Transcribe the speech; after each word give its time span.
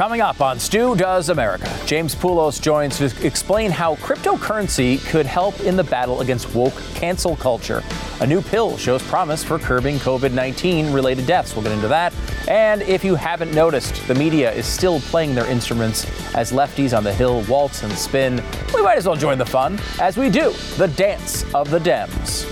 Coming 0.00 0.22
up 0.22 0.40
on 0.40 0.58
Stu 0.58 0.96
Does 0.96 1.28
America, 1.28 1.70
James 1.84 2.14
Poulos 2.14 2.58
joins 2.58 2.96
to 2.96 3.26
explain 3.26 3.70
how 3.70 3.96
cryptocurrency 3.96 4.98
could 5.10 5.26
help 5.26 5.60
in 5.60 5.76
the 5.76 5.84
battle 5.84 6.22
against 6.22 6.54
woke 6.54 6.72
cancel 6.94 7.36
culture. 7.36 7.82
A 8.22 8.26
new 8.26 8.40
pill 8.40 8.78
shows 8.78 9.02
promise 9.02 9.44
for 9.44 9.58
curbing 9.58 9.96
COVID 9.96 10.32
19 10.32 10.90
related 10.90 11.26
deaths. 11.26 11.54
We'll 11.54 11.64
get 11.64 11.72
into 11.72 11.88
that. 11.88 12.14
And 12.48 12.80
if 12.80 13.04
you 13.04 13.14
haven't 13.14 13.52
noticed, 13.52 14.08
the 14.08 14.14
media 14.14 14.50
is 14.50 14.64
still 14.64 15.00
playing 15.00 15.34
their 15.34 15.46
instruments 15.46 16.06
as 16.34 16.50
lefties 16.50 16.96
on 16.96 17.04
the 17.04 17.12
Hill 17.12 17.42
waltz 17.42 17.82
and 17.82 17.92
spin. 17.92 18.42
We 18.74 18.80
might 18.80 18.96
as 18.96 19.06
well 19.06 19.16
join 19.16 19.36
the 19.36 19.44
fun 19.44 19.78
as 20.00 20.16
we 20.16 20.30
do 20.30 20.54
the 20.78 20.88
dance 20.96 21.44
of 21.54 21.68
the 21.68 21.78
Dems. 21.78 22.46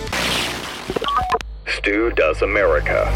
Stu 1.67 2.11
Does 2.11 2.43
America. 2.43 3.11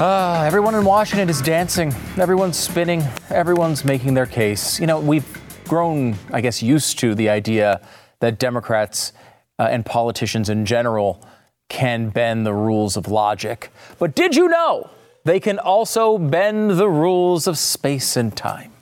Uh, 0.00 0.42
everyone 0.44 0.74
in 0.74 0.84
Washington 0.84 1.28
is 1.28 1.40
dancing. 1.40 1.92
Everyone's 2.16 2.56
spinning. 2.56 3.02
Everyone's 3.30 3.84
making 3.84 4.14
their 4.14 4.26
case. 4.26 4.80
You 4.80 4.86
know, 4.86 4.98
we've 4.98 5.40
grown, 5.68 6.16
I 6.32 6.40
guess, 6.40 6.62
used 6.62 6.98
to 7.00 7.14
the 7.14 7.28
idea 7.28 7.80
that 8.20 8.38
Democrats 8.38 9.12
uh, 9.58 9.68
and 9.70 9.86
politicians 9.86 10.48
in 10.48 10.66
general 10.66 11.24
can 11.68 12.08
bend 12.08 12.44
the 12.44 12.54
rules 12.54 12.96
of 12.96 13.06
logic. 13.06 13.70
But 13.98 14.16
did 14.16 14.34
you 14.34 14.48
know 14.48 14.90
they 15.24 15.38
can 15.38 15.58
also 15.58 16.18
bend 16.18 16.72
the 16.72 16.88
rules 16.88 17.46
of 17.46 17.56
space 17.56 18.16
and 18.16 18.34
time? 18.36 18.72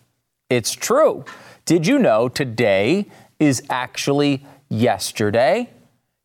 It's 0.49 0.73
true. 0.73 1.25
Did 1.67 1.87
you 1.87 1.99
know 1.99 2.29
today 2.29 3.07
is 3.39 3.63
actually 3.69 4.47
yesterday? 4.69 5.71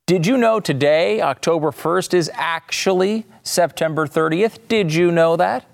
Did 0.07 0.27
you 0.27 0.37
know 0.37 0.59
today, 0.59 1.19
October 1.19 1.71
1st, 1.71 2.13
is 2.13 2.29
actually 2.35 3.25
September 3.41 4.05
30th? 4.05 4.59
Did 4.67 4.93
you 4.93 5.11
know 5.11 5.35
that? 5.35 5.65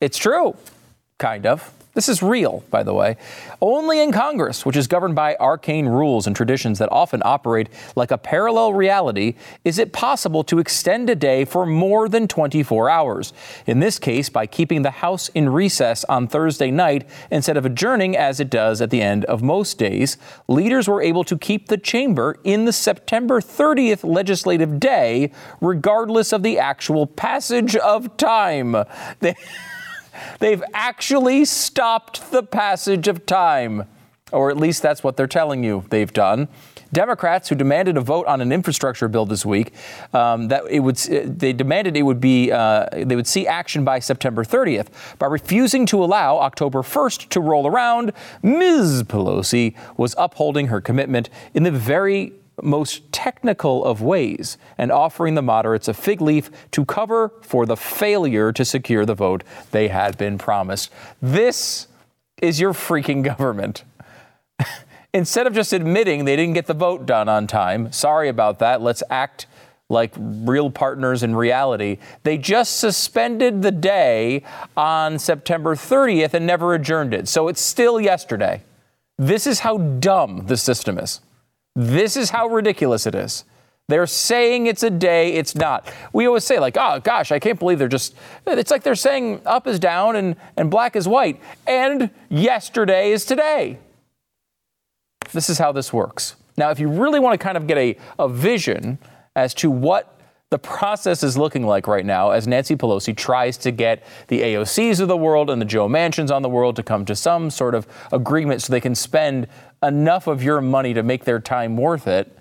It's 0.00 0.16
true, 0.16 0.56
kind 1.18 1.44
of. 1.44 1.70
This 1.94 2.08
is 2.08 2.24
real, 2.24 2.64
by 2.70 2.82
the 2.82 2.92
way. 2.92 3.16
Only 3.60 4.02
in 4.02 4.10
Congress, 4.10 4.66
which 4.66 4.76
is 4.76 4.88
governed 4.88 5.14
by 5.14 5.36
arcane 5.36 5.86
rules 5.86 6.26
and 6.26 6.34
traditions 6.34 6.80
that 6.80 6.90
often 6.90 7.22
operate 7.24 7.68
like 7.94 8.10
a 8.10 8.18
parallel 8.18 8.74
reality, 8.74 9.36
is 9.64 9.78
it 9.78 9.92
possible 9.92 10.42
to 10.44 10.58
extend 10.58 11.08
a 11.08 11.14
day 11.14 11.44
for 11.44 11.64
more 11.64 12.08
than 12.08 12.26
24 12.26 12.90
hours. 12.90 13.32
In 13.64 13.78
this 13.78 14.00
case, 14.00 14.28
by 14.28 14.44
keeping 14.46 14.82
the 14.82 14.90
House 14.90 15.28
in 15.30 15.48
recess 15.48 16.04
on 16.08 16.26
Thursday 16.26 16.72
night 16.72 17.08
instead 17.30 17.56
of 17.56 17.64
adjourning 17.64 18.16
as 18.16 18.40
it 18.40 18.50
does 18.50 18.80
at 18.80 18.90
the 18.90 19.00
end 19.00 19.24
of 19.26 19.40
most 19.40 19.78
days, 19.78 20.16
leaders 20.48 20.88
were 20.88 21.00
able 21.00 21.22
to 21.22 21.38
keep 21.38 21.68
the 21.68 21.78
chamber 21.78 22.36
in 22.42 22.64
the 22.64 22.72
September 22.72 23.40
30th 23.40 24.02
legislative 24.02 24.80
day, 24.80 25.30
regardless 25.60 26.32
of 26.32 26.42
the 26.42 26.58
actual 26.58 27.06
passage 27.06 27.76
of 27.76 28.16
time. 28.16 28.74
They 29.20 29.36
They've 30.38 30.62
actually 30.72 31.44
stopped 31.44 32.30
the 32.30 32.42
passage 32.42 33.08
of 33.08 33.26
time. 33.26 33.84
Or 34.32 34.50
at 34.50 34.56
least 34.56 34.82
that's 34.82 35.04
what 35.04 35.16
they're 35.16 35.26
telling 35.26 35.62
you 35.62 35.84
they've 35.90 36.12
done. 36.12 36.48
Democrats 36.92 37.48
who 37.48 37.54
demanded 37.54 37.96
a 37.96 38.00
vote 38.00 38.26
on 38.26 38.40
an 38.40 38.52
infrastructure 38.52 39.08
bill 39.08 39.26
this 39.26 39.44
week, 39.44 39.72
um, 40.12 40.48
that 40.48 40.64
it 40.70 40.80
would, 40.80 40.96
they 40.96 41.52
demanded 41.52 41.96
it 41.96 42.02
would 42.02 42.20
be, 42.20 42.50
uh, 42.50 42.86
they 42.92 43.16
would 43.16 43.26
see 43.26 43.46
action 43.46 43.84
by 43.84 43.98
September 43.98 44.44
30th. 44.44 44.88
By 45.18 45.26
refusing 45.26 45.86
to 45.86 46.02
allow 46.02 46.38
October 46.38 46.82
1st 46.82 47.28
to 47.30 47.40
roll 47.40 47.66
around, 47.66 48.12
Ms. 48.42 49.04
Pelosi 49.04 49.74
was 49.96 50.14
upholding 50.16 50.68
her 50.68 50.80
commitment 50.80 51.28
in 51.52 51.64
the 51.64 51.70
very 51.70 52.32
most 52.62 53.10
technical 53.12 53.84
of 53.84 54.00
ways 54.00 54.58
and 54.78 54.92
offering 54.92 55.34
the 55.34 55.42
moderates 55.42 55.88
a 55.88 55.94
fig 55.94 56.20
leaf 56.20 56.50
to 56.70 56.84
cover 56.84 57.32
for 57.42 57.66
the 57.66 57.76
failure 57.76 58.52
to 58.52 58.64
secure 58.64 59.04
the 59.04 59.14
vote 59.14 59.42
they 59.70 59.88
had 59.88 60.16
been 60.16 60.38
promised. 60.38 60.90
This 61.20 61.88
is 62.40 62.60
your 62.60 62.72
freaking 62.72 63.22
government. 63.22 63.84
Instead 65.14 65.46
of 65.46 65.54
just 65.54 65.72
admitting 65.72 66.24
they 66.24 66.36
didn't 66.36 66.54
get 66.54 66.66
the 66.66 66.74
vote 66.74 67.06
done 67.06 67.28
on 67.28 67.46
time, 67.46 67.92
sorry 67.92 68.28
about 68.28 68.58
that, 68.58 68.82
let's 68.82 69.02
act 69.10 69.46
like 69.88 70.12
real 70.16 70.70
partners 70.70 71.22
in 71.22 71.36
reality. 71.36 71.98
They 72.22 72.38
just 72.38 72.78
suspended 72.78 73.62
the 73.62 73.70
day 73.70 74.42
on 74.76 75.18
September 75.18 75.74
30th 75.74 76.34
and 76.34 76.46
never 76.46 76.74
adjourned 76.74 77.14
it. 77.14 77.28
So 77.28 77.48
it's 77.48 77.60
still 77.60 78.00
yesterday. 78.00 78.62
This 79.18 79.46
is 79.46 79.60
how 79.60 79.78
dumb 79.78 80.46
the 80.46 80.56
system 80.56 80.98
is. 80.98 81.20
This 81.74 82.16
is 82.16 82.30
how 82.30 82.48
ridiculous 82.48 83.06
it 83.06 83.14
is. 83.14 83.44
They're 83.88 84.06
saying 84.06 84.66
it's 84.66 84.82
a 84.82 84.90
day, 84.90 85.34
it's 85.34 85.54
not. 85.54 85.92
We 86.12 86.26
always 86.26 86.44
say, 86.44 86.58
like, 86.58 86.76
oh 86.78 87.00
gosh, 87.00 87.30
I 87.32 87.38
can't 87.38 87.58
believe 87.58 87.78
they're 87.78 87.88
just, 87.88 88.14
it's 88.46 88.70
like 88.70 88.82
they're 88.82 88.94
saying 88.94 89.42
up 89.44 89.66
is 89.66 89.78
down 89.78 90.16
and, 90.16 90.36
and 90.56 90.70
black 90.70 90.96
is 90.96 91.06
white, 91.06 91.40
and 91.66 92.10
yesterday 92.30 93.12
is 93.12 93.26
today. 93.26 93.78
This 95.32 95.50
is 95.50 95.58
how 95.58 95.72
this 95.72 95.92
works. 95.92 96.36
Now, 96.56 96.70
if 96.70 96.78
you 96.78 96.88
really 96.88 97.20
want 97.20 97.38
to 97.38 97.44
kind 97.44 97.56
of 97.56 97.66
get 97.66 97.76
a, 97.76 97.96
a 98.18 98.28
vision 98.28 98.98
as 99.36 99.52
to 99.54 99.70
what 99.70 100.14
the 100.50 100.58
process 100.58 101.24
is 101.24 101.36
looking 101.36 101.66
like 101.66 101.88
right 101.88 102.06
now 102.06 102.30
as 102.30 102.46
Nancy 102.46 102.76
Pelosi 102.76 103.16
tries 103.16 103.56
to 103.58 103.72
get 103.72 104.04
the 104.28 104.40
AOCs 104.40 105.00
of 105.00 105.08
the 105.08 105.16
world 105.16 105.50
and 105.50 105.60
the 105.60 105.66
Joe 105.66 105.88
Manchins 105.88 106.30
on 106.30 106.42
the 106.42 106.48
world 106.48 106.76
to 106.76 106.82
come 106.84 107.04
to 107.06 107.16
some 107.16 107.50
sort 107.50 107.74
of 107.74 107.88
agreement 108.12 108.62
so 108.62 108.72
they 108.72 108.80
can 108.80 108.94
spend 108.94 109.48
enough 109.86 110.26
of 110.26 110.42
your 110.42 110.60
money 110.60 110.94
to 110.94 111.02
make 111.02 111.24
their 111.24 111.38
time 111.40 111.76
worth 111.76 112.06
it. 112.06 112.36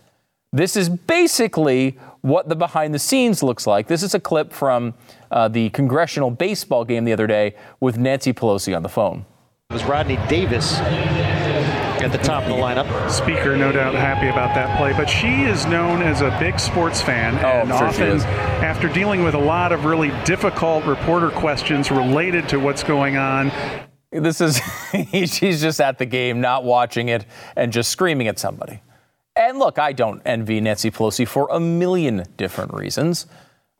This 0.51 0.75
is 0.75 0.87
basically 0.89 1.97
what 2.21 2.47
the 2.47 2.55
behind 2.55 2.93
the 2.93 2.99
scenes 2.99 3.41
looks 3.43 3.65
like. 3.67 3.87
This 3.87 4.03
is 4.03 4.13
a 4.13 4.19
clip 4.19 4.53
from 4.53 4.93
uh, 5.31 5.47
the 5.47 5.69
congressional 5.71 6.29
baseball 6.31 6.85
game 6.85 7.05
the 7.05 7.13
other 7.13 7.27
day 7.27 7.55
with 7.79 7.97
Nancy 7.97 8.33
Pelosi 8.33 8.75
on 8.75 8.83
the 8.83 8.89
phone. 8.89 9.25
It 9.71 9.73
was 9.73 9.83
Rodney 9.83 10.17
Davis 10.29 10.77
at 10.79 12.11
the 12.11 12.17
top 12.19 12.43
of 12.43 12.49
the 12.49 12.55
lineup. 12.55 13.09
Speaker, 13.09 13.55
no 13.57 13.71
doubt 13.71 13.95
happy 13.95 14.27
about 14.27 14.53
that 14.55 14.77
play, 14.77 14.93
but 14.93 15.09
she 15.09 15.43
is 15.43 15.65
known 15.65 16.01
as 16.03 16.21
a 16.21 16.35
big 16.39 16.59
sports 16.59 17.01
fan, 17.01 17.33
Oh, 17.43 17.61
and 17.61 17.71
I'm 17.73 17.79
sure 17.79 17.93
she 17.93 18.03
often, 18.03 18.17
is. 18.17 18.23
after 18.25 18.87
dealing 18.89 19.23
with 19.23 19.33
a 19.33 19.39
lot 19.39 19.71
of 19.71 19.85
really 19.85 20.11
difficult 20.25 20.85
reporter 20.85 21.29
questions 21.29 21.89
related 21.91 22.47
to 22.49 22.57
what's 22.59 22.83
going 22.83 23.17
on, 23.17 23.51
This 24.13 24.41
is, 24.41 24.61
she's 25.31 25.61
just 25.61 25.81
at 25.81 25.97
the 25.97 26.05
game, 26.05 26.41
not 26.41 26.63
watching 26.63 27.09
it, 27.09 27.25
and 27.55 27.73
just 27.73 27.89
screaming 27.89 28.27
at 28.27 28.39
somebody. 28.39 28.81
And 29.35 29.57
look, 29.57 29.79
I 29.79 29.93
don't 29.93 30.21
envy 30.25 30.61
Nancy 30.61 30.91
Pelosi 30.91 31.27
for 31.27 31.47
a 31.51 31.59
million 31.59 32.23
different 32.37 32.73
reasons. 32.73 33.25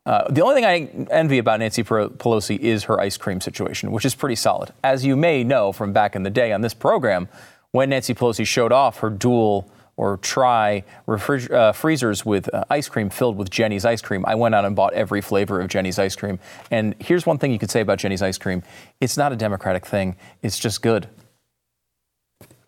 Uh, 0.06 0.30
the 0.30 0.42
only 0.42 0.56
thing 0.56 0.66
I 0.66 1.14
envy 1.14 1.38
about 1.38 1.60
Nancy 1.60 1.84
Pelosi 1.84 2.60
is 2.60 2.86
her 2.86 3.00
ice 3.00 3.16
cream 3.16 3.40
situation, 3.40 3.92
which 3.92 4.04
is 4.04 4.16
pretty 4.16 4.36
solid. 4.36 4.74
As 4.84 5.06
you 5.06 5.16
may 5.16 5.44
know 5.44 5.72
from 5.72 5.94
back 5.94 6.16
in 6.16 6.24
the 6.24 6.30
day 6.30 6.52
on 6.52 6.62
this 6.62 6.74
program, 6.74 7.30
when 7.72 7.90
Nancy 7.90 8.14
Pelosi 8.14 8.46
showed 8.46 8.72
off 8.72 9.00
her 9.00 9.10
dual 9.10 9.70
or 9.96 10.18
try 10.18 10.84
refrig- 11.08 11.52
uh, 11.52 11.72
freezers 11.72 12.26
with 12.26 12.54
uh, 12.54 12.64
ice 12.70 12.90
cream 12.90 13.10
filled 13.10 13.38
with 13.38 13.50
Jeni's 13.50 13.86
ice 13.86 14.02
cream, 14.02 14.24
I 14.26 14.36
went 14.36 14.56
out 14.56 14.66
and 14.66 14.76
bought 14.76 14.94
every 14.94 15.22
flavor 15.22 15.62
of 15.62 15.70
Jeni's 15.70 16.00
ice 16.00 16.16
cream. 16.16 16.40
And 16.72 16.96
here's 17.00 17.26
one 17.26 17.38
thing 17.38 17.52
you 17.52 17.60
could 17.60 17.72
say 17.72 17.82
about 17.82 18.00
Jeni's 18.00 18.22
ice 18.22 18.38
cream 18.38 18.64
it's 19.00 19.18
not 19.18 19.32
a 19.32 19.36
Democratic 19.36 19.86
thing, 19.86 20.16
it's 20.42 20.58
just 20.58 20.82
good. 20.82 21.08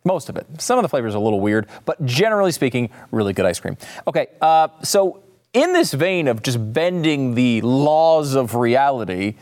Most 0.04 0.30
of 0.30 0.38
it. 0.38 0.46
Some 0.62 0.78
of 0.78 0.84
the 0.84 0.90
flavors 0.90 1.16
are 1.16 1.18
a 1.18 1.22
little 1.22 1.40
weird, 1.40 1.68
but 1.84 2.04
generally 2.06 2.52
speaking, 2.52 2.92
really 3.10 3.34
good 3.34 3.46
ice 3.46 3.60
cream. 3.60 3.76
Okay, 4.08 4.28
uh, 4.40 4.68
so 4.84 5.24
in 5.52 5.74
this 5.74 5.94
vein 5.94 6.28
of 6.28 6.44
just 6.44 6.74
bending 6.74 7.34
the 7.34 7.62
laws 7.62 8.36
of 8.36 8.54
reality, 8.54 9.36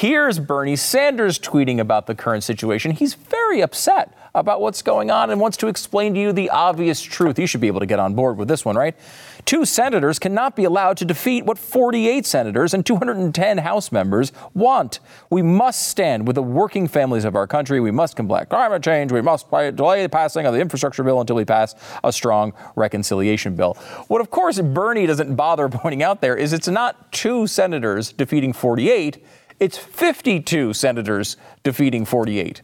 Here's 0.00 0.38
Bernie 0.38 0.76
Sanders 0.76 1.38
tweeting 1.38 1.78
about 1.78 2.06
the 2.06 2.14
current 2.14 2.42
situation. 2.42 2.92
He's 2.92 3.14
very 3.14 3.60
upset 3.60 4.16
about 4.34 4.60
what's 4.60 4.80
going 4.82 5.10
on 5.10 5.30
and 5.30 5.40
wants 5.40 5.56
to 5.58 5.66
explain 5.66 6.14
to 6.14 6.20
you 6.20 6.32
the 6.32 6.48
obvious 6.48 7.02
truth. 7.02 7.38
You 7.38 7.46
should 7.46 7.60
be 7.60 7.66
able 7.66 7.80
to 7.80 7.86
get 7.86 7.98
on 7.98 8.14
board 8.14 8.38
with 8.38 8.48
this 8.48 8.64
one, 8.64 8.76
right? 8.76 8.96
Two 9.44 9.64
senators 9.64 10.18
cannot 10.18 10.54
be 10.54 10.64
allowed 10.64 10.96
to 10.98 11.04
defeat 11.04 11.44
what 11.44 11.58
48 11.58 12.24
senators 12.24 12.72
and 12.72 12.86
210 12.86 13.58
House 13.58 13.90
members 13.90 14.32
want. 14.54 15.00
We 15.28 15.42
must 15.42 15.88
stand 15.88 16.26
with 16.26 16.36
the 16.36 16.42
working 16.42 16.86
families 16.86 17.24
of 17.24 17.34
our 17.34 17.46
country. 17.46 17.80
We 17.80 17.90
must 17.90 18.16
combat 18.16 18.48
climate 18.48 18.82
change. 18.82 19.10
We 19.12 19.20
must 19.20 19.50
delay 19.50 20.02
the 20.02 20.08
passing 20.08 20.46
of 20.46 20.54
the 20.54 20.60
infrastructure 20.60 21.02
bill 21.02 21.20
until 21.20 21.36
we 21.36 21.44
pass 21.44 21.74
a 22.04 22.12
strong 22.12 22.54
reconciliation 22.76 23.56
bill. 23.56 23.74
What, 24.06 24.20
of 24.20 24.30
course, 24.30 24.60
Bernie 24.60 25.06
doesn't 25.06 25.34
bother 25.34 25.68
pointing 25.68 26.02
out 26.02 26.20
there 26.20 26.36
is 26.36 26.52
it's 26.52 26.68
not 26.68 27.10
two 27.12 27.46
senators 27.46 28.12
defeating 28.12 28.52
48, 28.52 29.22
it's 29.60 29.78
52 29.78 30.72
senators 30.72 31.36
defeating 31.62 32.04
48. 32.04 32.62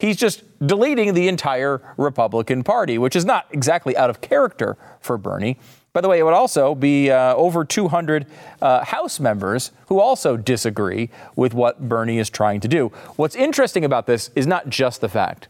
He's 0.00 0.16
just 0.16 0.42
deleting 0.66 1.14
the 1.14 1.28
entire 1.28 1.80
Republican 1.96 2.64
Party, 2.64 2.98
which 2.98 3.14
is 3.14 3.24
not 3.24 3.46
exactly 3.52 3.96
out 3.96 4.10
of 4.10 4.20
character 4.20 4.76
for 5.00 5.16
Bernie. 5.16 5.56
By 5.92 6.00
the 6.00 6.08
way, 6.08 6.18
it 6.18 6.24
would 6.24 6.34
also 6.34 6.74
be 6.74 7.12
uh, 7.12 7.34
over 7.36 7.64
200 7.64 8.26
uh, 8.60 8.84
House 8.84 9.20
members 9.20 9.70
who 9.86 10.00
also 10.00 10.36
disagree 10.36 11.08
with 11.36 11.54
what 11.54 11.88
Bernie 11.88 12.18
is 12.18 12.28
trying 12.28 12.58
to 12.60 12.68
do. 12.68 12.88
What's 13.14 13.36
interesting 13.36 13.84
about 13.84 14.06
this 14.06 14.30
is 14.34 14.46
not 14.46 14.68
just 14.68 15.00
the 15.00 15.08
fact 15.08 15.46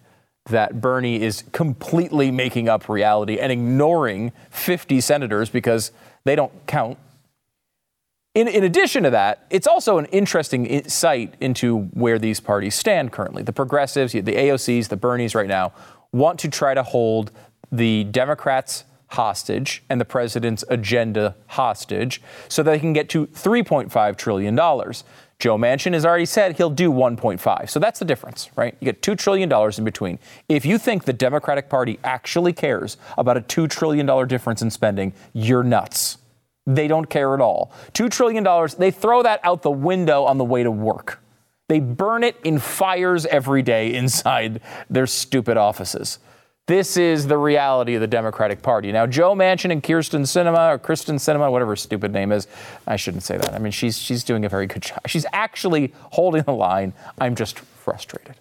that 0.51 0.83
Bernie 0.83 1.23
is 1.23 1.45
completely 1.53 2.31
making 2.31 2.69
up 2.69 2.91
reality 2.91 3.39
and 3.39 3.51
ignoring 3.51 4.33
50 4.51 5.01
senators 5.01 5.49
because 5.49 5.91
they 6.25 6.37
don't 6.37 6.53
count. 6.67 6.99
In, 8.35 8.49
in, 8.49 8.65
addition 8.65 9.05
to 9.05 9.11
that, 9.11 9.47
it's 9.49 9.69
also 9.69 9.99
an 9.99 10.07
interesting 10.07 10.67
insight 10.67 11.35
into 11.41 11.83
where 11.93 12.19
these 12.19 12.41
parties 12.41 12.75
stand 12.75 13.13
currently. 13.13 13.45
The 13.45 13.53
progressives, 13.53 14.13
the 14.13 14.23
AOCs, 14.23 14.89
the 14.89 14.97
Bernies 14.97 15.37
right 15.37 15.47
now 15.47 15.73
want 16.11 16.41
to 16.41 16.49
try 16.49 16.75
to 16.75 16.83
hold 16.83 17.31
the 17.71 18.03
Democrats 18.05 18.85
hostage 19.09 19.85
and 19.89 20.01
the 20.01 20.05
president's 20.05 20.65
agenda 20.69 21.37
hostage 21.47 22.21
so 22.49 22.63
they 22.63 22.81
can 22.81 22.93
get 22.93 23.09
to 23.11 23.27
$3.5 23.29 24.17
trillion. 24.17 24.57
Joe 25.39 25.59
Manchin 25.59 25.93
has 25.93 26.05
already 26.05 26.27
said 26.27 26.57
he'll 26.57 26.71
do 26.71 26.91
1.5. 26.91 27.71
So 27.71 27.79
that's 27.79 27.99
the 27.99 28.05
difference, 28.05 28.51
right? 28.57 28.77
You 28.81 28.87
get 28.87 29.03
$2 29.03 29.17
trillion 29.17 29.53
in 29.79 29.85
between. 29.85 30.19
If 30.49 30.65
you 30.65 30.79
think 30.79 31.05
the 31.05 31.13
Democratic 31.13 31.69
Party 31.69 31.99
actually 32.03 32.53
cares 32.53 32.97
about 33.19 33.37
a 33.37 33.41
$2 33.41 33.69
trillion 33.69 34.27
difference 34.27 34.63
in 34.63 34.71
spending, 34.71 35.13
you're 35.33 35.63
nuts. 35.63 36.19
They 36.67 36.89
don't 36.89 37.07
care 37.07 37.35
at 37.35 37.41
all. 37.41 37.73
$2 37.93 38.11
trillion, 38.11 38.45
they 38.79 38.91
throw 38.91 39.23
that 39.23 39.41
out 39.43 39.63
the 39.63 39.71
window 39.71 40.25
on 40.25 40.39
the 40.39 40.45
way 40.45 40.63
to 40.63 40.71
work. 40.71 41.21
They 41.69 41.81
burn 41.81 42.25
it 42.25 42.37
in 42.45 42.59
fires 42.59 43.27
every 43.27 43.63
day 43.63 43.95
inside 43.95 44.61
their 44.89 45.07
stupid 45.07 45.57
offices. 45.57 46.19
This 46.67 46.97
is 46.97 47.27
the 47.27 47.37
reality 47.37 47.95
of 47.95 48.01
the 48.01 48.07
Democratic 48.07 48.63
Party. 48.63 48.91
Now, 48.91 49.07
Joe 49.07 49.35
Manchin 49.35 49.71
and 49.71 49.83
Kirsten 49.83 50.23
Sinema, 50.23 50.75
or 50.75 50.79
Kristen 50.79 51.17
Sinema, 51.17 51.51
whatever 51.53 51.73
her 51.73 51.77
stupid 51.77 52.11
name 52.11 52.33
is, 52.33 52.47
I 52.87 52.97
shouldn't 52.97 53.23
say 53.23 53.37
that. 53.37 53.53
I 53.53 53.59
mean, 53.59 53.73
she's, 53.73 53.99
she's 53.99 54.25
doing 54.25 54.47
a 54.47 54.49
very 54.49 54.67
good 54.67 54.83
job. 54.83 55.01
She's 55.07 55.27
actually 55.35 55.93
holding 56.13 56.43
the 56.43 56.55
line. 56.55 56.95
I'm 57.19 57.35
just 57.35 57.59
frustrated. 57.59 58.37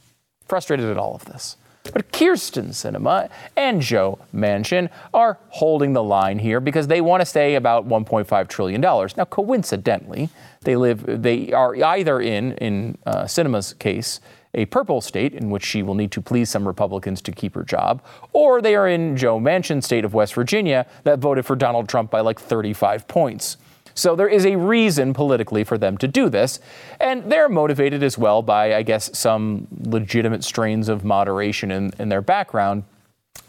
Frustrated 0.48 0.86
at 0.86 0.98
all 0.98 1.16
of 1.16 1.26
this. 1.26 1.58
But 1.92 2.12
Kirsten 2.14 2.70
Sinema 2.70 3.30
and 3.58 3.82
Joe 3.82 4.20
Manchin 4.34 4.90
are 5.14 5.38
holding 5.50 5.94
the 5.94 6.04
line 6.04 6.40
here 6.40 6.62
because 6.62 6.88
they 6.88 7.02
want 7.02 7.22
to 7.22 7.26
stay 7.26 7.56
about 7.56 7.88
$1.5 7.88 8.48
trillion. 8.48 8.82
Now, 8.82 9.26
coincidentally, 9.26 10.30
they 10.62 10.78
live, 10.78 11.22
they 11.22 11.52
are 11.52 11.76
either 11.76 12.22
in, 12.22 12.54
in 12.54 12.98
uh, 13.06 13.24
Sinema's 13.24 13.74
case, 13.74 14.22
a 14.54 14.66
purple 14.66 15.02
state 15.02 15.34
in 15.34 15.50
which 15.50 15.66
she 15.66 15.84
will 15.84 15.96
need 15.96 16.12
to 16.12 16.22
please 16.22 16.50
some 16.50 16.66
Republicans 16.66 17.22
to 17.24 17.32
keep 17.32 17.56
her 17.56 17.64
job, 17.64 18.04
or 18.32 18.62
they 18.62 18.76
are 18.76 18.88
in 18.88 19.18
Joe 19.18 19.40
Manchin's 19.40 19.86
state 19.86 20.06
of 20.06 20.14
West 20.14 20.36
Virginia 20.36 20.86
that 21.04 21.20
voted 21.20 21.46
for 21.46 21.56
Donald 21.56 21.90
Trump 21.90 22.12
by 22.12 22.22
like 22.22 22.40
35 22.40 23.08
points. 23.08 23.58
So 23.96 24.16
there 24.16 24.28
is 24.28 24.46
a 24.46 24.56
reason 24.56 25.14
politically 25.14 25.64
for 25.64 25.78
them 25.78 25.98
to 26.00 26.08
do 26.08 26.30
this. 26.30 26.60
And 27.00 27.32
they're 27.32 27.50
motivated 27.50 28.04
as 28.04 28.18
well 28.18 28.42
by, 28.42 28.76
I 28.76 28.84
guess, 28.84 29.18
some 29.18 29.68
legitimate 29.82 30.44
strains 30.44 30.90
of 30.90 31.04
moderation 31.04 31.72
in, 31.72 31.94
in 32.00 32.10
their 32.10 32.22
background. 32.22 32.84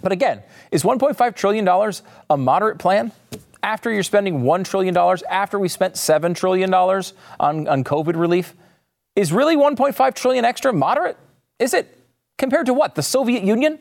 But 0.03 0.13
again, 0.13 0.43
is 0.71 0.83
$1.5 0.83 1.35
trillion 1.35 1.69
a 2.31 2.37
moderate 2.37 2.79
plan? 2.79 3.13
After 3.63 3.91
you're 3.91 4.03
spending 4.03 4.43
$1 4.43 4.65
trillion, 4.65 4.95
after 5.31 5.59
we 5.59 5.69
spent 5.69 5.95
$7 5.95 6.37
trillion 6.37 6.73
on, 6.73 7.03
on 7.41 7.85
COVID 7.85 8.17
relief, 8.17 8.55
is 9.17 9.33
really 9.33 9.57
1.5 9.57 10.15
trillion 10.15 10.45
extra 10.45 10.73
moderate? 10.73 11.17
Is 11.59 11.73
it 11.73 11.99
compared 12.37 12.67
to 12.67 12.75
what? 12.75 12.95
The 12.95 13.03
Soviet 13.03 13.43
Union? 13.43 13.79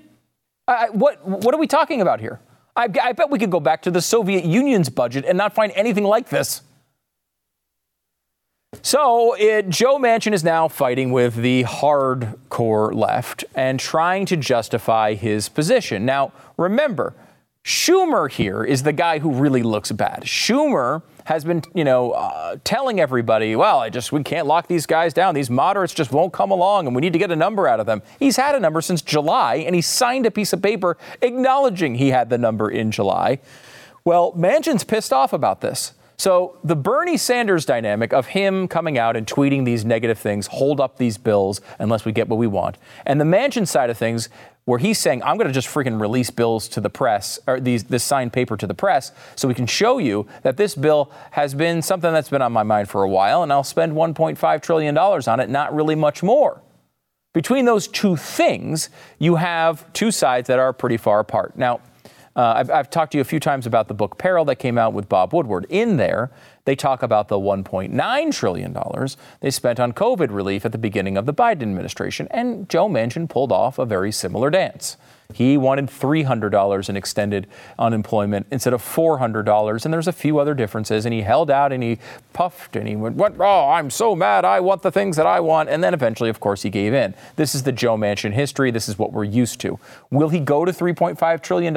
Uh, 0.68 0.88
what, 0.92 1.28
what 1.28 1.54
are 1.54 1.58
we 1.58 1.68
talking 1.68 2.00
about 2.00 2.22
here? 2.22 2.40
I, 2.76 2.90
I 3.02 3.12
bet 3.14 3.30
we 3.30 3.40
could 3.40 3.52
go 3.52 3.60
back 3.60 3.82
to 3.84 3.92
the 3.92 4.02
Soviet 4.02 4.46
Union's 4.46 4.90
budget 4.90 5.26
and 5.26 5.38
not 5.38 5.54
find 5.54 5.72
anything 5.76 6.04
like 6.04 6.30
this. 6.30 6.62
So, 8.82 9.36
it, 9.36 9.70
Joe 9.70 10.00
Manchin 10.00 10.34
is 10.34 10.44
now 10.44 10.68
fighting 10.68 11.12
with 11.12 11.36
the 11.36 11.64
hardcore 11.64 12.94
left 12.94 13.46
and 13.54 13.80
trying 13.80 14.26
to 14.26 14.36
justify 14.36 15.14
his 15.14 15.48
position. 15.48 16.06
Now, 16.06 16.32
remember, 16.58 17.14
Schumer 17.64 18.30
here 18.30 18.64
is 18.64 18.84
the 18.84 18.92
guy 18.92 19.20
who 19.20 19.32
really 19.32 19.62
looks 19.62 19.92
bad. 19.92 20.24
Schumer 20.24 21.04
has 21.26 21.44
been, 21.44 21.64
you 21.74 21.84
know, 21.84 22.12
uh, 22.12 22.58
telling 22.64 23.00
everybody, 23.00 23.56
well, 23.56 23.80
I 23.80 23.90
just 23.90 24.12
we 24.12 24.24
can't 24.24 24.48
lock 24.48 24.68
these 24.68 24.86
guys 24.86 25.14
down. 25.14 25.36
These 25.36 25.50
moderates 25.50 25.94
just 25.94 26.12
won't 26.12 26.34
come 26.34 26.52
along, 26.52 26.88
and 26.88 26.96
we 26.96 27.02
need 27.02 27.14
to 27.14 27.20
get 27.20 27.32
a 27.32 27.36
number 27.36 27.68
out 27.68 27.80
of 27.80 27.86
them. 27.86 28.02
He's 28.20 28.38
had 28.38 28.56
a 28.56 28.60
number 28.60 28.82
since 28.82 29.02
July, 29.02 29.56
and 29.56 29.76
he 29.76 29.82
signed 29.82 30.26
a 30.26 30.32
piece 30.32 30.54
of 30.54 30.62
paper 30.62 30.98
acknowledging 31.22 31.96
he 31.96 32.10
had 32.10 32.30
the 32.30 32.38
number 32.38 32.70
in 32.70 32.92
July. 32.92 33.40
Well, 34.06 34.34
Manchin's 34.34 34.84
pissed 34.84 35.14
off 35.14 35.34
about 35.34 35.62
this. 35.62 35.94
So 36.18 36.58
the 36.64 36.76
Bernie 36.76 37.18
Sanders 37.18 37.66
dynamic 37.66 38.14
of 38.14 38.28
him 38.28 38.68
coming 38.68 38.98
out 38.98 39.18
and 39.18 39.26
tweeting 39.26 39.66
these 39.66 39.84
negative 39.84 40.20
things, 40.20 40.48
hold 40.48 40.80
up 40.80 40.98
these 40.98 41.18
bills 41.18 41.60
unless 41.80 42.06
we 42.06 42.12
get 42.12 42.30
what 42.30 42.38
we 42.38 42.48
want, 42.48 42.78
and 43.06 43.20
the 43.20 43.26
Manchin 43.26 43.68
side 43.68 43.90
of 43.90 43.98
things 43.98 44.30
where 44.66 44.80
he's 44.80 44.98
saying, 44.98 45.22
I'm 45.24 45.38
going 45.38 45.48
to 45.48 45.54
just 45.54 45.68
freaking 45.68 46.00
release 46.00 46.30
bills 46.30 46.68
to 46.70 46.82
the 46.82 46.90
press, 46.90 47.40
or 47.48 47.60
these, 47.60 47.84
this 47.84 48.04
signed 48.04 48.32
paper 48.32 48.56
to 48.56 48.66
the 48.66 48.74
press, 48.74 49.12
so 49.36 49.48
we 49.48 49.54
can 49.54 49.68
show 49.68 49.98
you 49.98 50.26
that 50.44 50.58
this 50.58 50.76
bill 50.76 51.12
has 51.32 51.54
been 51.54 51.82
something 51.82 52.14
that's 52.14 52.30
been 52.30 52.42
on 52.42 52.54
my 52.54 52.64
mind 52.64 52.90
for 52.90 53.04
a 53.04 53.10
while, 53.10 53.44
and 53.44 53.52
I'll 53.52 53.64
spend 53.64 53.94
$1.5 53.94 54.62
trillion 54.62 54.98
on 54.98 55.40
it, 55.40 55.50
not 55.50 55.76
really 55.76 55.96
much 55.96 56.24
more. 56.24 56.62
Between 57.34 57.66
those 57.66 57.88
two 57.88 58.16
things, 58.16 58.90
you 59.20 59.36
have 59.36 59.92
two 59.92 60.12
sides 60.12 60.48
that 60.48 60.60
are 60.60 60.72
pretty 60.72 60.98
far 60.98 61.20
apart. 61.20 61.58
Now, 61.58 61.82
uh, 62.36 62.54
I've, 62.58 62.70
I've 62.70 62.90
talked 62.90 63.12
to 63.12 63.18
you 63.18 63.22
a 63.22 63.26
few 63.26 63.40
times 63.40 63.66
about 63.66 63.88
the 63.88 63.94
book 63.94 64.18
Peril 64.18 64.46
that 64.46 64.56
came 64.56 64.78
out 64.78 64.94
with 64.94 65.10
Bob 65.10 65.34
Woodward. 65.34 65.66
In 65.70 65.98
there, 65.98 66.32
they 66.66 66.76
talk 66.76 67.04
about 67.04 67.28
the 67.28 67.40
$1.9 67.40 68.34
trillion 68.34 68.78
they 69.42 69.52
spent 69.52 69.80
on 69.80 69.94
COVID 69.94 70.32
relief 70.32 70.66
at 70.66 70.72
the 70.72 70.78
beginning 70.78 71.18
of 71.18 71.26
the 71.26 71.34
Biden 71.34 71.64
administration, 71.64 72.28
and 72.32 72.70
Joe 72.70 72.88
Manchin 72.88 73.30
pulled 73.30 73.52
off 73.52 73.80
a 73.80 73.86
very 73.86 74.12
similar 74.12 74.50
dance. 74.50 74.98
He 75.34 75.58
wanted 75.58 75.88
$300 75.88 76.90
in 76.90 76.98
extended 76.98 77.48
unemployment 77.80 78.48
instead 78.52 78.74
of 78.74 78.82
$400, 78.84 79.86
and 79.86 79.94
there's 79.94 80.08
a 80.08 80.14
few 80.14 80.38
other 80.38 80.54
differences. 80.54 81.06
And 81.06 81.14
he 81.14 81.22
held 81.22 81.50
out 81.50 81.72
and 81.72 81.82
he 81.82 81.98
puffed 82.34 82.76
and 82.76 82.88
he 82.88 82.96
went, 82.96 83.16
what? 83.16 83.34
Oh, 83.40 83.70
I'm 83.70 83.90
so 83.90 84.16
mad. 84.16 84.46
I 84.46 84.60
want 84.60 84.84
the 84.84 84.92
things 84.92 85.18
that 85.18 85.26
I 85.26 85.40
want. 85.40 85.70
And 85.70 85.84
then 85.84 85.94
eventually, 85.94 86.30
of 86.30 86.40
course, 86.40 86.62
he 86.62 86.70
gave 86.70 86.94
in. 86.94 87.16
This 87.36 87.56
is 87.56 87.64
the 87.64 87.72
Joe 87.72 87.98
Manchin 87.98 88.34
history. 88.34 88.70
This 88.70 88.88
is 88.88 89.00
what 89.00 89.12
we're 89.12 89.24
used 89.24 89.60
to. 89.62 89.80
Will 90.12 90.30
he 90.30 90.40
go 90.40 90.66
to 90.66 90.72
$3.5 90.72 91.42
trillion? 91.42 91.76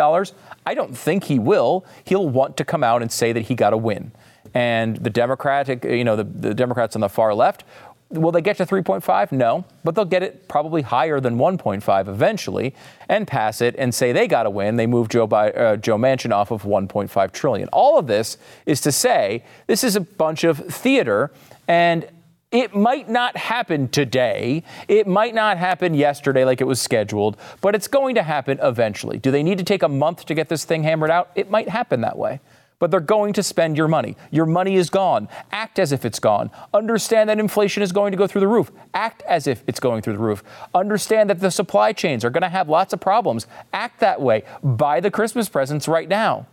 I 0.67 0.75
don't 0.75 0.97
think 0.97 1.25
he 1.25 1.39
will. 1.39 1.87
He'll 2.05 2.29
want 2.29 2.57
to 2.59 2.65
come 2.65 2.85
out 2.85 3.01
and 3.01 3.11
say 3.11 3.33
that 3.33 3.43
he 3.43 3.55
got 3.55 3.73
a 3.73 3.79
win. 3.79 4.13
And 4.57 4.97
the 4.97 5.11
Democratic, 5.11 5.85
you 5.85 6.05
know, 6.05 6.17
the, 6.17 6.25
the 6.25 6.55
Democrats 6.55 6.97
on 6.97 7.01
the 7.01 7.11
far 7.11 7.35
left 7.35 7.65
Will 8.09 8.31
they 8.31 8.41
get 8.41 8.57
to 8.59 8.67
3.5? 8.67 9.33
No, 9.33 9.65
but 9.83 9.97
they'll 9.97 10.05
get 10.05 10.23
it 10.23 10.47
probably 10.47 10.83
higher 10.83 11.19
than 11.19 11.39
1.5 11.39 12.09
eventually 12.09 12.73
and 13.09 13.27
pass 13.27 13.61
it 13.61 13.75
and 13.79 13.93
say 13.93 14.13
they 14.13 14.29
got 14.29 14.45
to 14.45 14.51
win. 14.51 14.77
They 14.77 14.87
move 14.87 15.09
Joe, 15.09 15.27
by, 15.27 15.51
uh, 15.51 15.77
Joe 15.77 15.97
Manchin 15.97 16.33
off 16.33 16.53
of 16.53 16.63
1.5 16.63 17.33
trillion. 17.33 17.69
All 17.73 17.99
of 17.99 18.07
this 18.07 18.39
is 18.65 18.81
to 18.83 18.93
say 18.93 19.43
this 19.67 19.83
is 19.83 19.97
a 19.97 20.01
bunch 20.01 20.45
of 20.45 20.59
theater 20.59 21.33
and 21.67 22.09
it 22.53 22.77
might 22.77 23.09
not 23.09 23.37
happen 23.37 23.89
today. 23.89 24.63
It 24.87 25.09
might 25.09 25.35
not 25.35 25.59
happen 25.59 25.93
yesterday 25.93 26.45
like 26.45 26.61
it 26.61 26.67
was 26.67 26.81
scheduled, 26.81 27.37
but 27.61 27.75
it's 27.75 27.89
going 27.89 28.15
to 28.15 28.23
happen 28.23 28.61
eventually. 28.63 29.19
Do 29.19 29.33
they 29.33 29.43
need 29.43 29.59
to 29.59 29.65
take 29.65 29.83
a 29.83 29.89
month 29.89 30.27
to 30.27 30.35
get 30.35 30.49
this 30.49 30.65
thing 30.65 30.85
hammered 30.85 31.11
out? 31.11 31.33
It 31.35 31.51
might 31.51 31.69
happen 31.69 32.03
that 32.03 32.17
way 32.17 32.39
but 32.79 32.91
they're 32.91 33.01
going 33.01 33.33
to 33.33 33.43
spend 33.43 33.77
your 33.77 33.89
money. 33.89 34.17
Your 34.31 34.47
money 34.47 34.77
is 34.77 34.91
gone. 34.91 35.29
Act 35.53 35.79
as 35.79 35.93
if 35.93 36.05
it's 36.05 36.19
gone. 36.19 36.51
Understand 36.75 37.31
that 37.31 37.39
inflation 37.39 37.83
is 37.83 37.93
going 37.93 38.11
to 38.13 38.19
go 38.19 38.27
through 38.27 38.41
the 38.41 38.49
roof. 38.49 38.71
Act 38.95 39.23
as 39.23 39.47
if 39.47 39.63
it's 39.67 39.81
going 39.81 40.03
through 40.03 40.15
the 40.15 40.19
roof. 40.19 40.43
Understand 40.75 41.31
that 41.31 41.41
the 41.41 41.51
supply 41.51 41.93
chains 41.93 42.25
are 42.25 42.31
going 42.31 42.43
to 42.43 42.49
have 42.49 42.69
lots 42.69 42.93
of 42.93 43.01
problems. 43.01 43.47
Act 43.73 44.01
that 44.01 44.21
way. 44.21 44.43
Buy 44.63 45.01
the 45.01 45.11
Christmas 45.11 45.49
presents 45.49 45.89
right 45.89 46.09
now. 46.09 46.47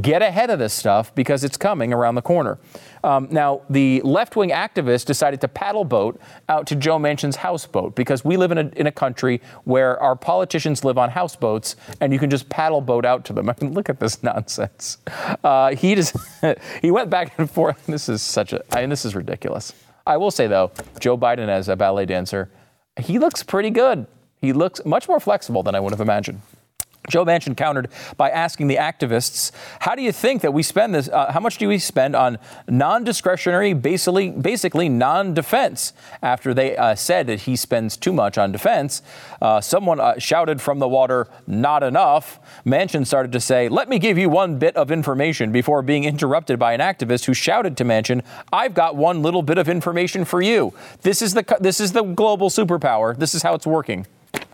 Get 0.00 0.22
ahead 0.22 0.50
of 0.50 0.60
this 0.60 0.72
stuff 0.72 1.12
because 1.16 1.42
it's 1.42 1.56
coming 1.56 1.92
around 1.92 2.14
the 2.14 2.22
corner. 2.22 2.58
Um, 3.02 3.26
now, 3.30 3.62
the 3.68 4.00
left 4.02 4.36
wing 4.36 4.50
activists 4.50 5.04
decided 5.04 5.40
to 5.40 5.48
paddle 5.48 5.84
boat 5.84 6.20
out 6.48 6.68
to 6.68 6.76
Joe 6.76 6.96
Manchin's 6.96 7.36
houseboat 7.36 7.96
because 7.96 8.24
we 8.24 8.36
live 8.36 8.52
in 8.52 8.58
a, 8.58 8.68
in 8.76 8.86
a 8.86 8.92
country 8.92 9.40
where 9.64 10.00
our 10.00 10.14
politicians 10.14 10.84
live 10.84 10.96
on 10.96 11.10
houseboats 11.10 11.74
and 12.00 12.12
you 12.12 12.20
can 12.20 12.30
just 12.30 12.48
paddle 12.48 12.80
boat 12.80 13.04
out 13.04 13.24
to 13.26 13.32
them. 13.32 13.50
I 13.50 13.54
mean, 13.60 13.74
look 13.74 13.88
at 13.88 13.98
this 13.98 14.22
nonsense. 14.22 14.98
Uh, 15.42 15.74
he 15.74 15.94
just 16.00 16.16
he 16.80 16.90
went 16.92 17.10
back 17.10 17.36
and 17.38 17.50
forth. 17.50 17.78
This 17.90 18.08
is 18.08 18.22
such 18.22 18.52
a 18.52 18.62
I 18.74 18.82
mean, 18.82 18.90
this 18.90 19.04
is 19.04 19.16
ridiculous. 19.16 19.72
I 20.06 20.16
will 20.16 20.30
say 20.30 20.46
though, 20.46 20.70
Joe 21.00 21.18
Biden 21.18 21.48
as 21.48 21.68
a 21.68 21.74
ballet 21.74 22.06
dancer, 22.06 22.48
he 23.00 23.18
looks 23.18 23.42
pretty 23.42 23.70
good. 23.70 24.06
He 24.36 24.52
looks 24.52 24.84
much 24.84 25.08
more 25.08 25.18
flexible 25.18 25.62
than 25.64 25.74
I 25.74 25.80
would 25.80 25.92
have 25.92 26.00
imagined. 26.00 26.40
Joe 27.10 27.24
Manchin 27.24 27.56
countered 27.56 27.88
by 28.16 28.30
asking 28.30 28.68
the 28.68 28.76
activists, 28.76 29.52
"How 29.80 29.94
do 29.94 30.02
you 30.02 30.12
think 30.12 30.42
that 30.42 30.52
we 30.52 30.62
spend 30.62 30.94
this? 30.94 31.08
Uh, 31.08 31.32
how 31.32 31.40
much 31.40 31.58
do 31.58 31.68
we 31.68 31.78
spend 31.78 32.16
on 32.16 32.38
non-discretionary, 32.68 33.74
basically, 33.74 34.30
basically 34.30 34.88
non-defense?" 34.88 35.92
After 36.22 36.54
they 36.54 36.76
uh, 36.76 36.94
said 36.94 37.26
that 37.26 37.40
he 37.40 37.56
spends 37.56 37.96
too 37.96 38.12
much 38.12 38.38
on 38.38 38.52
defense, 38.52 39.02
uh, 39.42 39.60
someone 39.60 40.00
uh, 40.00 40.18
shouted 40.18 40.62
from 40.62 40.78
the 40.78 40.88
water, 40.88 41.28
"Not 41.46 41.82
enough." 41.82 42.40
Manchin 42.64 43.06
started 43.06 43.32
to 43.32 43.40
say, 43.40 43.68
"Let 43.68 43.88
me 43.88 43.98
give 43.98 44.16
you 44.16 44.28
one 44.28 44.58
bit 44.58 44.76
of 44.76 44.90
information," 44.90 45.52
before 45.52 45.82
being 45.82 46.04
interrupted 46.04 46.58
by 46.58 46.72
an 46.72 46.80
activist 46.80 47.24
who 47.24 47.34
shouted 47.34 47.76
to 47.78 47.84
Manchin, 47.84 48.22
"I've 48.52 48.74
got 48.74 48.96
one 48.96 49.22
little 49.22 49.42
bit 49.42 49.58
of 49.58 49.68
information 49.68 50.24
for 50.24 50.40
you. 50.40 50.72
This 51.02 51.20
is 51.22 51.34
the 51.34 51.44
this 51.60 51.80
is 51.80 51.92
the 51.92 52.02
global 52.02 52.50
superpower. 52.50 53.16
This 53.16 53.34
is 53.34 53.42
how 53.42 53.54
it's 53.54 53.66
working." 53.66 54.06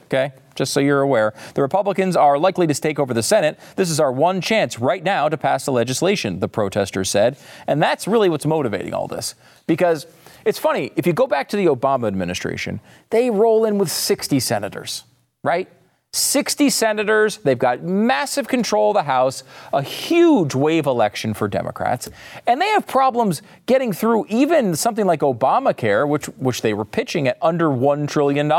Okay 0.06 0.32
just 0.56 0.72
so 0.72 0.80
you're 0.80 1.02
aware. 1.02 1.34
The 1.54 1.62
Republicans 1.62 2.16
are 2.16 2.38
likely 2.38 2.66
to 2.66 2.74
take 2.74 2.98
over 2.98 3.14
the 3.14 3.22
Senate. 3.22 3.58
This 3.76 3.90
is 3.90 4.00
our 4.00 4.10
one 4.10 4.40
chance 4.40 4.78
right 4.78 5.02
now 5.02 5.28
to 5.28 5.36
pass 5.36 5.64
the 5.64 5.72
legislation, 5.72 6.40
the 6.40 6.48
protesters 6.48 7.10
said. 7.10 7.36
And 7.66 7.80
that's 7.82 8.08
really 8.08 8.28
what's 8.28 8.46
motivating 8.46 8.94
all 8.94 9.06
this. 9.06 9.34
Because 9.66 10.06
it's 10.44 10.58
funny, 10.58 10.92
if 10.96 11.06
you 11.06 11.12
go 11.12 11.26
back 11.26 11.48
to 11.50 11.56
the 11.56 11.66
Obama 11.66 12.08
administration, 12.08 12.80
they 13.10 13.30
roll 13.30 13.64
in 13.64 13.78
with 13.78 13.90
60 13.90 14.40
senators, 14.40 15.04
right? 15.42 15.68
60 16.12 16.70
senators. 16.70 17.38
They've 17.38 17.58
got 17.58 17.82
massive 17.82 18.48
control 18.48 18.92
of 18.92 18.94
the 18.94 19.02
House, 19.02 19.42
a 19.72 19.82
huge 19.82 20.54
wave 20.54 20.86
election 20.86 21.34
for 21.34 21.46
Democrats, 21.46 22.08
and 22.46 22.60
they 22.60 22.68
have 22.68 22.86
problems 22.86 23.42
getting 23.66 23.92
through 23.92 24.24
even 24.28 24.76
something 24.76 25.04
like 25.04 25.20
Obamacare, 25.20 26.08
which, 26.08 26.26
which 26.26 26.62
they 26.62 26.72
were 26.72 26.86
pitching 26.86 27.28
at 27.28 27.36
under 27.42 27.68
$1 27.68 28.08
trillion. 28.08 28.50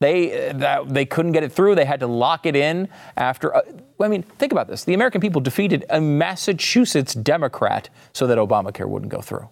They, 0.00 0.52
that, 0.54 0.88
they 0.88 1.04
couldn't 1.04 1.32
get 1.32 1.42
it 1.42 1.52
through. 1.52 1.74
They 1.74 1.84
had 1.84 2.00
to 2.00 2.06
lock 2.06 2.46
it 2.46 2.56
in 2.56 2.88
after. 3.16 3.54
Uh, 3.54 3.60
I 4.00 4.08
mean, 4.08 4.22
think 4.22 4.50
about 4.50 4.66
this. 4.66 4.84
The 4.84 4.94
American 4.94 5.20
people 5.20 5.42
defeated 5.42 5.84
a 5.90 6.00
Massachusetts 6.00 7.12
Democrat 7.12 7.90
so 8.14 8.26
that 8.26 8.38
Obamacare 8.38 8.88
wouldn't 8.88 9.12
go 9.12 9.20
through. 9.20 9.48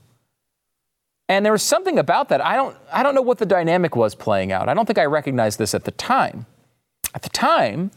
And 1.28 1.44
there 1.44 1.52
was 1.52 1.62
something 1.62 1.98
about 1.98 2.30
that. 2.30 2.42
I 2.42 2.56
don't, 2.56 2.74
I 2.90 3.02
don't 3.02 3.14
know 3.14 3.22
what 3.22 3.36
the 3.36 3.44
dynamic 3.44 3.94
was 3.94 4.14
playing 4.14 4.50
out. 4.50 4.70
I 4.70 4.74
don't 4.74 4.86
think 4.86 4.98
I 4.98 5.04
recognized 5.04 5.58
this 5.58 5.74
at 5.74 5.84
the 5.84 5.90
time. 5.90 6.46
At 7.14 7.20
the 7.22 7.28
time, 7.28 7.90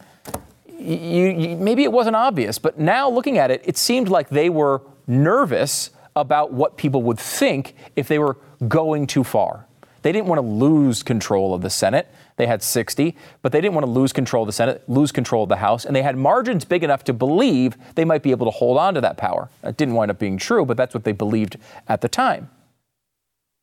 you, 0.78 1.28
you, 1.28 1.56
maybe 1.56 1.84
it 1.84 1.92
wasn't 1.92 2.16
obvious, 2.16 2.58
but 2.58 2.78
now 2.78 3.08
looking 3.08 3.38
at 3.38 3.50
it, 3.50 3.62
it 3.64 3.78
seemed 3.78 4.08
like 4.08 4.28
they 4.28 4.50
were 4.50 4.82
nervous 5.06 5.90
about 6.14 6.52
what 6.52 6.76
people 6.76 7.02
would 7.02 7.18
think 7.18 7.74
if 7.96 8.08
they 8.08 8.18
were 8.18 8.36
going 8.68 9.06
too 9.06 9.24
far. 9.24 9.66
They 10.02 10.12
didn't 10.12 10.26
want 10.26 10.40
to 10.40 10.46
lose 10.46 11.02
control 11.02 11.54
of 11.54 11.62
the 11.62 11.70
Senate. 11.70 12.08
They 12.36 12.46
had 12.46 12.62
60, 12.62 13.16
but 13.42 13.52
they 13.52 13.60
didn't 13.60 13.74
want 13.74 13.86
to 13.86 13.90
lose 13.90 14.12
control 14.12 14.42
of 14.42 14.46
the 14.46 14.52
Senate, 14.52 14.82
lose 14.88 15.12
control 15.12 15.42
of 15.42 15.48
the 15.48 15.56
House, 15.56 15.84
and 15.84 15.94
they 15.94 16.02
had 16.02 16.16
margins 16.16 16.64
big 16.64 16.82
enough 16.82 17.04
to 17.04 17.12
believe 17.12 17.76
they 17.94 18.04
might 18.04 18.22
be 18.22 18.30
able 18.30 18.46
to 18.46 18.50
hold 18.50 18.78
on 18.78 18.94
to 18.94 19.00
that 19.00 19.16
power. 19.16 19.50
That 19.62 19.76
didn't 19.76 19.94
wind 19.94 20.10
up 20.10 20.18
being 20.18 20.38
true, 20.38 20.64
but 20.64 20.76
that's 20.76 20.94
what 20.94 21.04
they 21.04 21.12
believed 21.12 21.56
at 21.88 22.00
the 22.00 22.08
time. 22.08 22.50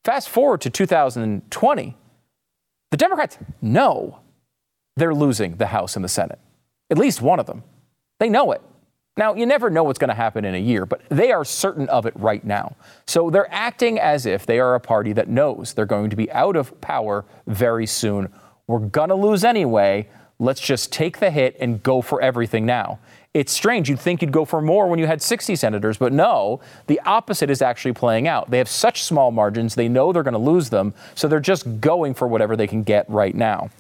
Fast 0.04 0.30
forward 0.30 0.62
to 0.62 0.70
2020, 0.70 1.98
the 2.92 2.98
Democrats 2.98 3.38
know 3.62 4.20
they're 4.96 5.14
losing 5.14 5.56
the 5.58 5.68
House 5.68 5.96
and 5.96 6.06
the 6.06 6.10
Senate, 6.10 6.40
at 6.90 6.98
least 6.98 7.22
one 7.22 7.40
of 7.40 7.46
them. 7.46 7.64
They 8.20 8.30
know 8.30 8.52
it. 8.52 8.62
Now, 9.18 9.34
you 9.34 9.46
never 9.46 9.70
know 9.70 9.84
what's 9.84 10.00
going 10.00 10.10
to 10.10 10.16
happen 10.16 10.46
in 10.46 10.56
a 10.56 10.60
year, 10.60 10.86
but 10.86 11.02
they 11.10 11.34
are 11.34 11.44
certain 11.44 11.90
of 11.90 12.06
it 12.06 12.14
right 12.16 12.44
now. 12.44 12.78
So 13.06 13.30
they're 13.30 13.54
acting 13.54 14.00
as 14.00 14.26
if 14.26 14.46
they 14.46 14.60
are 14.60 14.76
a 14.76 14.80
party 14.80 15.12
that 15.14 15.28
knows 15.28 15.74
they're 15.74 15.86
going 15.86 16.10
to 16.10 16.16
be 16.16 16.32
out 16.32 16.56
of 16.56 16.80
power 16.80 17.26
very 17.46 17.86
soon 17.86 18.32
we're 18.70 18.78
going 18.78 19.10
to 19.10 19.16
lose 19.16 19.44
anyway. 19.44 20.08
Let's 20.38 20.62
just 20.62 20.94
take 20.94 21.18
the 21.18 21.32
hit 21.32 21.58
and 21.60 21.82
go 21.82 22.04
for 22.04 22.22
everything 22.22 22.68
now. 22.68 23.00
It's 23.34 23.52
strange. 23.52 23.90
You'd 23.90 24.00
think 24.00 24.22
you'd 24.22 24.32
go 24.32 24.46
for 24.46 24.62
more 24.62 24.88
when 24.88 25.00
you 25.00 25.08
had 25.08 25.24
60 25.24 25.56
senators, 25.56 25.98
but 25.98 26.14
no, 26.14 26.62
the 26.86 27.00
opposite 27.04 27.50
is 27.50 27.64
actually 27.64 27.94
playing 27.94 28.28
out. 28.28 28.52
They 28.52 28.60
have 28.60 28.70
such 28.70 29.02
small 29.02 29.32
margins, 29.32 29.74
they 29.74 29.90
know 29.90 30.14
they're 30.14 30.22
going 30.22 30.34
to 30.34 30.38
lose 30.38 30.70
them, 30.70 30.94
so 31.16 31.28
they're 31.28 31.40
just 31.40 31.82
going 31.82 32.14
for 32.14 32.28
whatever 32.28 32.56
they 32.56 32.68
can 32.68 32.84
get 32.84 33.10
right 33.10 33.34
now. 33.34 33.72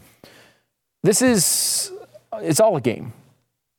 This 1.03 1.21
is, 1.21 1.91
it's 2.33 2.59
all 2.59 2.75
a 2.75 2.81
game. 2.81 3.13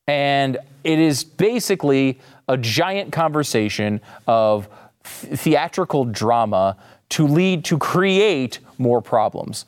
And 0.07 0.59
it 0.85 1.01
is 1.01 1.25
basically 1.25 2.21
a 2.47 2.57
giant 2.57 3.13
conversation 3.13 4.01
of 4.29 4.69
theatrical 5.03 6.05
drama 6.05 6.77
to 7.11 7.27
lead 7.27 7.65
to 7.65 7.79
create 7.79 8.61
more 8.79 9.03
problems. 9.03 9.67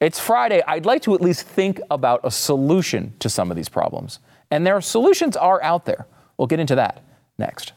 It's 0.00 0.18
Friday. 0.18 0.62
I'd 0.66 0.86
like 0.86 1.02
to 1.02 1.14
at 1.14 1.20
least 1.20 1.46
think 1.46 1.78
about 1.90 2.20
a 2.24 2.30
solution 2.30 3.12
to 3.18 3.28
some 3.28 3.50
of 3.50 3.56
these 3.58 3.68
problems. 3.68 4.18
And 4.50 4.66
their 4.66 4.80
solutions 4.80 5.36
are 5.36 5.62
out 5.62 5.84
there. 5.84 6.06
We'll 6.38 6.46
get 6.46 6.58
into 6.58 6.74
that 6.76 7.02
next. 7.36 7.74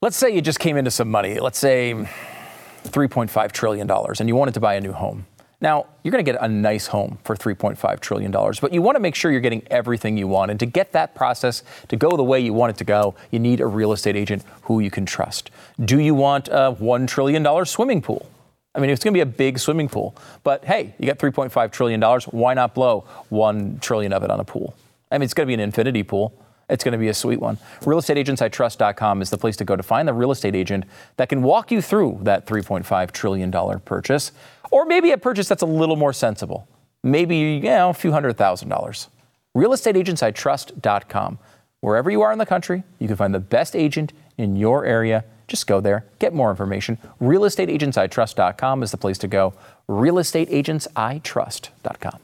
Let's 0.00 0.16
say 0.16 0.32
you 0.32 0.40
just 0.40 0.60
came 0.60 0.76
into 0.76 0.92
some 0.92 1.10
money, 1.10 1.40
let's 1.40 1.58
say 1.58 1.94
$3.5 2.84 3.50
trillion, 3.50 3.90
and 3.90 4.28
you 4.28 4.36
wanted 4.36 4.54
to 4.54 4.60
buy 4.60 4.74
a 4.74 4.80
new 4.80 4.92
home. 4.92 5.26
Now, 5.60 5.86
you're 6.02 6.12
going 6.12 6.24
to 6.24 6.30
get 6.30 6.40
a 6.42 6.48
nice 6.48 6.86
home 6.88 7.18
for 7.24 7.34
$3.5 7.34 8.00
trillion, 8.00 8.30
but 8.30 8.74
you 8.74 8.82
want 8.82 8.96
to 8.96 9.00
make 9.00 9.14
sure 9.14 9.30
you're 9.30 9.40
getting 9.40 9.66
everything 9.70 10.18
you 10.18 10.28
want. 10.28 10.50
And 10.50 10.60
to 10.60 10.66
get 10.66 10.92
that 10.92 11.14
process 11.14 11.62
to 11.88 11.96
go 11.96 12.14
the 12.16 12.22
way 12.22 12.40
you 12.40 12.52
want 12.52 12.70
it 12.70 12.76
to 12.78 12.84
go, 12.84 13.14
you 13.30 13.38
need 13.38 13.60
a 13.60 13.66
real 13.66 13.92
estate 13.92 14.16
agent 14.16 14.44
who 14.62 14.80
you 14.80 14.90
can 14.90 15.06
trust. 15.06 15.50
Do 15.82 15.98
you 15.98 16.14
want 16.14 16.48
a 16.48 16.76
$1 16.78 17.08
trillion 17.08 17.64
swimming 17.64 18.02
pool? 18.02 18.28
I 18.74 18.80
mean, 18.80 18.90
it's 18.90 19.02
going 19.02 19.14
to 19.14 19.16
be 19.16 19.22
a 19.22 19.26
big 19.26 19.58
swimming 19.58 19.88
pool, 19.88 20.14
but 20.44 20.62
hey, 20.66 20.94
you 20.98 21.06
got 21.06 21.18
$3.5 21.18 21.72
trillion. 21.72 22.02
Why 22.02 22.52
not 22.52 22.74
blow 22.74 23.06
1 23.30 23.78
trillion 23.80 24.12
of 24.12 24.22
it 24.22 24.30
on 24.30 24.38
a 24.38 24.44
pool? 24.44 24.74
I 25.10 25.16
mean, 25.16 25.24
it's 25.24 25.32
going 25.32 25.46
to 25.46 25.48
be 25.48 25.54
an 25.54 25.60
infinity 25.60 26.02
pool. 26.02 26.34
It's 26.68 26.82
going 26.82 26.92
to 26.92 26.98
be 26.98 27.08
a 27.08 27.14
sweet 27.14 27.40
one. 27.40 27.58
RealestateAgentsITrust.com 27.82 29.22
is 29.22 29.30
the 29.30 29.38
place 29.38 29.56
to 29.58 29.64
go 29.64 29.76
to 29.76 29.84
find 29.84 30.08
the 30.08 30.12
real 30.12 30.32
estate 30.32 30.56
agent 30.56 30.84
that 31.16 31.28
can 31.28 31.42
walk 31.42 31.70
you 31.70 31.80
through 31.80 32.18
that 32.22 32.44
$3.5 32.44 33.12
trillion 33.12 33.52
purchase. 33.84 34.32
Or 34.70 34.84
maybe 34.84 35.12
a 35.12 35.18
purchase 35.18 35.48
that's 35.48 35.62
a 35.62 35.66
little 35.66 35.96
more 35.96 36.12
sensible. 36.12 36.68
Maybe, 37.02 37.36
you 37.36 37.60
know, 37.60 37.90
a 37.90 37.94
few 37.94 38.12
hundred 38.12 38.36
thousand 38.36 38.68
dollars. 38.68 39.08
RealestateAgentsITrust.com. 39.56 41.38
Wherever 41.80 42.10
you 42.10 42.22
are 42.22 42.32
in 42.32 42.38
the 42.38 42.46
country, 42.46 42.82
you 42.98 43.06
can 43.06 43.16
find 43.16 43.34
the 43.34 43.40
best 43.40 43.76
agent 43.76 44.12
in 44.36 44.56
your 44.56 44.84
area. 44.84 45.24
Just 45.46 45.66
go 45.66 45.80
there, 45.80 46.04
get 46.18 46.34
more 46.34 46.50
information. 46.50 46.98
RealestateAgentsITrust.com 47.20 48.82
is 48.82 48.90
the 48.90 48.96
place 48.96 49.18
to 49.18 49.28
go. 49.28 49.54
RealestateAgentsITrust.com. 49.88 52.18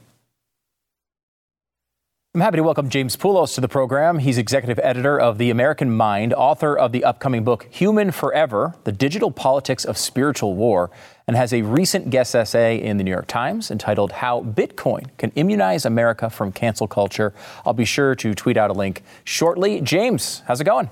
I'm 2.35 2.41
happy 2.41 2.57
to 2.57 2.63
welcome 2.63 2.89
James 2.89 3.15
Poulos 3.15 3.53
to 3.53 3.61
the 3.61 3.67
program. 3.67 4.17
He's 4.17 4.39
executive 4.39 4.79
editor 4.79 5.19
of 5.19 5.37
The 5.37 5.51
American 5.51 5.95
Mind, 5.95 6.33
author 6.33 6.75
of 6.75 6.91
the 6.91 7.03
upcoming 7.03 7.43
book 7.43 7.67
Human 7.69 8.09
Forever 8.09 8.73
The 8.85 8.91
Digital 8.91 9.29
Politics 9.29 9.85
of 9.85 9.99
Spiritual 9.99 10.55
War, 10.55 10.89
and 11.27 11.37
has 11.37 11.53
a 11.53 11.61
recent 11.61 12.09
guest 12.09 12.33
essay 12.33 12.81
in 12.81 12.97
the 12.97 13.03
New 13.03 13.11
York 13.11 13.27
Times 13.27 13.69
entitled 13.69 14.13
How 14.13 14.41
Bitcoin 14.41 15.15
Can 15.19 15.31
Immunize 15.35 15.85
America 15.85 16.27
from 16.27 16.51
Cancel 16.51 16.87
Culture. 16.87 17.35
I'll 17.67 17.73
be 17.73 17.85
sure 17.85 18.15
to 18.15 18.33
tweet 18.33 18.57
out 18.57 18.71
a 18.71 18.73
link 18.73 19.03
shortly. 19.23 19.79
James, 19.79 20.41
how's 20.47 20.59
it 20.59 20.63
going? 20.63 20.89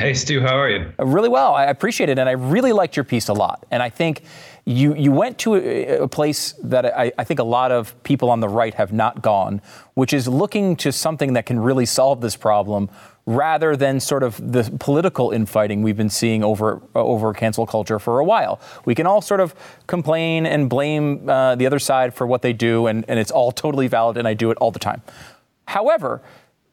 Hey, 0.00 0.14
Stu, 0.14 0.40
how 0.40 0.58
are 0.58 0.70
you? 0.70 0.90
Uh, 0.98 1.04
really 1.04 1.28
well. 1.28 1.52
I 1.52 1.66
appreciate 1.66 2.08
it. 2.08 2.18
And 2.18 2.26
I 2.26 2.32
really 2.32 2.72
liked 2.72 2.96
your 2.96 3.04
piece 3.04 3.28
a 3.28 3.34
lot. 3.34 3.66
And 3.70 3.82
I 3.82 3.90
think 3.90 4.22
you, 4.64 4.94
you 4.94 5.12
went 5.12 5.36
to 5.40 5.56
a, 5.56 5.98
a 5.98 6.08
place 6.08 6.54
that 6.62 6.86
I, 6.86 7.12
I, 7.18 7.24
think 7.24 7.38
a 7.38 7.44
lot 7.44 7.70
of 7.70 8.02
people 8.02 8.30
on 8.30 8.40
the 8.40 8.48
right 8.48 8.72
have 8.72 8.94
not 8.94 9.20
gone, 9.20 9.60
which 9.92 10.14
is 10.14 10.26
looking 10.26 10.74
to 10.76 10.90
something 10.90 11.34
that 11.34 11.44
can 11.44 11.60
really 11.60 11.84
solve 11.84 12.22
this 12.22 12.34
problem 12.34 12.88
rather 13.26 13.76
than 13.76 14.00
sort 14.00 14.22
of 14.22 14.38
the 14.52 14.74
political 14.80 15.32
infighting 15.32 15.82
we've 15.82 15.98
been 15.98 16.08
seeing 16.08 16.42
over 16.42 16.80
over 16.94 17.34
cancel 17.34 17.66
culture 17.66 17.98
for 17.98 18.20
a 18.20 18.24
while. 18.24 18.58
We 18.86 18.94
can 18.94 19.06
all 19.06 19.20
sort 19.20 19.40
of 19.40 19.54
complain 19.86 20.46
and 20.46 20.70
blame 20.70 21.28
uh, 21.28 21.56
the 21.56 21.66
other 21.66 21.78
side 21.78 22.14
for 22.14 22.26
what 22.26 22.40
they 22.40 22.54
do, 22.54 22.86
and, 22.86 23.04
and 23.06 23.18
it's 23.18 23.30
all 23.30 23.52
totally 23.64 23.86
valid, 23.86 24.16
and 24.16 24.26
I 24.26 24.32
do 24.32 24.50
it 24.50 24.56
all 24.62 24.70
the 24.70 24.78
time. 24.78 25.02
However, 25.66 26.22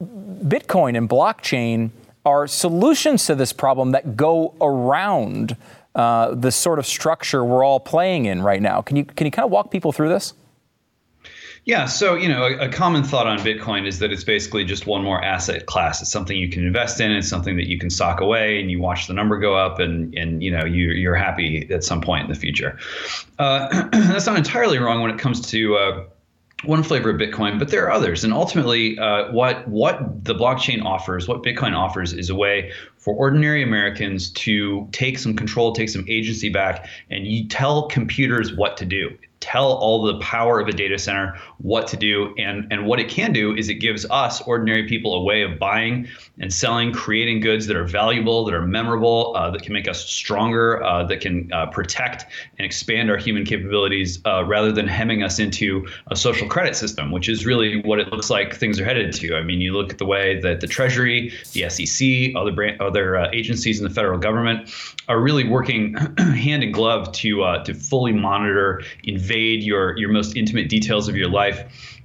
Bitcoin 0.02 0.98
and 0.98 1.10
blockchain 1.10 1.92
are 2.28 2.46
solutions 2.46 3.26
to 3.26 3.36
this 3.36 3.54
problem 3.54 3.92
that 3.92 4.18
go 4.18 4.54
around 4.60 5.56
uh, 5.96 6.36
the 6.36 6.52
sort 6.52 6.78
of 6.78 6.86
structure 6.86 7.44
we're 7.44 7.64
all 7.64 7.80
playing 7.80 8.26
in 8.26 8.42
right 8.42 8.62
now. 8.62 8.82
Can 8.82 8.98
you 8.98 9.06
can 9.06 9.26
you 9.26 9.32
kind 9.32 9.46
of 9.46 9.52
walk 9.52 9.72
people 9.72 9.94
through 9.94 10.10
this? 10.10 10.34
Yeah, 11.64 11.86
so 11.86 12.16
you 12.16 12.30
know, 12.30 12.46
a, 12.46 12.68
a, 12.68 12.70
common 12.70 13.04
thought 13.04 13.28
on 13.28 13.40
Bitcoin 13.40 13.86
is 13.86 14.00
that 14.00 14.12
it's 14.12 14.24
basically 14.24 14.64
just 14.64 14.88
one 14.88 15.04
more 15.04 15.22
asset 15.22 15.66
class. 15.66 16.02
It's 16.02 16.12
something 16.12 16.38
you 16.38 16.50
can 16.50 16.66
invest 16.66 17.02
in. 17.02 17.12
It's 17.12 17.28
something 17.28 17.58
that 17.58 17.68
you 17.68 17.78
can 17.78 17.90
sock 17.90 18.22
away, 18.22 18.62
and 18.62 18.72
you 18.72 18.80
watch 18.80 19.08
the 19.08 19.14
number 19.14 19.38
go 19.38 19.56
up, 19.56 19.80
and 19.80 20.14
and 20.16 20.44
you 20.44 20.52
know 20.52 20.66
you 20.66 20.90
you're 20.92 21.16
happy 21.16 21.68
at 21.72 21.84
some 21.84 22.02
point 22.02 22.24
in 22.24 22.30
the 22.30 22.40
future. 22.40 22.78
Uh, 23.40 23.88
that's 23.92 24.26
not 24.26 24.38
entirely 24.38 24.78
wrong 24.78 25.02
when 25.02 25.12
it 25.12 25.18
comes 25.18 25.42
to 25.42 25.76
uh, 25.76 26.04
one 26.64 26.82
flavor 26.82 27.12
of 27.12 27.18
Bitcoin, 27.18 27.60
but 27.60 27.70
there 27.70 27.86
are 27.86 27.92
others. 27.92 28.24
And 28.24 28.34
ultimately, 28.34 28.98
uh, 28.98 29.32
what 29.32 29.68
what 29.68 30.24
the 30.24 30.34
blockchain 30.34 30.84
offers, 30.84 31.28
what 31.28 31.44
Bitcoin 31.44 31.76
offers, 31.76 32.14
is 32.14 32.30
a 32.30 32.36
way 32.36 32.72
for 32.98 33.14
ordinary 33.14 33.62
Americans 33.62 34.32
to 34.32 34.88
take 34.92 35.20
some 35.20 35.36
control, 35.36 35.74
take 35.74 35.90
some 35.90 36.06
agency 36.08 36.50
back, 36.50 36.88
and 37.12 37.28
you 37.28 37.48
tell 37.48 37.88
computers 37.88 38.54
what 38.56 38.78
to 38.78 38.86
do 38.86 39.16
tell 39.40 39.74
all 39.74 40.02
the 40.02 40.18
power 40.20 40.60
of 40.60 40.68
a 40.68 40.72
data 40.72 40.98
center 40.98 41.38
what 41.60 41.88
to 41.88 41.98
do. 41.98 42.34
And 42.38 42.68
and 42.72 42.86
what 42.86 43.00
it 43.00 43.10
can 43.10 43.34
do 43.34 43.56
is 43.56 43.70
it 43.70 43.76
gives 43.76 44.06
us 44.10 44.42
ordinary 44.42 44.88
people 44.88 45.14
a 45.16 45.24
way 45.24 45.42
of 45.42 45.58
buying 45.60 46.08
and 46.40 46.54
selling 46.54 46.92
creating 46.92 47.40
goods 47.40 47.68
that 47.68 47.76
are 47.76 47.86
valuable 47.86 48.46
that 48.46 48.54
are 48.54 48.66
memorable 48.66 49.34
uh, 49.36 49.50
that 49.52 49.62
can 49.62 49.74
make 49.74 49.88
us 49.88 50.06
stronger 50.06 50.84
uh, 50.84 51.04
that 51.06 51.22
can 51.22 51.52
uh, 51.54 51.68
protect 51.68 52.26
and 52.58 52.66
expand 52.66 53.10
our 53.10 53.18
human 53.18 53.46
capabilities 53.46 54.20
uh, 54.26 54.44
rather 54.46 54.72
than 54.72 54.88
hemming 54.88 55.24
us 55.24 55.40
into 55.40 55.88
a 56.08 56.16
social 56.16 56.48
credit 56.48 56.76
system 56.76 57.12
which 57.12 57.30
is 57.30 57.46
really 57.46 57.82
what 57.82 58.00
it 58.00 58.12
looks 58.12 58.30
like 58.30 58.56
things 58.56 58.80
are 58.80 58.86
headed 58.86 59.14
to. 59.14 59.36
I 59.36 59.44
mean 59.44 59.62
you 59.62 59.74
look 59.74 59.92
at 59.92 59.98
the 59.98 60.06
way 60.06 60.40
that 60.42 60.62
the 60.62 60.68
treasury 60.68 61.32
the 61.54 61.70
sec 61.70 62.36
other 62.36 62.52
brand, 62.52 62.82
other 62.82 63.18
uh, 63.18 63.30
agencies 63.34 63.80
in 63.80 63.88
the 63.88 63.94
federal 63.94 64.20
government 64.20 64.70
are 65.08 65.20
really 65.20 65.48
working 65.48 65.94
hand 66.18 66.64
in 66.64 66.72
glove 66.72 67.12
to 67.14 67.44
uh, 67.44 67.64
to 67.64 67.74
fully 67.74 68.12
monitor 68.12 68.82
invade 69.04 69.27
invade 69.30 69.62
your 69.62 69.98
your 69.98 70.10
most 70.10 70.36
intimate 70.38 70.70
details 70.70 71.10
of 71.10 71.16
your 71.18 71.30
life 71.30 71.97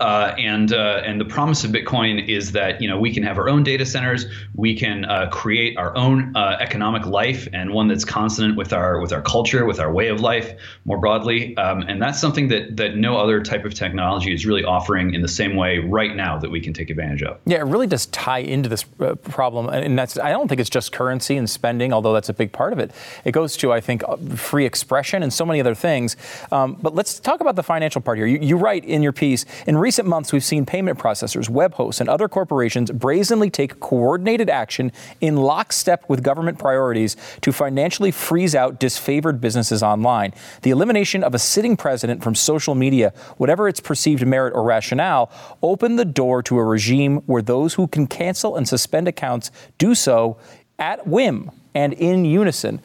uh, 0.00 0.34
and 0.38 0.72
uh, 0.72 1.02
and 1.04 1.20
the 1.20 1.24
promise 1.24 1.62
of 1.64 1.70
Bitcoin 1.70 2.26
is 2.26 2.52
that 2.52 2.80
you 2.80 2.88
know 2.88 2.98
we 2.98 3.12
can 3.12 3.22
have 3.22 3.38
our 3.38 3.48
own 3.48 3.62
data 3.62 3.84
centers, 3.84 4.26
we 4.54 4.74
can 4.74 5.04
uh, 5.04 5.28
create 5.30 5.76
our 5.76 5.96
own 5.96 6.34
uh, 6.34 6.56
economic 6.60 7.06
life, 7.06 7.46
and 7.52 7.72
one 7.72 7.86
that's 7.88 8.04
consonant 8.04 8.56
with 8.56 8.72
our 8.72 9.00
with 9.00 9.12
our 9.12 9.22
culture, 9.22 9.66
with 9.66 9.78
our 9.78 9.92
way 9.92 10.08
of 10.08 10.20
life 10.20 10.54
more 10.84 10.98
broadly. 10.98 11.56
Um, 11.56 11.82
and 11.82 12.00
that's 12.00 12.20
something 12.20 12.48
that 12.48 12.76
that 12.76 12.96
no 12.96 13.16
other 13.16 13.42
type 13.42 13.64
of 13.64 13.74
technology 13.74 14.32
is 14.32 14.46
really 14.46 14.64
offering 14.64 15.14
in 15.14 15.22
the 15.22 15.28
same 15.28 15.54
way 15.54 15.78
right 15.78 16.16
now 16.16 16.38
that 16.38 16.50
we 16.50 16.60
can 16.60 16.72
take 16.72 16.90
advantage 16.90 17.22
of. 17.22 17.38
Yeah, 17.44 17.58
it 17.58 17.66
really 17.66 17.86
does 17.86 18.06
tie 18.06 18.38
into 18.38 18.68
this 18.68 18.84
uh, 19.00 19.14
problem, 19.16 19.68
and 19.68 19.98
that's 19.98 20.18
I 20.18 20.30
don't 20.30 20.48
think 20.48 20.60
it's 20.60 20.70
just 20.70 20.92
currency 20.92 21.36
and 21.36 21.48
spending, 21.48 21.92
although 21.92 22.14
that's 22.14 22.28
a 22.28 22.34
big 22.34 22.52
part 22.52 22.72
of 22.72 22.78
it. 22.78 22.90
It 23.24 23.32
goes 23.32 23.56
to 23.58 23.72
I 23.72 23.80
think 23.80 24.02
uh, 24.08 24.16
free 24.34 24.64
expression 24.64 25.22
and 25.22 25.32
so 25.32 25.44
many 25.44 25.60
other 25.60 25.74
things. 25.74 26.16
Um, 26.50 26.78
but 26.80 26.94
let's 26.94 27.20
talk 27.20 27.40
about 27.40 27.56
the 27.56 27.62
financial 27.62 28.00
part 28.00 28.16
here. 28.16 28.26
You, 28.26 28.38
you 28.38 28.56
write 28.56 28.84
in 28.84 29.02
your 29.02 29.12
piece 29.12 29.44
in 29.66 29.76
recent 29.76 29.89
months, 29.98 30.32
we've 30.32 30.44
seen 30.44 30.66
payment 30.66 30.98
processors, 30.98 31.48
web 31.48 31.74
hosts, 31.74 32.00
and 32.00 32.08
other 32.08 32.28
corporations 32.28 32.90
brazenly 32.90 33.50
take 33.50 33.80
coordinated 33.80 34.50
action 34.50 34.92
in 35.20 35.36
lockstep 35.36 36.08
with 36.08 36.22
government 36.22 36.58
priorities 36.58 37.16
to 37.40 37.52
financially 37.52 38.10
freeze 38.10 38.54
out 38.54 38.78
disfavored 38.78 39.40
businesses 39.40 39.82
online. 39.82 40.32
The 40.62 40.70
elimination 40.70 41.24
of 41.24 41.34
a 41.34 41.38
sitting 41.38 41.76
president 41.76 42.22
from 42.22 42.34
social 42.34 42.74
media, 42.74 43.12
whatever 43.36 43.68
its 43.68 43.80
perceived 43.80 44.26
merit 44.26 44.54
or 44.54 44.62
rationale, 44.62 45.30
opened 45.62 45.98
the 45.98 46.04
door 46.04 46.42
to 46.44 46.58
a 46.58 46.64
regime 46.64 47.16
where 47.26 47.42
those 47.42 47.74
who 47.74 47.86
can 47.86 48.06
cancel 48.06 48.56
and 48.56 48.68
suspend 48.68 49.08
accounts 49.08 49.50
do 49.78 49.94
so 49.94 50.36
at 50.78 51.06
whim 51.06 51.50
and 51.74 51.92
in 51.94 52.24
unison. 52.24 52.80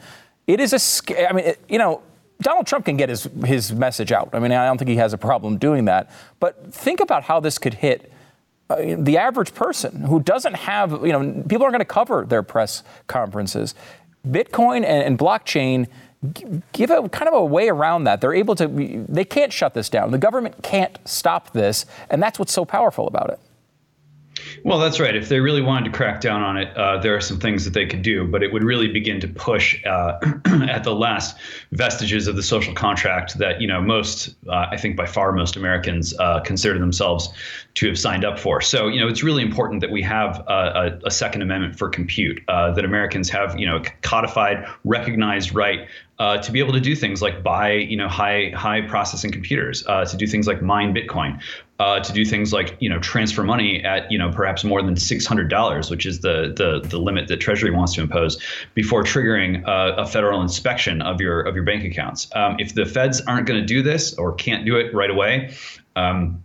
It 0.46 0.60
is 0.60 0.72
a, 0.72 1.28
I 1.28 1.32
mean, 1.32 1.54
you 1.68 1.78
know, 1.78 2.02
Donald 2.40 2.66
Trump 2.66 2.84
can 2.84 2.96
get 2.96 3.08
his, 3.08 3.28
his 3.44 3.72
message 3.72 4.12
out. 4.12 4.30
I 4.32 4.38
mean, 4.38 4.52
I 4.52 4.66
don't 4.66 4.78
think 4.78 4.90
he 4.90 4.96
has 4.96 5.12
a 5.12 5.18
problem 5.18 5.58
doing 5.58 5.86
that. 5.86 6.10
But 6.38 6.72
think 6.72 7.00
about 7.00 7.24
how 7.24 7.40
this 7.40 7.58
could 7.58 7.74
hit 7.74 8.12
uh, 8.68 8.96
the 8.98 9.16
average 9.16 9.54
person 9.54 10.02
who 10.02 10.20
doesn't 10.20 10.54
have, 10.54 10.90
you 11.04 11.12
know, 11.12 11.42
people 11.48 11.62
aren't 11.62 11.72
going 11.72 11.78
to 11.78 11.84
cover 11.84 12.24
their 12.26 12.42
press 12.42 12.82
conferences. 13.06 13.74
Bitcoin 14.26 14.78
and, 14.78 15.02
and 15.04 15.18
blockchain 15.18 15.86
give 16.72 16.90
a 16.90 17.08
kind 17.08 17.28
of 17.28 17.34
a 17.34 17.44
way 17.44 17.68
around 17.68 18.04
that. 18.04 18.20
They're 18.20 18.34
able 18.34 18.54
to, 18.56 18.66
they 19.08 19.24
can't 19.24 19.52
shut 19.52 19.74
this 19.74 19.88
down. 19.88 20.10
The 20.10 20.18
government 20.18 20.62
can't 20.62 20.98
stop 21.04 21.52
this. 21.52 21.86
And 22.10 22.22
that's 22.22 22.38
what's 22.38 22.52
so 22.52 22.64
powerful 22.64 23.06
about 23.06 23.30
it. 23.30 23.38
Well, 24.64 24.78
that's 24.78 24.98
right. 24.98 25.14
If 25.14 25.28
they 25.28 25.40
really 25.40 25.62
wanted 25.62 25.90
to 25.90 25.96
crack 25.96 26.20
down 26.20 26.42
on 26.42 26.56
it, 26.56 26.76
uh, 26.76 26.98
there 26.98 27.14
are 27.14 27.20
some 27.20 27.38
things 27.38 27.64
that 27.64 27.74
they 27.74 27.86
could 27.86 28.02
do, 28.02 28.26
but 28.26 28.42
it 28.42 28.52
would 28.52 28.62
really 28.62 28.88
begin 28.88 29.20
to 29.20 29.28
push 29.28 29.84
uh, 29.84 30.18
at 30.68 30.84
the 30.84 30.94
last 30.94 31.36
vestiges 31.72 32.26
of 32.26 32.36
the 32.36 32.42
social 32.42 32.74
contract 32.74 33.38
that 33.38 33.60
you 33.60 33.66
know 33.66 33.80
most, 33.80 34.34
uh, 34.48 34.66
I 34.70 34.76
think 34.76 34.96
by 34.96 35.06
far 35.06 35.32
most 35.32 35.56
Americans 35.56 36.14
uh, 36.18 36.40
consider 36.40 36.78
themselves 36.78 37.28
to 37.74 37.88
have 37.88 37.98
signed 37.98 38.24
up 38.24 38.38
for. 38.38 38.60
So 38.60 38.88
you 38.88 39.00
know 39.00 39.08
it's 39.08 39.22
really 39.22 39.42
important 39.42 39.80
that 39.80 39.90
we 39.90 40.02
have 40.02 40.44
a, 40.48 40.98
a, 41.04 41.10
Second 41.10 41.42
Amendment 41.42 41.78
for 41.78 41.88
compute, 41.88 42.42
uh, 42.48 42.72
that 42.72 42.84
Americans 42.84 43.28
have 43.30 43.58
you 43.58 43.66
know 43.66 43.82
codified, 44.02 44.66
recognized 44.84 45.54
right 45.54 45.88
uh, 46.18 46.38
to 46.38 46.50
be 46.50 46.58
able 46.58 46.72
to 46.72 46.80
do 46.80 46.96
things 46.96 47.20
like 47.20 47.42
buy, 47.42 47.72
you 47.72 47.96
know, 47.96 48.08
high 48.08 48.50
high 48.54 48.80
processing 48.80 49.30
computers, 49.30 49.84
uh, 49.86 50.04
to 50.04 50.16
do 50.16 50.26
things 50.26 50.46
like 50.46 50.62
mine 50.62 50.94
Bitcoin, 50.94 51.40
uh, 51.78 52.00
to 52.00 52.12
do 52.12 52.24
things 52.24 52.52
like 52.52 52.76
you 52.80 52.88
know 52.88 52.98
transfer 52.98 53.42
money 53.42 53.84
at 53.84 54.10
you 54.10 54.18
know 54.18 54.30
perhaps 54.30 54.64
more 54.64 54.82
than 54.82 54.96
six 54.96 55.26
hundred 55.26 55.48
dollars, 55.48 55.90
which 55.90 56.06
is 56.06 56.20
the, 56.20 56.52
the 56.56 56.86
the 56.88 56.98
limit 56.98 57.28
that 57.28 57.38
Treasury 57.38 57.70
wants 57.70 57.94
to 57.94 58.00
impose 58.00 58.40
before 58.74 59.02
triggering 59.04 59.62
a 59.66 60.06
federal 60.06 60.42
inspection 60.42 61.02
of 61.02 61.20
your 61.20 61.42
of 61.42 61.54
your 61.54 61.64
bank 61.64 61.84
accounts. 61.84 62.28
Um, 62.34 62.56
if 62.58 62.74
the 62.74 62.86
feds 62.86 63.20
aren't 63.22 63.46
going 63.46 63.60
to 63.60 63.66
do 63.66 63.82
this 63.82 64.14
or 64.14 64.34
can't 64.34 64.64
do 64.64 64.76
it 64.76 64.94
right 64.94 65.10
away. 65.10 65.54
Um, 65.96 66.42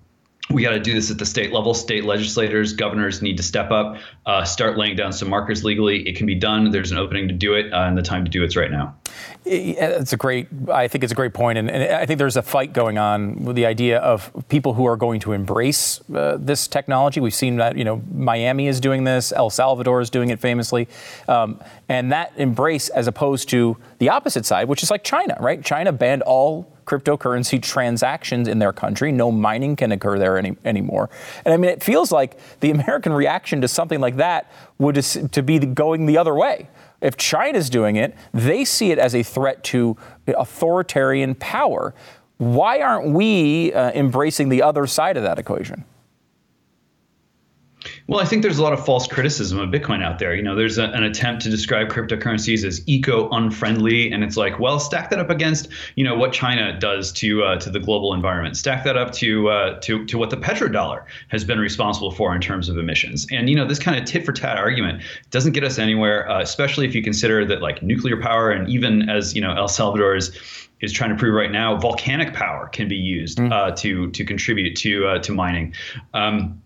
we 0.51 0.61
got 0.63 0.71
to 0.71 0.79
do 0.79 0.93
this 0.93 1.09
at 1.11 1.17
the 1.17 1.25
state 1.25 1.51
level. 1.51 1.73
State 1.73 2.05
legislators, 2.05 2.73
governors 2.73 3.21
need 3.21 3.37
to 3.37 3.43
step 3.43 3.71
up, 3.71 3.97
uh, 4.25 4.43
start 4.43 4.77
laying 4.77 4.95
down 4.95 5.13
some 5.13 5.29
markers 5.29 5.63
legally. 5.63 6.07
It 6.07 6.15
can 6.15 6.25
be 6.25 6.35
done. 6.35 6.71
There's 6.71 6.91
an 6.91 6.97
opening 6.97 7.27
to 7.27 7.33
do 7.33 7.53
it, 7.53 7.71
uh, 7.73 7.81
and 7.81 7.97
the 7.97 8.01
time 8.01 8.25
to 8.25 8.31
do 8.31 8.43
it's 8.43 8.55
right 8.55 8.71
now. 8.71 8.95
It's 9.43 10.13
a 10.13 10.17
great. 10.17 10.47
I 10.71 10.87
think 10.87 11.03
it's 11.03 11.11
a 11.11 11.15
great 11.15 11.33
point, 11.33 11.57
and, 11.57 11.69
and, 11.69 11.93
I 11.93 12.05
think 12.05 12.19
there's 12.19 12.37
a 12.37 12.41
fight 12.41 12.73
going 12.73 12.97
on 12.97 13.43
with 13.43 13.55
the 13.55 13.65
idea 13.65 13.99
of 13.99 14.31
people 14.49 14.73
who 14.73 14.85
are 14.85 14.95
going 14.95 15.19
to 15.21 15.31
embrace 15.31 15.99
uh, 16.13 16.37
this 16.39 16.67
technology. 16.67 17.19
We've 17.19 17.33
seen 17.33 17.57
that 17.57 17.77
you 17.77 17.83
know 17.83 18.01
Miami 18.13 18.67
is 18.67 18.79
doing 18.79 19.03
this, 19.03 19.31
El 19.31 19.49
Salvador 19.49 20.01
is 20.01 20.09
doing 20.09 20.29
it 20.29 20.39
famously, 20.39 20.87
um, 21.27 21.59
and 21.89 22.11
that 22.11 22.33
embrace 22.37 22.89
as 22.89 23.07
opposed 23.07 23.49
to 23.49 23.77
the 23.97 24.09
opposite 24.09 24.45
side, 24.45 24.67
which 24.67 24.83
is 24.83 24.91
like 24.91 25.03
China, 25.03 25.35
right? 25.39 25.63
China 25.63 25.91
banned 25.91 26.21
all 26.21 26.71
cryptocurrency 26.91 27.62
transactions 27.62 28.49
in 28.49 28.60
their 28.60 28.73
country. 28.73 29.12
No 29.12 29.32
mining 29.32 29.77
can 29.77 29.93
occur 29.93 30.19
there 30.19 30.38
any, 30.38 30.58
anymore. 30.65 31.10
And 31.45 31.54
I 31.54 31.58
mean, 31.58 31.71
it 31.71 31.82
feels 31.82 32.12
like 32.12 32.38
the 32.60 32.71
American 32.71 33.13
reaction 33.13 33.62
to 33.62 33.67
something 33.67 34.01
like 34.01 34.17
that 34.17 34.51
would 34.77 34.95
to 34.95 35.41
be 35.41 35.60
going 35.60 36.06
the 36.06 36.17
other 36.17 36.36
way. 36.36 36.67
If 36.99 37.15
China's 37.15 37.69
doing 37.69 37.95
it, 37.95 38.15
they 38.34 38.65
see 38.65 38.91
it 38.91 38.99
as 38.99 39.15
a 39.15 39.23
threat 39.23 39.63
to 39.65 39.95
authoritarian 40.27 41.36
power. 41.36 41.93
Why 42.38 42.82
aren't 42.82 43.13
we 43.13 43.73
uh, 43.73 43.91
embracing 43.91 44.49
the 44.49 44.62
other 44.62 44.86
side 44.86 45.15
of 45.15 45.23
that 45.23 45.39
equation? 45.39 45.86
Well, 48.07 48.19
I 48.19 48.25
think 48.25 48.43
there's 48.43 48.57
a 48.57 48.63
lot 48.63 48.73
of 48.73 48.85
false 48.85 49.07
criticism 49.07 49.59
of 49.59 49.69
Bitcoin 49.69 50.03
out 50.03 50.19
there. 50.19 50.35
You 50.35 50.43
know, 50.43 50.55
there's 50.55 50.77
a, 50.77 50.85
an 50.85 51.03
attempt 51.03 51.41
to 51.43 51.49
describe 51.49 51.89
cryptocurrencies 51.89 52.63
as 52.63 52.87
eco-unfriendly, 52.87 54.11
and 54.11 54.23
it's 54.23 54.37
like, 54.37 54.59
well, 54.59 54.79
stack 54.79 55.09
that 55.09 55.19
up 55.19 55.29
against, 55.29 55.69
you 55.95 56.03
know, 56.03 56.15
what 56.15 56.31
China 56.33 56.77
does 56.77 57.11
to 57.13 57.43
uh, 57.43 57.55
to 57.57 57.69
the 57.69 57.79
global 57.79 58.13
environment. 58.13 58.57
Stack 58.57 58.83
that 58.83 58.97
up 58.97 59.11
to 59.13 59.49
uh, 59.49 59.79
to 59.81 60.05
to 60.05 60.17
what 60.17 60.29
the 60.29 60.37
petrodollar 60.37 61.05
has 61.29 61.43
been 61.43 61.59
responsible 61.59 62.11
for 62.11 62.35
in 62.35 62.41
terms 62.41 62.69
of 62.69 62.77
emissions. 62.77 63.25
And 63.31 63.49
you 63.49 63.55
know, 63.55 63.65
this 63.65 63.79
kind 63.79 63.97
of 63.97 64.05
tit 64.05 64.25
for 64.25 64.33
tat 64.33 64.57
argument 64.57 65.03
doesn't 65.29 65.53
get 65.53 65.63
us 65.63 65.79
anywhere, 65.79 66.29
uh, 66.29 66.41
especially 66.41 66.85
if 66.85 66.93
you 66.93 67.01
consider 67.01 67.45
that 67.45 67.61
like 67.61 67.81
nuclear 67.81 68.19
power 68.21 68.51
and 68.51 68.69
even 68.69 69.09
as 69.09 69.33
you 69.33 69.41
know, 69.41 69.55
El 69.55 69.67
Salvador 69.67 70.15
is 70.15 70.31
is 70.81 70.91
trying 70.91 71.11
to 71.11 71.15
prove 71.15 71.35
right 71.35 71.51
now, 71.51 71.77
volcanic 71.77 72.33
power 72.33 72.67
can 72.67 72.87
be 72.87 72.95
used 72.95 73.37
mm. 73.37 73.51
uh, 73.51 73.71
to 73.77 74.09
to 74.11 74.25
contribute 74.25 74.75
to 74.77 75.07
uh, 75.07 75.19
to 75.19 75.31
mining. 75.31 75.73
Um, 76.13 76.61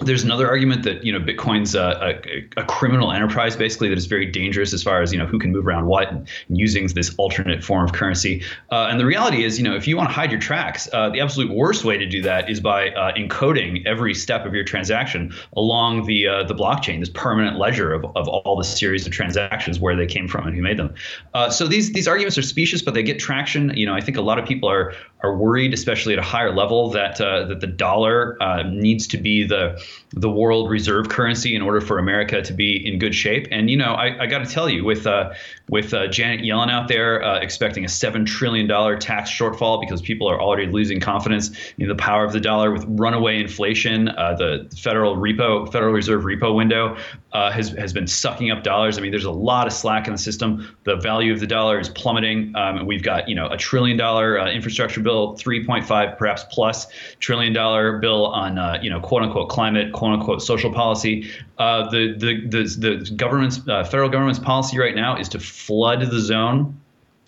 there's 0.00 0.22
another 0.22 0.48
argument 0.48 0.84
that 0.84 1.04
you 1.04 1.12
know 1.12 1.18
Bitcoin's 1.18 1.74
a, 1.74 2.20
a, 2.26 2.60
a, 2.60 2.64
criminal 2.64 3.12
enterprise, 3.12 3.56
basically 3.56 3.88
that 3.88 3.98
is 3.98 4.06
very 4.06 4.26
dangerous 4.26 4.72
as 4.72 4.82
far 4.82 5.02
as 5.02 5.12
you 5.12 5.18
know 5.18 5.26
who 5.26 5.38
can 5.38 5.52
move 5.52 5.66
around 5.66 5.86
what 5.86 6.10
and, 6.10 6.28
using 6.48 6.86
this 6.88 7.14
alternate 7.16 7.64
form 7.64 7.84
of 7.84 7.92
currency. 7.92 8.42
Uh, 8.70 8.88
and 8.90 9.00
the 9.00 9.06
reality 9.06 9.44
is, 9.44 9.58
you 9.58 9.64
know, 9.64 9.74
if 9.74 9.88
you 9.88 9.96
want 9.96 10.08
to 10.08 10.14
hide 10.14 10.30
your 10.30 10.40
tracks, 10.40 10.88
uh, 10.92 11.08
the 11.10 11.20
absolute 11.20 11.50
worst 11.50 11.84
way 11.84 11.98
to 11.98 12.06
do 12.06 12.22
that 12.22 12.48
is 12.48 12.60
by 12.60 12.90
uh, 12.90 13.12
encoding 13.14 13.84
every 13.86 14.14
step 14.14 14.46
of 14.46 14.54
your 14.54 14.64
transaction 14.64 15.34
along 15.56 16.06
the 16.06 16.28
uh, 16.28 16.44
the 16.44 16.54
blockchain, 16.54 17.00
this 17.00 17.10
permanent 17.10 17.58
ledger 17.58 17.92
of, 17.92 18.04
of 18.16 18.28
all 18.28 18.56
the 18.56 18.64
series 18.64 19.06
of 19.06 19.12
transactions, 19.12 19.80
where 19.80 19.96
they 19.96 20.06
came 20.06 20.28
from 20.28 20.46
and 20.46 20.54
who 20.54 20.62
made 20.62 20.76
them. 20.76 20.94
Uh, 21.34 21.50
so 21.50 21.66
these 21.66 21.92
these 21.92 22.06
arguments 22.06 22.38
are 22.38 22.42
specious, 22.42 22.82
but 22.82 22.94
they 22.94 23.02
get 23.02 23.18
traction. 23.18 23.76
You 23.76 23.86
know, 23.86 23.94
I 23.94 24.00
think 24.00 24.16
a 24.16 24.22
lot 24.22 24.38
of 24.38 24.46
people 24.46 24.70
are 24.70 24.94
are 25.24 25.36
worried, 25.36 25.74
especially 25.74 26.12
at 26.12 26.18
a 26.20 26.22
higher 26.22 26.54
level, 26.54 26.90
that 26.90 27.20
uh, 27.20 27.46
that 27.46 27.60
the 27.60 27.66
dollar 27.66 28.36
needs 28.66 29.06
to 29.08 29.18
be 29.18 29.44
the 29.44 29.80
the 30.12 30.30
world 30.30 30.70
reserve 30.70 31.08
currency 31.08 31.54
in 31.54 31.62
order 31.62 31.80
for 31.80 31.98
America 31.98 32.40
to 32.42 32.52
be 32.52 32.86
in 32.86 32.98
good 32.98 33.14
shape. 33.14 33.46
And 33.50 33.68
you 33.70 33.76
know, 33.76 33.92
I, 33.92 34.22
I 34.22 34.26
got 34.26 34.38
to 34.38 34.46
tell 34.46 34.68
you, 34.68 34.84
with 34.84 35.06
uh, 35.06 35.32
with 35.68 35.92
uh, 35.92 36.08
Janet 36.08 36.40
Yellen 36.40 36.70
out 36.70 36.88
there 36.88 37.22
uh, 37.22 37.38
expecting 37.40 37.84
a 37.84 37.88
seven 37.88 38.24
trillion 38.24 38.66
dollar 38.66 38.96
tax 38.96 39.30
shortfall 39.30 39.80
because 39.80 40.00
people 40.00 40.28
are 40.28 40.40
already 40.40 40.70
losing 40.70 41.00
confidence 41.00 41.50
in 41.76 41.88
the 41.88 41.94
power 41.94 42.24
of 42.24 42.32
the 42.32 42.40
dollar 42.40 42.70
with 42.72 42.84
runaway 42.88 43.40
inflation, 43.40 44.08
uh, 44.08 44.34
the 44.34 44.68
Federal 44.78 45.16
repo, 45.16 45.70
Federal 45.70 45.92
Reserve 45.92 46.24
repo 46.24 46.54
window 46.54 46.96
uh, 47.32 47.50
has 47.50 47.70
has 47.70 47.92
been 47.92 48.06
sucking 48.06 48.50
up 48.50 48.62
dollars. 48.62 48.96
I 48.96 49.02
mean, 49.02 49.10
there's 49.10 49.24
a 49.24 49.30
lot 49.30 49.66
of 49.66 49.72
slack 49.72 50.06
in 50.06 50.14
the 50.14 50.18
system. 50.18 50.74
The 50.84 50.96
value 50.96 51.32
of 51.32 51.40
the 51.40 51.46
dollar 51.46 51.78
is 51.78 51.90
plummeting. 51.90 52.56
Um, 52.56 52.86
we've 52.86 53.02
got 53.02 53.28
you 53.28 53.34
know 53.34 53.48
a 53.48 53.56
trillion 53.58 53.98
dollar 53.98 54.40
uh, 54.40 54.50
infrastructure 54.50 55.00
bill, 55.00 55.34
3.5 55.34 56.16
perhaps 56.16 56.44
plus 56.50 56.86
trillion 57.20 57.52
dollar 57.52 57.98
bill 57.98 58.26
on 58.26 58.82
you 58.82 58.88
know 58.88 59.00
quote 59.00 59.22
unquote 59.22 59.50
climate 59.50 59.77
quote 59.92 60.12
unquote 60.14 60.42
social 60.42 60.72
policy. 60.72 61.30
Uh, 61.58 61.88
the, 61.90 62.14
the, 62.16 62.46
the, 62.46 62.62
the 62.78 63.10
government's, 63.14 63.60
uh, 63.68 63.84
federal 63.84 64.08
government's 64.08 64.38
policy 64.38 64.78
right 64.78 64.94
now 64.94 65.16
is 65.16 65.28
to 65.30 65.38
flood 65.40 66.00
the 66.00 66.20
zone 66.20 66.78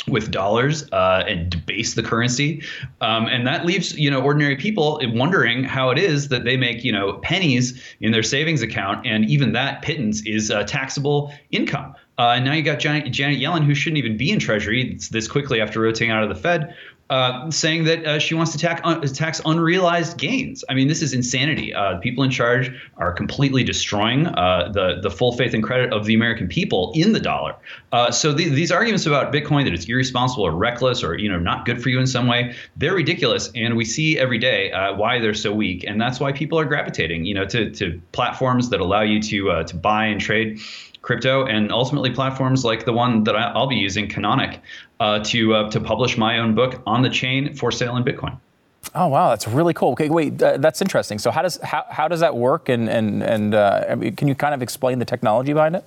with 0.09 0.31
dollars 0.31 0.91
uh, 0.93 1.25
and 1.27 1.51
debase 1.51 1.95
the 1.95 2.03
currency, 2.03 2.63
um, 3.01 3.27
and 3.27 3.47
that 3.47 3.67
leaves 3.67 3.97
you 3.99 4.11
know 4.11 4.21
ordinary 4.21 4.57
people 4.57 5.01
wondering 5.13 5.63
how 5.65 5.91
it 5.91 5.99
is 5.99 6.29
that 6.29 6.45
they 6.45 6.57
make 6.57 6.85
you 6.85 6.93
know 6.93 7.15
pennies 7.19 7.83
in 8.01 8.13
their 8.13 8.23
savings 8.23 8.63
account, 8.63 9.07
and 9.07 9.29
even 9.29 9.53
that 9.53 9.83
pittance 9.83 10.25
is 10.27 10.51
uh, 10.51 10.65
taxable 10.65 11.33
income. 11.51 11.95
Uh, 12.19 12.35
and 12.37 12.45
now 12.45 12.53
you 12.53 12.63
got 12.63 12.79
Janet, 12.79 13.11
Janet 13.13 13.41
Yellen, 13.41 13.65
who 13.65 13.75
shouldn't 13.75 13.97
even 13.99 14.17
be 14.17 14.31
in 14.31 14.39
Treasury 14.39 14.99
this 15.11 15.27
quickly 15.27 15.61
after 15.61 15.81
rotating 15.81 16.11
out 16.11 16.23
of 16.23 16.29
the 16.29 16.35
Fed, 16.35 16.75
uh, 17.11 17.51
saying 17.51 17.83
that 17.85 18.07
uh, 18.07 18.19
she 18.21 18.35
wants 18.35 18.53
to 18.53 18.59
tax, 18.59 18.81
uh, 18.85 19.01
tax 19.01 19.41
unrealized 19.45 20.17
gains. 20.17 20.65
I 20.69 20.75
mean, 20.75 20.87
this 20.87 21.03
is 21.03 21.13
insanity. 21.13 21.75
Uh, 21.75 21.99
people 21.99 22.23
in 22.23 22.31
charge 22.31 22.73
are 22.99 23.13
completely 23.13 23.65
destroying 23.65 24.29
uh, 24.29 24.71
the 24.73 25.01
the 25.03 25.11
full 25.11 25.33
faith 25.33 25.53
and 25.53 25.63
credit 25.63 25.93
of 25.93 26.07
the 26.07 26.15
American 26.15 26.47
people 26.47 26.93
in 26.95 27.13
the 27.13 27.19
dollar. 27.19 27.57
Uh, 27.91 28.13
so 28.13 28.33
the, 28.33 28.49
these 28.49 28.71
arguments 28.71 29.07
about 29.07 29.33
Bitcoin 29.33 29.65
that 29.65 29.75
it's 29.75 29.87
irresponsible 29.87 30.47
or 30.47 30.53
reckless 30.53 31.03
or 31.03 31.19
you 31.19 31.29
know 31.29 31.39
not 31.39 31.67
good 31.67 31.83
for 31.83 31.89
you 31.89 31.99
in 31.99 32.07
some 32.07 32.29
way, 32.29 32.55
they're 32.77 32.95
ridiculous, 32.95 33.51
and 33.57 33.77
we 33.77 33.85
see 33.85 34.17
every 34.17 34.39
day 34.39 34.71
why 34.95 35.19
they're 35.19 35.35
so 35.35 35.53
weak, 35.53 35.85
and 35.87 36.01
that's 36.01 36.21
why 36.21 36.31
people 36.31 36.59
are 36.61 36.65
gravitating, 36.65 37.25
you 37.25 37.35
know, 37.35 37.45
to 37.45 37.71
to 37.73 38.01
platforms 38.13 38.71
that 38.71 38.81
allow 38.81 39.03
you 39.03 39.21
to 39.21 39.65
to 39.65 39.77
buy 39.77 40.07
and 40.07 40.21
trade 40.21 40.61
crypto 41.03 41.47
and 41.47 41.73
ultimately 41.73 42.11
platforms 42.11 42.65
like 42.65 42.85
the 42.85 42.93
one 42.93 43.25
that 43.25 43.35
I'll 43.35 43.67
be 43.67 43.77
using, 43.77 44.07
Canonic, 44.07 44.61
uh, 45.01 45.19
to 45.25 45.55
uh, 45.55 45.71
to 45.71 45.81
publish 45.81 46.17
my 46.17 46.39
own 46.39 46.55
book 46.55 46.83
on 46.87 47.03
the 47.03 47.11
chain 47.11 47.55
for 47.55 47.73
sale 47.73 47.97
in 47.97 48.05
Bitcoin. 48.05 48.39
Oh 48.95 49.09
wow, 49.09 49.31
that's 49.31 49.49
really 49.49 49.75
cool. 49.75 49.93
Okay, 49.93 50.09
wait, 50.09 50.41
uh, 50.43 50.57
that's 50.59 50.81
interesting. 50.81 51.19
So 51.19 51.31
how 51.31 51.43
does 51.43 51.59
how, 51.63 51.85
how 51.91 52.09
does 52.09 52.21
that 52.21 52.37
work? 52.37 52.69
And 52.69 52.89
and 52.89 53.23
and 53.23 53.55
uh, 53.55 53.97
can 54.17 54.29
you 54.29 54.35
kind 54.35 54.55
of 54.55 54.63
explain 54.63 54.99
the 54.99 55.05
technology 55.05 55.53
behind 55.53 55.77
it? 55.77 55.85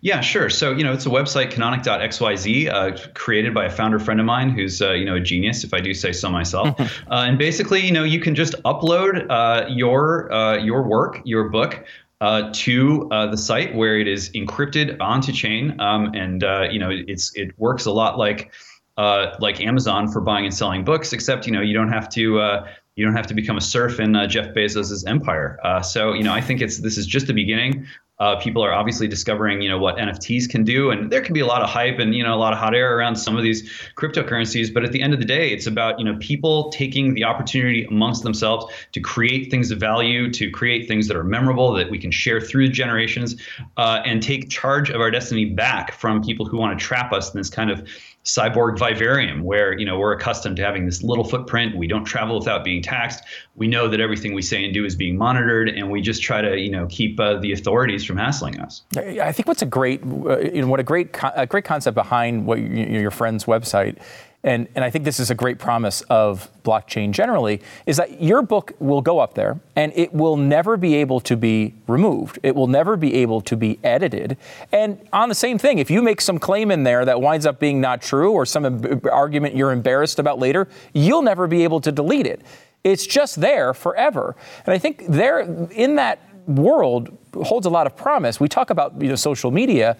Yeah, 0.00 0.20
sure. 0.20 0.48
So, 0.48 0.72
you 0.72 0.84
know, 0.84 0.92
it's 0.92 1.06
a 1.06 1.10
website, 1.10 1.50
canonic.xyz, 1.50 2.68
uh, 2.72 2.96
created 3.14 3.52
by 3.52 3.66
a 3.66 3.70
founder 3.70 3.98
friend 3.98 4.20
of 4.20 4.26
mine 4.26 4.50
who's, 4.50 4.80
uh, 4.80 4.92
you 4.92 5.04
know, 5.04 5.16
a 5.16 5.20
genius, 5.20 5.64
if 5.64 5.74
I 5.74 5.80
do 5.80 5.92
say 5.94 6.12
so 6.12 6.30
myself. 6.30 6.78
uh, 6.80 7.24
and 7.26 7.38
basically, 7.38 7.80
you 7.80 7.92
know, 7.92 8.04
you 8.04 8.20
can 8.20 8.34
just 8.34 8.54
upload 8.64 9.26
uh, 9.30 9.66
your 9.68 10.32
uh, 10.32 10.56
your 10.58 10.82
work, 10.82 11.20
your 11.24 11.48
book, 11.48 11.84
uh, 12.20 12.50
to 12.52 13.08
uh, 13.10 13.26
the 13.26 13.36
site 13.36 13.74
where 13.74 13.98
it 13.98 14.08
is 14.08 14.30
encrypted 14.30 15.00
onto 15.00 15.32
chain, 15.32 15.78
um, 15.80 16.12
and 16.14 16.42
uh, 16.42 16.66
you 16.70 16.78
know 16.78 16.90
it's 16.90 17.34
it 17.34 17.58
works 17.58 17.86
a 17.86 17.90
lot 17.90 18.18
like 18.18 18.52
uh, 18.96 19.36
like 19.40 19.60
Amazon 19.60 20.10
for 20.10 20.20
buying 20.20 20.44
and 20.44 20.54
selling 20.54 20.84
books, 20.84 21.12
except 21.12 21.46
you 21.46 21.52
know 21.52 21.60
you 21.60 21.74
don't 21.74 21.92
have 21.92 22.08
to 22.10 22.40
uh, 22.40 22.68
you 22.94 23.04
don't 23.04 23.14
have 23.14 23.26
to 23.26 23.34
become 23.34 23.56
a 23.56 23.60
serf 23.60 24.00
in 24.00 24.16
uh, 24.16 24.26
Jeff 24.26 24.54
Bezos's 24.54 25.04
empire. 25.04 25.58
so 25.82 26.14
you 26.14 26.22
know 26.22 26.32
I 26.32 26.40
think 26.40 26.60
it's 26.62 26.78
this 26.78 26.96
is 26.96 27.06
just 27.06 27.26
the 27.26 27.34
beginning. 27.34 27.86
Uh, 28.18 28.36
people 28.36 28.64
are 28.64 28.72
obviously 28.72 29.06
discovering, 29.06 29.60
you 29.60 29.68
know, 29.68 29.78
what 29.78 29.96
NFTs 29.96 30.48
can 30.48 30.64
do, 30.64 30.90
and 30.90 31.12
there 31.12 31.20
can 31.20 31.34
be 31.34 31.40
a 31.40 31.46
lot 31.46 31.62
of 31.62 31.68
hype 31.68 31.98
and 31.98 32.14
you 32.14 32.24
know 32.24 32.34
a 32.34 32.36
lot 32.36 32.52
of 32.52 32.58
hot 32.58 32.74
air 32.74 32.96
around 32.96 33.16
some 33.16 33.36
of 33.36 33.42
these 33.42 33.70
cryptocurrencies. 33.94 34.72
But 34.72 34.84
at 34.84 34.92
the 34.92 35.02
end 35.02 35.12
of 35.12 35.18
the 35.18 35.26
day, 35.26 35.50
it's 35.50 35.66
about 35.66 35.98
you 35.98 36.04
know 36.04 36.16
people 36.18 36.70
taking 36.70 37.12
the 37.12 37.24
opportunity 37.24 37.84
amongst 37.84 38.22
themselves 38.22 38.72
to 38.92 39.00
create 39.00 39.50
things 39.50 39.70
of 39.70 39.78
value, 39.78 40.30
to 40.32 40.50
create 40.50 40.88
things 40.88 41.08
that 41.08 41.16
are 41.16 41.24
memorable 41.24 41.72
that 41.74 41.90
we 41.90 41.98
can 41.98 42.10
share 42.10 42.40
through 42.40 42.68
generations, 42.68 43.36
uh, 43.76 44.00
and 44.06 44.22
take 44.22 44.48
charge 44.48 44.88
of 44.88 45.00
our 45.00 45.10
destiny 45.10 45.44
back 45.44 45.92
from 45.92 46.22
people 46.22 46.46
who 46.46 46.56
want 46.56 46.78
to 46.78 46.82
trap 46.82 47.12
us 47.12 47.34
in 47.34 47.38
this 47.38 47.50
kind 47.50 47.70
of 47.70 47.86
cyborg 48.26 48.76
vivarium 48.76 49.44
where 49.44 49.78
you 49.78 49.86
know 49.86 49.98
we're 49.98 50.12
accustomed 50.12 50.56
to 50.56 50.62
having 50.62 50.84
this 50.84 51.02
little 51.02 51.24
footprint. 51.24 51.76
We 51.76 51.86
don't 51.86 52.04
travel 52.04 52.38
without 52.38 52.64
being 52.64 52.82
taxed. 52.82 53.22
We 53.54 53.68
know 53.68 53.88
that 53.88 54.00
everything 54.00 54.34
we 54.34 54.42
say 54.42 54.64
and 54.64 54.74
do 54.74 54.84
is 54.84 54.96
being 54.96 55.16
monitored 55.16 55.68
and 55.68 55.90
we 55.90 56.02
just 56.02 56.22
try 56.22 56.42
to 56.42 56.58
you 56.58 56.70
know 56.70 56.86
keep 56.88 57.18
uh, 57.20 57.38
the 57.38 57.52
authorities 57.52 58.04
from 58.04 58.16
hassling 58.16 58.58
us. 58.60 58.82
I 58.96 59.32
think 59.32 59.46
what's 59.46 59.62
a 59.62 59.66
great 59.66 60.02
uh, 60.02 60.40
you 60.40 60.60
know 60.60 60.66
what 60.66 60.80
a 60.80 60.82
great 60.84 61.16
a 61.36 61.46
great 61.46 61.64
concept 61.64 61.94
behind 61.94 62.46
what 62.46 62.58
you, 62.58 62.66
your 62.66 63.12
friend's 63.12 63.44
website 63.44 63.98
and, 64.42 64.68
and 64.74 64.84
I 64.84 64.90
think 64.90 65.04
this 65.04 65.18
is 65.18 65.30
a 65.30 65.34
great 65.34 65.58
promise 65.58 66.02
of 66.02 66.50
blockchain 66.62 67.10
generally, 67.10 67.60
is 67.84 67.96
that 67.96 68.22
your 68.22 68.42
book 68.42 68.72
will 68.78 69.00
go 69.00 69.18
up 69.18 69.34
there 69.34 69.58
and 69.74 69.92
it 69.96 70.12
will 70.12 70.36
never 70.36 70.76
be 70.76 70.94
able 70.96 71.20
to 71.20 71.36
be 71.36 71.74
removed. 71.86 72.38
It 72.42 72.54
will 72.54 72.66
never 72.66 72.96
be 72.96 73.14
able 73.14 73.40
to 73.42 73.56
be 73.56 73.78
edited. 73.82 74.36
And 74.72 75.06
on 75.12 75.28
the 75.28 75.34
same 75.34 75.58
thing, 75.58 75.78
if 75.78 75.90
you 75.90 76.02
make 76.02 76.20
some 76.20 76.38
claim 76.38 76.70
in 76.70 76.84
there 76.84 77.04
that 77.04 77.20
winds 77.20 77.46
up 77.46 77.58
being 77.58 77.80
not 77.80 78.02
true 78.02 78.32
or 78.32 78.46
some 78.46 79.00
argument 79.10 79.56
you're 79.56 79.72
embarrassed 79.72 80.18
about 80.18 80.38
later, 80.38 80.68
you'll 80.92 81.22
never 81.22 81.46
be 81.46 81.64
able 81.64 81.80
to 81.80 81.90
delete 81.90 82.26
it. 82.26 82.42
It's 82.84 83.06
just 83.06 83.40
there 83.40 83.74
forever. 83.74 84.36
And 84.64 84.72
I 84.72 84.78
think 84.78 85.06
there, 85.08 85.40
in 85.40 85.96
that 85.96 86.20
world, 86.46 87.16
holds 87.44 87.66
a 87.66 87.70
lot 87.70 87.86
of 87.86 87.96
promise. 87.96 88.40
We 88.40 88.48
talk 88.48 88.70
about 88.70 89.00
you 89.00 89.08
know, 89.08 89.16
social 89.16 89.50
media, 89.50 89.96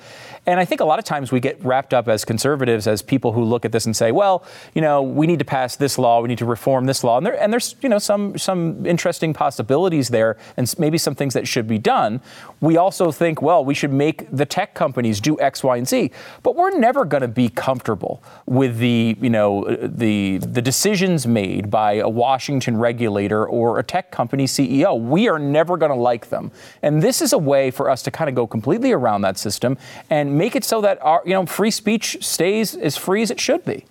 and 0.47 0.61
I 0.61 0.65
think 0.65 0.81
a 0.81 0.85
lot 0.85 0.99
of 0.99 1.05
times 1.05 1.33
we 1.33 1.41
get 1.41 1.63
wrapped 1.65 1.93
up 1.93 2.09
as 2.09 2.25
conservatives, 2.25 2.87
as 2.87 3.03
people 3.03 3.33
who 3.33 3.45
look 3.45 3.65
at 3.65 3.73
this 3.73 3.87
and 3.87 3.97
say, 3.97 4.13
well, 4.13 4.45
you 4.75 4.83
know, 4.83 5.03
we 5.03 5.27
need 5.27 5.39
to 5.39 5.45
pass 5.45 5.77
this 5.77 5.99
law, 5.99 6.21
we 6.21 6.29
need 6.29 6.39
to 6.39 6.45
reform 6.45 6.87
this 6.87 7.03
law, 7.03 7.17
and, 7.17 7.27
there, 7.27 7.41
and 7.41 7.53
there's 7.53 7.77
you 7.83 7.89
know 7.89 7.99
some 7.99 8.37
some 8.39 8.85
interesting 8.87 9.35
possibilities 9.35 10.09
there, 10.09 10.37
and 10.57 10.73
maybe 10.79 10.99
some 10.99 11.15
things 11.15 11.35
that 11.35 11.49
should 11.49 11.67
be 11.67 11.79
done. 11.79 12.21
We 12.61 12.77
also 12.77 13.13
think, 13.13 13.43
well, 13.43 13.65
we 13.65 13.75
should 13.75 13.93
make 13.93 14.31
the 14.31 14.47
tech 14.47 14.75
companies 14.75 15.21
do 15.21 15.39
X, 15.41 15.63
Y, 15.63 15.77
and 15.77 15.89
Z, 15.89 16.11
but 16.43 16.57
we're 16.57 16.79
never 16.79 17.05
going 17.05 17.23
to 17.23 17.29
be 17.29 17.49
comfortable 17.49 18.23
with 18.47 18.79
the 18.79 19.17
you 19.21 19.31
know 19.31 19.65
the 19.83 20.39
the 20.39 20.63
decisions 20.63 21.27
made 21.27 21.71
by 21.71 21.95
a 21.95 22.09
Washington 22.09 22.77
regulator 22.77 23.47
or 23.47 23.79
a 23.79 23.83
tech 23.83 24.11
company 24.11 24.45
CEO. 24.45 25.01
We 25.01 25.29
are 25.29 25.39
never 25.39 25.77
going 25.77 25.93
to 25.93 25.99
like 25.99 26.29
them, 26.29 26.51
and 26.83 27.03
this 27.03 27.21
is 27.21 27.26
is 27.27 27.33
a 27.33 27.39
way 27.39 27.71
for 27.71 27.91
us 27.91 28.03
to 28.05 28.11
kind 28.11 28.29
of 28.29 28.35
go 28.35 28.47
completely 28.47 28.93
around 28.93 29.23
that 29.23 29.37
system 29.37 29.77
and 30.09 30.39
make 30.39 30.57
it 30.57 30.65
so 30.65 30.81
that 30.81 30.99
our, 31.03 31.23
you 31.25 31.33
know, 31.33 31.45
free 31.45 31.71
speech 31.71 32.17
stays 32.21 32.75
as 32.75 32.97
free 32.97 33.23
as 33.23 33.31
it 33.31 33.41
should 33.41 33.65
be. 33.65 33.85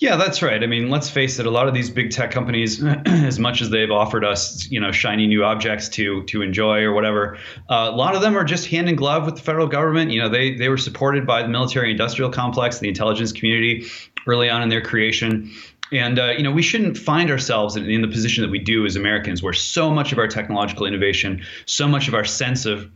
Yeah, 0.00 0.16
that's 0.16 0.40
right. 0.40 0.62
I 0.62 0.66
mean, 0.66 0.88
let's 0.88 1.10
face 1.10 1.38
it. 1.38 1.44
A 1.44 1.50
lot 1.50 1.68
of 1.68 1.74
these 1.74 1.90
big 1.90 2.10
tech 2.10 2.30
companies, 2.30 2.82
as 3.06 3.38
much 3.38 3.60
as 3.60 3.68
they've 3.68 3.90
offered 3.90 4.24
us, 4.24 4.66
you 4.70 4.80
know, 4.80 4.90
shiny 4.90 5.26
new 5.26 5.44
objects 5.44 5.90
to 5.90 6.22
to 6.24 6.40
enjoy 6.40 6.80
or 6.80 6.94
whatever, 6.94 7.36
uh, 7.68 7.90
a 7.92 7.94
lot 7.94 8.14
of 8.14 8.22
them 8.22 8.34
are 8.34 8.44
just 8.44 8.66
hand 8.66 8.88
in 8.88 8.96
glove 8.96 9.26
with 9.26 9.36
the 9.36 9.42
federal 9.42 9.66
government. 9.66 10.10
You 10.10 10.22
know, 10.22 10.30
they 10.30 10.54
they 10.54 10.70
were 10.70 10.78
supported 10.78 11.26
by 11.26 11.42
the 11.42 11.48
military-industrial 11.48 12.30
complex, 12.30 12.78
the 12.78 12.88
intelligence 12.88 13.30
community, 13.30 13.84
early 14.26 14.48
on 14.48 14.62
in 14.62 14.70
their 14.70 14.80
creation. 14.80 15.52
And 15.92 16.18
uh, 16.18 16.32
you 16.36 16.42
know, 16.42 16.52
we 16.52 16.62
shouldn't 16.62 16.96
find 16.96 17.30
ourselves 17.30 17.76
in, 17.76 17.88
in 17.88 18.02
the 18.02 18.08
position 18.08 18.42
that 18.42 18.50
we 18.50 18.58
do 18.58 18.86
as 18.86 18.96
Americans, 18.96 19.42
where 19.42 19.52
so 19.52 19.90
much 19.90 20.12
of 20.12 20.18
our 20.18 20.28
technological 20.28 20.86
innovation, 20.86 21.42
so 21.66 21.88
much 21.88 22.08
of 22.08 22.14
our 22.14 22.24
sense 22.24 22.66
of 22.66 22.90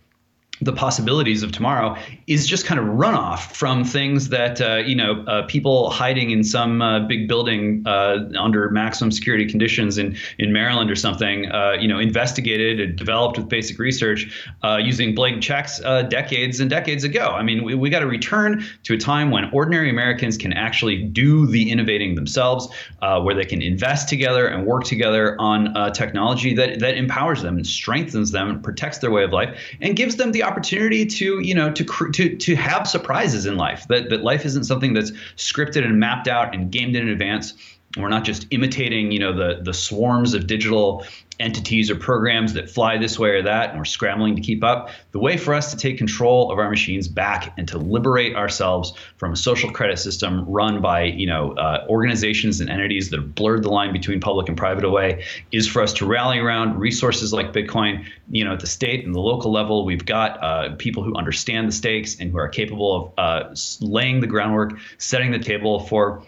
the 0.61 0.73
possibilities 0.73 1.43
of 1.43 1.51
tomorrow 1.51 1.97
is 2.29 2.47
just 2.47 2.65
kind 2.65 2.79
of 2.79 2.87
runoff 2.87 3.53
from 3.53 3.83
things 3.83 4.29
that 4.29 4.61
uh, 4.61 4.77
you 4.77 4.95
know 4.95 5.25
uh, 5.27 5.43
people 5.47 5.91
hiding 5.91 6.31
in 6.31 6.45
some 6.45 6.81
uh, 6.81 7.01
big 7.01 7.27
building 7.27 7.83
uh, 7.87 8.19
under 8.39 8.71
maximum 8.71 9.11
security 9.11 9.47
conditions 9.47 9.99
in 9.99 10.17
in 10.39 10.53
Maryland 10.53 10.91
or 10.91 10.95
something 10.95 11.51
uh, 11.51 11.73
you 11.81 11.89
know 11.89 11.99
investigated 11.99 12.79
and 12.79 12.97
developed 12.97 13.37
with 13.37 13.49
basic 13.49 13.81
research 13.81 14.49
uh, 14.63 14.77
using 14.77 15.13
blank 15.13 15.43
checks 15.43 15.81
decades 16.09 16.61
and 16.61 16.71
decades 16.71 17.03
ago. 17.03 17.31
I 17.31 17.43
mean 17.43 17.65
we, 17.65 17.75
we 17.75 17.91
got 17.91 18.01
to 18.01 18.07
return 18.07 18.65
to 18.85 18.95
a 18.95 18.99
time 18.99 19.33
when 19.33 19.51
ordinary 19.51 19.91
Americans 19.91 20.37
can 20.37 20.53
actually 20.53 21.03
do 21.03 21.47
the 21.47 21.69
innovating 21.71 22.15
themselves, 22.15 22.69
where 23.01 23.35
they 23.35 23.45
can 23.45 23.61
invest 23.61 24.09
together 24.09 24.47
and 24.47 24.67
work 24.67 24.85
together 24.85 25.37
on 25.41 25.93
technology 25.93 26.55
that 26.55 26.79
that 26.79 26.97
empowers 26.97 27.43
them 27.43 27.57
and 27.57 27.67
strengthens 27.67 28.31
them 28.31 28.51
and 28.51 28.63
protects 28.63 28.99
their 28.99 29.11
way 29.11 29.25
of 29.25 29.33
life 29.33 29.59
and 29.81 29.97
gives 29.97 30.15
them 30.15 30.31
the 30.31 30.44
opportunity 30.45 31.07
to 31.07 31.41
you 31.41 31.55
know 31.55 31.73
to 31.73 31.85
to 32.13 32.37
to 32.37 32.55
have 32.57 32.87
surprises 32.87 33.47
in 33.47 33.57
life. 33.57 33.87
That 33.89 34.11
that 34.11 34.23
life 34.23 34.45
isn't 34.45 34.65
something 34.65 34.95
that's 34.95 35.11
scripted 35.37 35.85
and 35.85 35.99
mapped 35.99 36.29
out 36.29 36.55
and 36.55 36.71
gamed 36.71 36.97
in 36.97 37.09
advance. 37.09 37.55
We're 37.97 38.09
not 38.09 38.25
just 38.25 38.47
imitating, 38.51 39.13
you 39.13 39.19
know, 39.19 39.33
the 39.33 39.61
the 39.63 39.75
swarms 39.75 40.35
of 40.35 40.47
digital 40.47 41.05
entities 41.41 41.91
or 41.91 41.97
programs 41.97 42.53
that 42.55 42.71
fly 42.71 42.99
this 42.99 43.19
way 43.19 43.31
or 43.31 43.43
that, 43.43 43.71
and 43.71 43.79
we're 43.79 43.85
scrambling 43.85 44.37
to 44.37 44.43
keep 44.43 44.63
up. 44.63 44.91
The 45.13 45.19
way 45.19 45.37
for 45.37 45.55
us 45.55 45.71
to 45.73 45.77
take 45.77 45.99
control 45.99 46.53
of 46.53 46.59
our 46.59 46.71
machines 46.71 47.09
back 47.09 47.53
and 47.59 47.67
to 47.69 47.79
liberate 47.79 48.37
ourselves 48.37 48.93
from 49.17 49.33
a 49.33 49.37
social 49.37 49.71
credit 49.71 49.99
system 49.99 50.45
run 50.49 50.81
by 50.81 51.05
you 51.05 51.27
know 51.27 51.53
uh, 51.53 51.87
organizations 51.89 52.61
and 52.61 52.71
entities 52.71 53.11
that 53.11 53.21
have 53.21 53.35
blurred 53.35 53.63
the 53.63 53.71
line 53.71 53.93
between 53.93 54.21
public 54.21 54.49
and 54.49 54.57
private 54.57 54.85
away 54.85 55.25
is 55.53 55.67
for 55.67 55.83
us 55.83 55.93
to 55.95 56.07
rally 56.07 56.39
around 56.39 56.79
resources 56.79 57.33
like 57.33 57.53
Bitcoin. 57.53 58.05
You 58.31 58.45
know, 58.45 58.53
at 58.53 58.61
the 58.61 58.67
state 58.67 59.05
and 59.05 59.15
the 59.15 59.21
local 59.21 59.53
level, 59.53 59.85
we've 59.85 60.07
got 60.07 60.43
uh, 60.43 60.75
people 60.77 61.03
who 61.03 61.15
understand 61.15 61.69
the 61.69 61.73
stakes 61.73 62.19
and 62.21 62.31
who 62.31 62.39
are 62.39 62.49
capable 62.49 63.15
of 63.19 63.19
uh, 63.19 63.55
laying 63.81 64.21
the 64.21 64.27
groundwork, 64.27 64.79
setting 64.99 65.31
the 65.31 65.39
table 65.39 65.81
for 65.81 66.23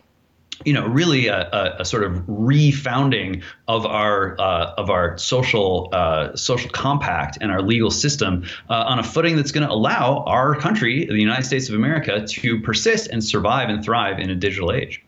you 0.65 0.73
know, 0.73 0.87
really 0.87 1.27
a, 1.27 1.49
a, 1.53 1.77
a, 1.81 1.85
sort 1.85 2.05
of 2.05 2.13
refounding 2.27 3.43
of 3.69 3.85
our 3.87 4.41
uh, 4.41 4.75
of 4.77 4.91
our 4.91 5.17
social 5.19 5.89
uh, 5.93 6.35
social 6.37 6.71
compact 6.71 7.39
and 7.41 7.51
our 7.53 7.63
legal 7.63 7.91
system 7.91 8.45
uh, 8.71 8.85
on 8.87 8.99
a 8.99 9.03
footing 9.03 9.37
that's 9.37 9.53
going 9.53 9.67
to 9.67 9.73
allow 9.73 10.25
our 10.25 10.55
country, 10.55 11.05
the 11.07 11.19
United 11.19 11.45
States 11.45 11.69
of 11.69 11.75
America, 11.75 12.27
to 12.27 12.61
persist 12.61 13.09
and 13.09 13.23
survive 13.23 13.69
and 13.69 13.85
thrive 13.85 14.19
in 14.19 14.31
a 14.31 14.35
digital 14.35 14.73
age. 14.73 15.03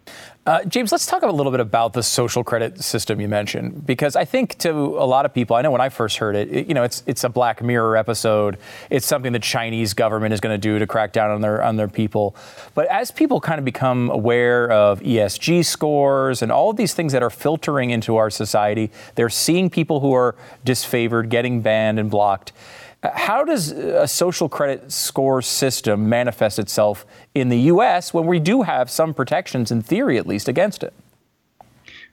Uh, 0.49 0.65
James, 0.65 0.91
let's 0.91 1.05
talk 1.05 1.23
a 1.23 1.27
little 1.27 1.53
bit 1.53 1.61
about 1.61 1.93
the 1.93 2.03
social 2.03 2.43
credit 2.43 2.83
system 2.83 3.21
you 3.21 3.29
mentioned, 3.29 3.85
because 3.85 4.17
I 4.17 4.25
think 4.25 4.57
to 4.61 4.71
a 4.71 5.05
lot 5.05 5.27
of 5.27 5.35
people, 5.35 5.57
I 5.57 5.61
know 5.61 5.71
when 5.71 5.83
I 5.83 5.91
first 5.91 6.17
heard 6.17 6.35
it, 6.35 6.51
it 6.51 6.69
you 6.69 6.73
know, 6.73 6.85
it's 6.85 7.03
it's 7.05 7.23
a 7.23 7.29
Black 7.29 7.63
Mirror 7.63 7.99
episode. 7.99 8.57
It's 8.89 9.05
something 9.05 9.35
the 9.35 9.41
Chinese 9.41 9.93
government 9.93 10.33
is 10.33 10.41
going 10.41 10.55
to 10.55 10.59
do 10.59 10.79
to 10.79 10.87
crack 10.87 11.13
down 11.13 11.31
on 11.31 11.43
their 11.43 11.63
on 11.63 11.77
their 11.77 11.87
people. 11.87 12.35
But 12.73 12.87
as 12.87 13.11
people 13.11 13.43
kind 13.43 13.59
of 13.59 13.67
become 13.67 14.09
aware 14.09 14.73
of 14.73 15.01
ESG 15.01 15.67
scores 15.67 16.41
and 16.41 16.51
all 16.51 16.71
of 16.71 16.79
these 16.79 16.95
things 16.95 17.13
that 17.13 17.23
are 17.23 17.29
filtering 17.29 17.91
into 17.91 18.17
our 18.17 18.31
society, 18.31 18.91
they're 19.17 19.29
seeing 19.29 19.69
people 19.69 20.01
who 20.01 20.15
are 20.15 20.35
disfavored 20.65 21.29
getting 21.29 21.61
banned 21.61 21.99
and 21.99 22.11
blocked. 22.11 22.53
How 23.03 23.45
does 23.45 23.71
a 23.71 24.09
social 24.09 24.49
credit 24.49 24.91
score 24.91 25.41
system 25.41 26.09
manifest 26.09 26.59
itself 26.59 27.07
in 27.35 27.49
the 27.49 27.59
U.S. 27.61 28.13
when 28.13 28.27
we 28.27 28.41
do 28.41 28.63
have 28.63 28.91
some 28.91 29.15
protections, 29.15 29.71
in 29.71 29.83
theory 29.83 30.19
at 30.19 30.27
least, 30.27 30.49
against 30.49 30.83
it? 30.83 30.93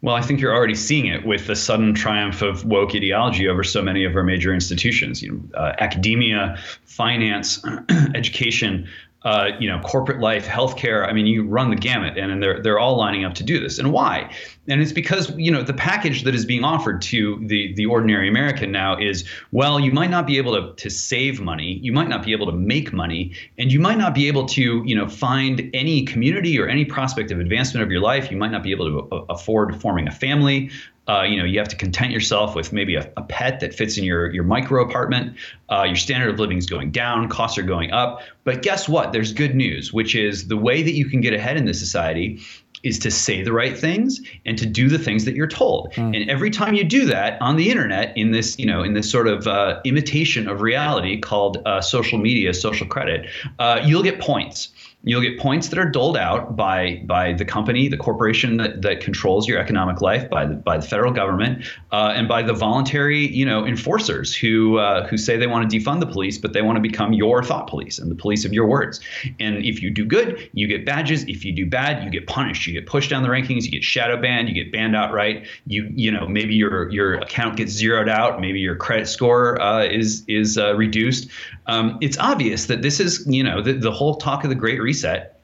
Well, 0.02 0.16
I 0.16 0.22
think 0.22 0.40
you're 0.40 0.54
already 0.54 0.76
seeing 0.76 1.08
it 1.08 1.26
with 1.26 1.48
the 1.48 1.56
sudden 1.56 1.96
triumph 1.96 2.44
of 2.44 2.64
woke 2.66 2.94
ideology 2.94 3.48
over 3.48 3.64
so 3.64 3.82
many 3.82 4.06
of 4.06 4.16
our 4.16 4.22
major 4.22 4.54
institutions. 4.54 5.24
You 5.24 5.32
know, 5.32 5.60
uh, 5.60 5.74
academia, 5.80 6.60
finance, 6.84 7.66
education, 8.14 8.88
uh, 9.26 9.50
you 9.60 9.68
know, 9.68 9.80
corporate 9.80 10.20
life, 10.20 10.46
healthcare. 10.46 11.08
I 11.10 11.12
mean, 11.12 11.26
you 11.26 11.44
run 11.44 11.72
the 11.72 11.76
gamut, 11.76 12.16
and, 12.16 12.32
and 12.32 12.44
they're 12.44 12.62
they're 12.62 12.78
all 12.78 12.96
lining 12.96 13.26
up 13.26 13.34
to 13.34 13.44
do 13.44 13.60
this. 13.60 13.80
And 13.80 13.92
why? 13.92 14.32
And 14.68 14.84
it's 14.84 14.92
because 14.92 15.36
you 15.36 15.52
know 15.52 15.64
the 15.64 15.74
package 15.74 16.24
that 16.24 16.36
is 16.36 16.46
being 16.46 16.64
offered 16.64 17.02
to 17.04 17.42
the 17.48 17.74
the 17.74 17.88
ordinary 17.88 18.30
American 18.30 18.72
now 18.72 18.96
is 18.98 19.28
well, 19.52 19.80
you 19.80 19.92
might 19.92 20.12
not 20.12 20.28
be 20.28 20.38
able 20.38 20.54
to 20.54 20.76
to 20.76 20.90
save 20.92 21.42
money, 21.42 21.80
you 21.82 21.92
might 21.92 22.08
not 22.08 22.24
be 22.24 22.34
able 22.34 22.46
to 22.46 22.52
make 22.52 22.94
money, 22.94 23.34
and 23.58 23.74
you 23.74 23.80
might 23.80 23.98
not 23.98 24.14
be 24.14 24.28
able 24.28 24.46
to 24.46 24.84
you 24.86 24.96
know 24.96 25.10
find 25.10 25.72
any 25.74 26.06
community 26.06 26.60
or 26.60 26.68
any 26.68 26.86
prospect 26.86 27.32
of 27.32 27.40
advancement 27.40 27.84
of 27.84 27.92
your 27.92 28.02
life. 28.02 28.30
You 28.30 28.38
might 28.38 28.52
not 28.52 28.62
be 28.62 28.70
able 28.70 29.10
to 29.10 29.26
afford 29.30 29.82
forming 29.82 30.08
a 30.08 30.12
family. 30.12 30.70
Uh, 31.08 31.22
you 31.22 31.38
know, 31.38 31.46
you 31.46 31.60
have 31.60 31.68
to 31.68 31.76
content 31.76 32.12
yourself 32.12 32.56
with 32.56 32.74
maybe 32.74 32.96
a, 32.96 33.12
a 33.18 33.22
pet 33.24 33.60
that 33.60 33.74
fits 33.74 33.98
in 33.98 34.04
your 34.04 34.32
your 34.32 34.44
micro 34.44 34.84
apartment. 34.84 35.38
Uh, 35.70 35.84
your 35.84 35.96
standard 35.96 36.30
of 36.30 36.40
living 36.40 36.58
is 36.58 36.66
going 36.66 36.92
down, 36.92 37.30
costs 37.30 37.58
are 37.58 37.64
going 37.64 37.92
up. 37.92 38.22
But 38.44 38.62
guess 38.62 38.90
what? 38.90 39.14
There's 39.14 39.34
good 39.34 39.56
news, 39.56 39.94
which 39.94 40.16
is 40.16 40.48
the 40.48 40.58
way 40.58 40.84
that 40.84 40.94
you 40.94 41.06
can 41.06 41.22
get 41.22 41.34
ahead 41.34 41.58
in 41.58 41.66
this 41.66 41.80
society 41.80 42.40
is 42.86 43.00
to 43.00 43.12
say 43.12 43.42
the 43.42 43.52
right 43.52 43.78
things 43.78 44.22
and 44.46 44.58
to 44.60 44.66
do 44.66 44.88
the 44.88 45.00
things 45.00 45.26
that 45.26 45.36
you're 45.36 45.48
told. 45.48 45.92
Mm. 45.94 46.16
And 46.16 46.30
every 46.30 46.52
time 46.52 46.76
you 46.76 46.84
do 46.84 47.06
that 47.06 47.42
on 47.42 47.58
the 47.58 47.72
internet, 47.72 48.16
in 48.16 48.32
this, 48.32 48.58
you 48.60 48.66
know, 48.66 48.84
in 48.84 48.94
this 48.94 49.10
sort 49.10 49.28
of 49.28 49.48
uh, 49.48 49.82
imitation 49.86 50.48
of 50.48 50.62
reality 50.62 51.20
called 51.20 51.58
uh, 51.66 51.82
social 51.82 52.20
media, 52.20 52.54
social 52.54 52.86
credit, 52.86 53.28
uh, 53.58 53.82
you'll 53.84 54.04
get 54.04 54.20
points. 54.20 54.70
You'll 55.06 55.22
get 55.22 55.40
points 55.40 55.70
that 55.70 55.80
are 55.80 55.90
doled 55.90 56.18
out 56.18 56.56
by 56.56 57.04
by 57.06 57.34
the 57.34 57.46
company, 57.46 57.88
the 57.88 57.98
corporation 57.98 58.58
that, 58.58 58.82
that 58.82 59.00
controls 59.02 59.48
your 59.48 59.60
economic 59.60 60.02
life, 60.02 60.30
by 60.30 60.46
the 60.46 60.56
by 60.56 60.78
the 60.78 60.86
federal 60.86 61.14
government, 61.14 61.66
uh, 61.92 62.14
and 62.16 62.28
by 62.28 62.42
the 62.42 62.54
voluntary, 62.54 63.28
you 63.28 63.46
know, 63.46 63.66
enforcers 63.66 64.36
who 64.36 64.78
uh, 64.78 65.08
who 65.08 65.18
say 65.18 65.38
they 65.38 65.48
want 65.48 65.70
to 65.70 65.78
defund 65.78 66.00
the 66.00 66.08
police, 66.08 66.38
but 66.38 66.54
they 66.54 66.62
want 66.62 66.76
to 66.76 66.82
become 66.82 67.14
your 67.14 67.44
thought 67.44 67.68
police 67.68 68.00
and 68.00 68.10
the 68.10 68.16
police 68.16 68.46
of 68.46 68.54
your 68.54 68.66
words. 68.66 69.00
And 69.40 69.64
if 69.64 69.82
you 69.82 69.92
do 69.92 70.06
good, 70.06 70.50
you 70.54 70.68
get 70.68 70.86
badges. 70.86 71.24
If 71.24 71.46
you 71.46 71.54
do 71.54 71.66
bad, 71.66 72.04
you 72.04 72.10
get 72.10 72.28
punished. 72.28 72.66
You 72.66 72.74
get 72.74 72.88
pushed 72.88 73.10
down 73.12 73.24
the 73.24 73.30
rankings. 73.30 73.64
You 73.64 73.72
get 73.72 73.84
shadow 73.84 74.20
banned. 74.20 74.50
You 74.50 74.56
get 74.56 74.72
banned 74.72 74.96
outright. 74.96 75.46
You 75.68 75.88
you 75.94 76.12
know 76.12 76.28
maybe 76.28 76.56
your 76.56 76.90
your 76.90 77.16
account 77.16 77.58
gets 77.58 77.72
zeroed 77.72 78.10
out. 78.10 78.42
Maybe 78.42 78.60
your 78.60 78.76
credit 78.76 79.08
score 79.08 79.62
uh, 79.62 79.86
is 79.86 80.24
is 80.28 80.58
uh, 80.58 80.76
reduced. 80.76 81.30
Um, 81.68 81.98
it's 82.02 82.18
obvious 82.20 82.66
that 82.68 82.82
this 82.82 83.00
is 83.00 83.26
you 83.28 83.44
know 83.44 83.62
the, 83.62 83.74
the 83.74 83.92
whole 83.92 84.16
talk 84.16 84.44
of 84.44 84.50
the 84.50 84.56
Great 84.56 84.82
Reset 84.82 85.36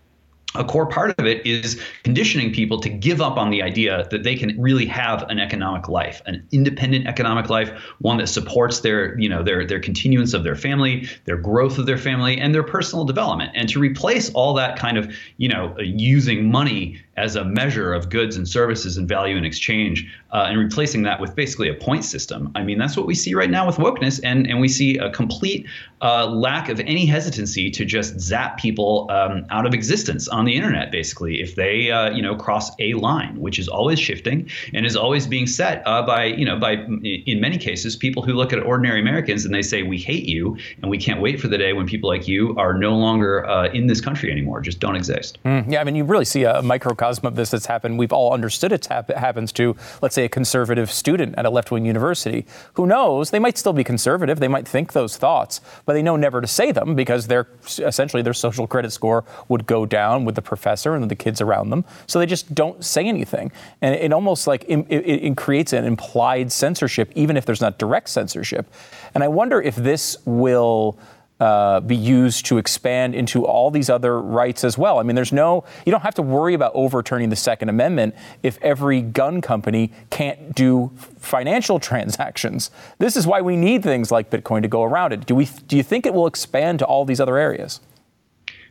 a 0.55 0.63
core 0.63 0.85
part 0.85 1.17
of 1.17 1.25
it 1.25 1.45
is 1.45 1.81
conditioning 2.03 2.51
people 2.51 2.79
to 2.81 2.89
give 2.89 3.21
up 3.21 3.37
on 3.37 3.51
the 3.51 3.61
idea 3.61 4.07
that 4.11 4.23
they 4.23 4.35
can 4.35 4.59
really 4.59 4.85
have 4.85 5.23
an 5.29 5.39
economic 5.39 5.87
life, 5.87 6.21
an 6.25 6.45
independent 6.51 7.07
economic 7.07 7.49
life, 7.49 7.71
one 7.99 8.17
that 8.17 8.27
supports 8.27 8.81
their, 8.81 9.17
you 9.17 9.29
know, 9.29 9.43
their 9.43 9.65
their 9.65 9.79
continuance 9.79 10.33
of 10.33 10.43
their 10.43 10.55
family, 10.55 11.07
their 11.25 11.37
growth 11.37 11.77
of 11.77 11.85
their 11.85 11.97
family, 11.97 12.37
and 12.37 12.53
their 12.53 12.63
personal 12.63 13.05
development. 13.05 13.51
And 13.55 13.69
to 13.69 13.79
replace 13.79 14.29
all 14.31 14.53
that 14.55 14.77
kind 14.77 14.97
of, 14.97 15.13
you 15.37 15.47
know, 15.47 15.75
using 15.79 16.51
money 16.51 16.99
as 17.17 17.35
a 17.35 17.43
measure 17.43 17.93
of 17.93 18.09
goods 18.09 18.35
and 18.35 18.47
services 18.47 18.97
and 18.97 19.07
value 19.07 19.35
in 19.35 19.43
exchange, 19.43 20.09
uh, 20.31 20.45
and 20.47 20.57
replacing 20.57 21.03
that 21.03 21.19
with 21.19 21.35
basically 21.35 21.67
a 21.67 21.73
point 21.73 22.05
system. 22.05 22.51
I 22.55 22.63
mean, 22.63 22.77
that's 22.77 22.95
what 22.95 23.05
we 23.05 23.15
see 23.15 23.35
right 23.35 23.49
now 23.49 23.67
with 23.67 23.75
wokeness, 23.75 24.19
and 24.23 24.47
and 24.47 24.59
we 24.59 24.67
see 24.67 24.97
a 24.97 25.09
complete 25.09 25.67
uh, 26.01 26.25
lack 26.27 26.69
of 26.69 26.79
any 26.79 27.05
hesitancy 27.05 27.69
to 27.69 27.85
just 27.85 28.19
zap 28.19 28.57
people 28.57 29.07
um, 29.11 29.45
out 29.49 29.65
of 29.65 29.73
existence 29.73 30.27
on 30.27 30.45
the 30.45 30.55
internet. 30.55 30.91
Basically, 30.91 31.41
if 31.41 31.55
they 31.55 31.91
uh, 31.91 32.11
you 32.11 32.21
know 32.21 32.35
cross 32.35 32.71
a 32.79 32.93
line, 32.93 33.39
which 33.39 33.59
is 33.59 33.67
always 33.67 33.99
shifting 33.99 34.49
and 34.73 34.85
is 34.85 34.95
always 34.95 35.27
being 35.27 35.47
set 35.47 35.83
uh, 35.85 36.01
by 36.01 36.25
you 36.25 36.45
know 36.45 36.57
by 36.57 36.73
in 37.03 37.41
many 37.41 37.57
cases 37.57 37.95
people 37.95 38.23
who 38.23 38.33
look 38.33 38.53
at 38.53 38.63
ordinary 38.63 38.99
Americans 39.01 39.45
and 39.45 39.53
they 39.53 39.61
say 39.61 39.83
we 39.83 39.97
hate 39.97 40.25
you 40.25 40.57
and 40.81 40.89
we 40.89 40.97
can't 40.97 41.21
wait 41.21 41.39
for 41.39 41.47
the 41.47 41.57
day 41.57 41.73
when 41.73 41.85
people 41.85 42.09
like 42.09 42.27
you 42.27 42.55
are 42.57 42.73
no 42.73 42.95
longer 42.95 43.45
uh, 43.47 43.67
in 43.69 43.87
this 43.87 44.01
country 44.01 44.31
anymore, 44.31 44.61
just 44.61 44.79
don't 44.79 44.95
exist. 44.95 45.37
Mm, 45.45 45.71
yeah, 45.71 45.81
I 45.81 45.83
mean, 45.83 45.95
you 45.95 46.03
really 46.03 46.25
see 46.25 46.43
a 46.43 46.61
microcosm 47.01 47.25
of 47.25 47.35
this 47.35 47.49
that's 47.49 47.65
happened. 47.65 47.97
We've 47.97 48.13
all 48.13 48.33
understood 48.33 48.71
it 48.71 48.85
hap- 48.85 49.09
happens 49.09 49.51
to, 49.53 49.75
let's 50.01 50.15
say, 50.15 50.25
a 50.25 50.29
conservative 50.29 50.91
student 50.91 51.35
at 51.37 51.45
a 51.45 51.49
left-wing 51.49 51.85
university. 51.85 52.45
Who 52.73 52.85
knows? 52.85 53.31
They 53.31 53.39
might 53.39 53.57
still 53.57 53.73
be 53.73 53.83
conservative. 53.83 54.39
They 54.39 54.47
might 54.47 54.67
think 54.67 54.93
those 54.93 55.17
thoughts, 55.17 55.61
but 55.85 55.93
they 55.93 56.03
know 56.03 56.15
never 56.15 56.41
to 56.41 56.47
say 56.47 56.71
them 56.71 56.95
because 56.95 57.27
their 57.27 57.47
essentially 57.79 58.21
their 58.21 58.33
social 58.33 58.67
credit 58.67 58.91
score 58.91 59.23
would 59.49 59.65
go 59.65 59.85
down 59.85 60.25
with 60.25 60.35
the 60.35 60.41
professor 60.41 60.95
and 60.95 61.09
the 61.09 61.15
kids 61.15 61.41
around 61.41 61.69
them. 61.71 61.83
So 62.07 62.19
they 62.19 62.27
just 62.27 62.53
don't 62.53 62.83
say 62.83 63.07
anything, 63.07 63.51
and 63.81 63.95
it 63.95 64.13
almost 64.13 64.47
like 64.47 64.63
it, 64.67 64.85
it, 64.89 65.23
it 65.23 65.37
creates 65.37 65.73
an 65.73 65.85
implied 65.85 66.51
censorship, 66.51 67.11
even 67.15 67.35
if 67.37 67.45
there's 67.45 67.61
not 67.61 67.79
direct 67.79 68.09
censorship. 68.09 68.67
And 69.13 69.23
I 69.23 69.27
wonder 69.27 69.61
if 69.61 69.75
this 69.75 70.17
will 70.25 70.97
uh, 71.41 71.79
be 71.79 71.95
used 71.95 72.45
to 72.45 72.59
expand 72.59 73.15
into 73.15 73.47
all 73.47 73.71
these 73.71 73.89
other 73.89 74.21
rights 74.21 74.63
as 74.63 74.77
well. 74.77 74.99
I 74.99 75.03
mean, 75.03 75.15
there's 75.15 75.33
no, 75.33 75.63
you 75.87 75.91
don't 75.91 76.03
have 76.03 76.13
to 76.15 76.21
worry 76.21 76.53
about 76.53 76.71
overturning 76.75 77.29
the 77.29 77.35
Second 77.35 77.69
Amendment 77.69 78.13
if 78.43 78.59
every 78.61 79.01
gun 79.01 79.41
company 79.41 79.91
can't 80.11 80.53
do 80.53 80.91
financial 81.17 81.79
transactions. 81.89 82.69
This 82.99 83.17
is 83.17 83.25
why 83.25 83.41
we 83.41 83.55
need 83.57 83.81
things 83.81 84.11
like 84.11 84.29
Bitcoin 84.29 84.61
to 84.61 84.67
go 84.67 84.83
around 84.83 85.13
it. 85.13 85.25
Do 85.25 85.33
we? 85.33 85.45
Do 85.45 85.75
you 85.75 85.83
think 85.83 86.05
it 86.05 86.13
will 86.13 86.27
expand 86.27 86.77
to 86.79 86.85
all 86.85 87.05
these 87.05 87.19
other 87.19 87.37
areas? 87.37 87.79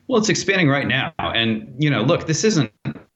Well, 0.06 0.20
it's 0.20 0.28
expanding 0.28 0.68
right 0.68 0.86
now, 0.86 1.12
and 1.18 1.74
you 1.76 1.90
know, 1.90 2.02
look, 2.02 2.28
this 2.28 2.44
isn't 2.44 2.70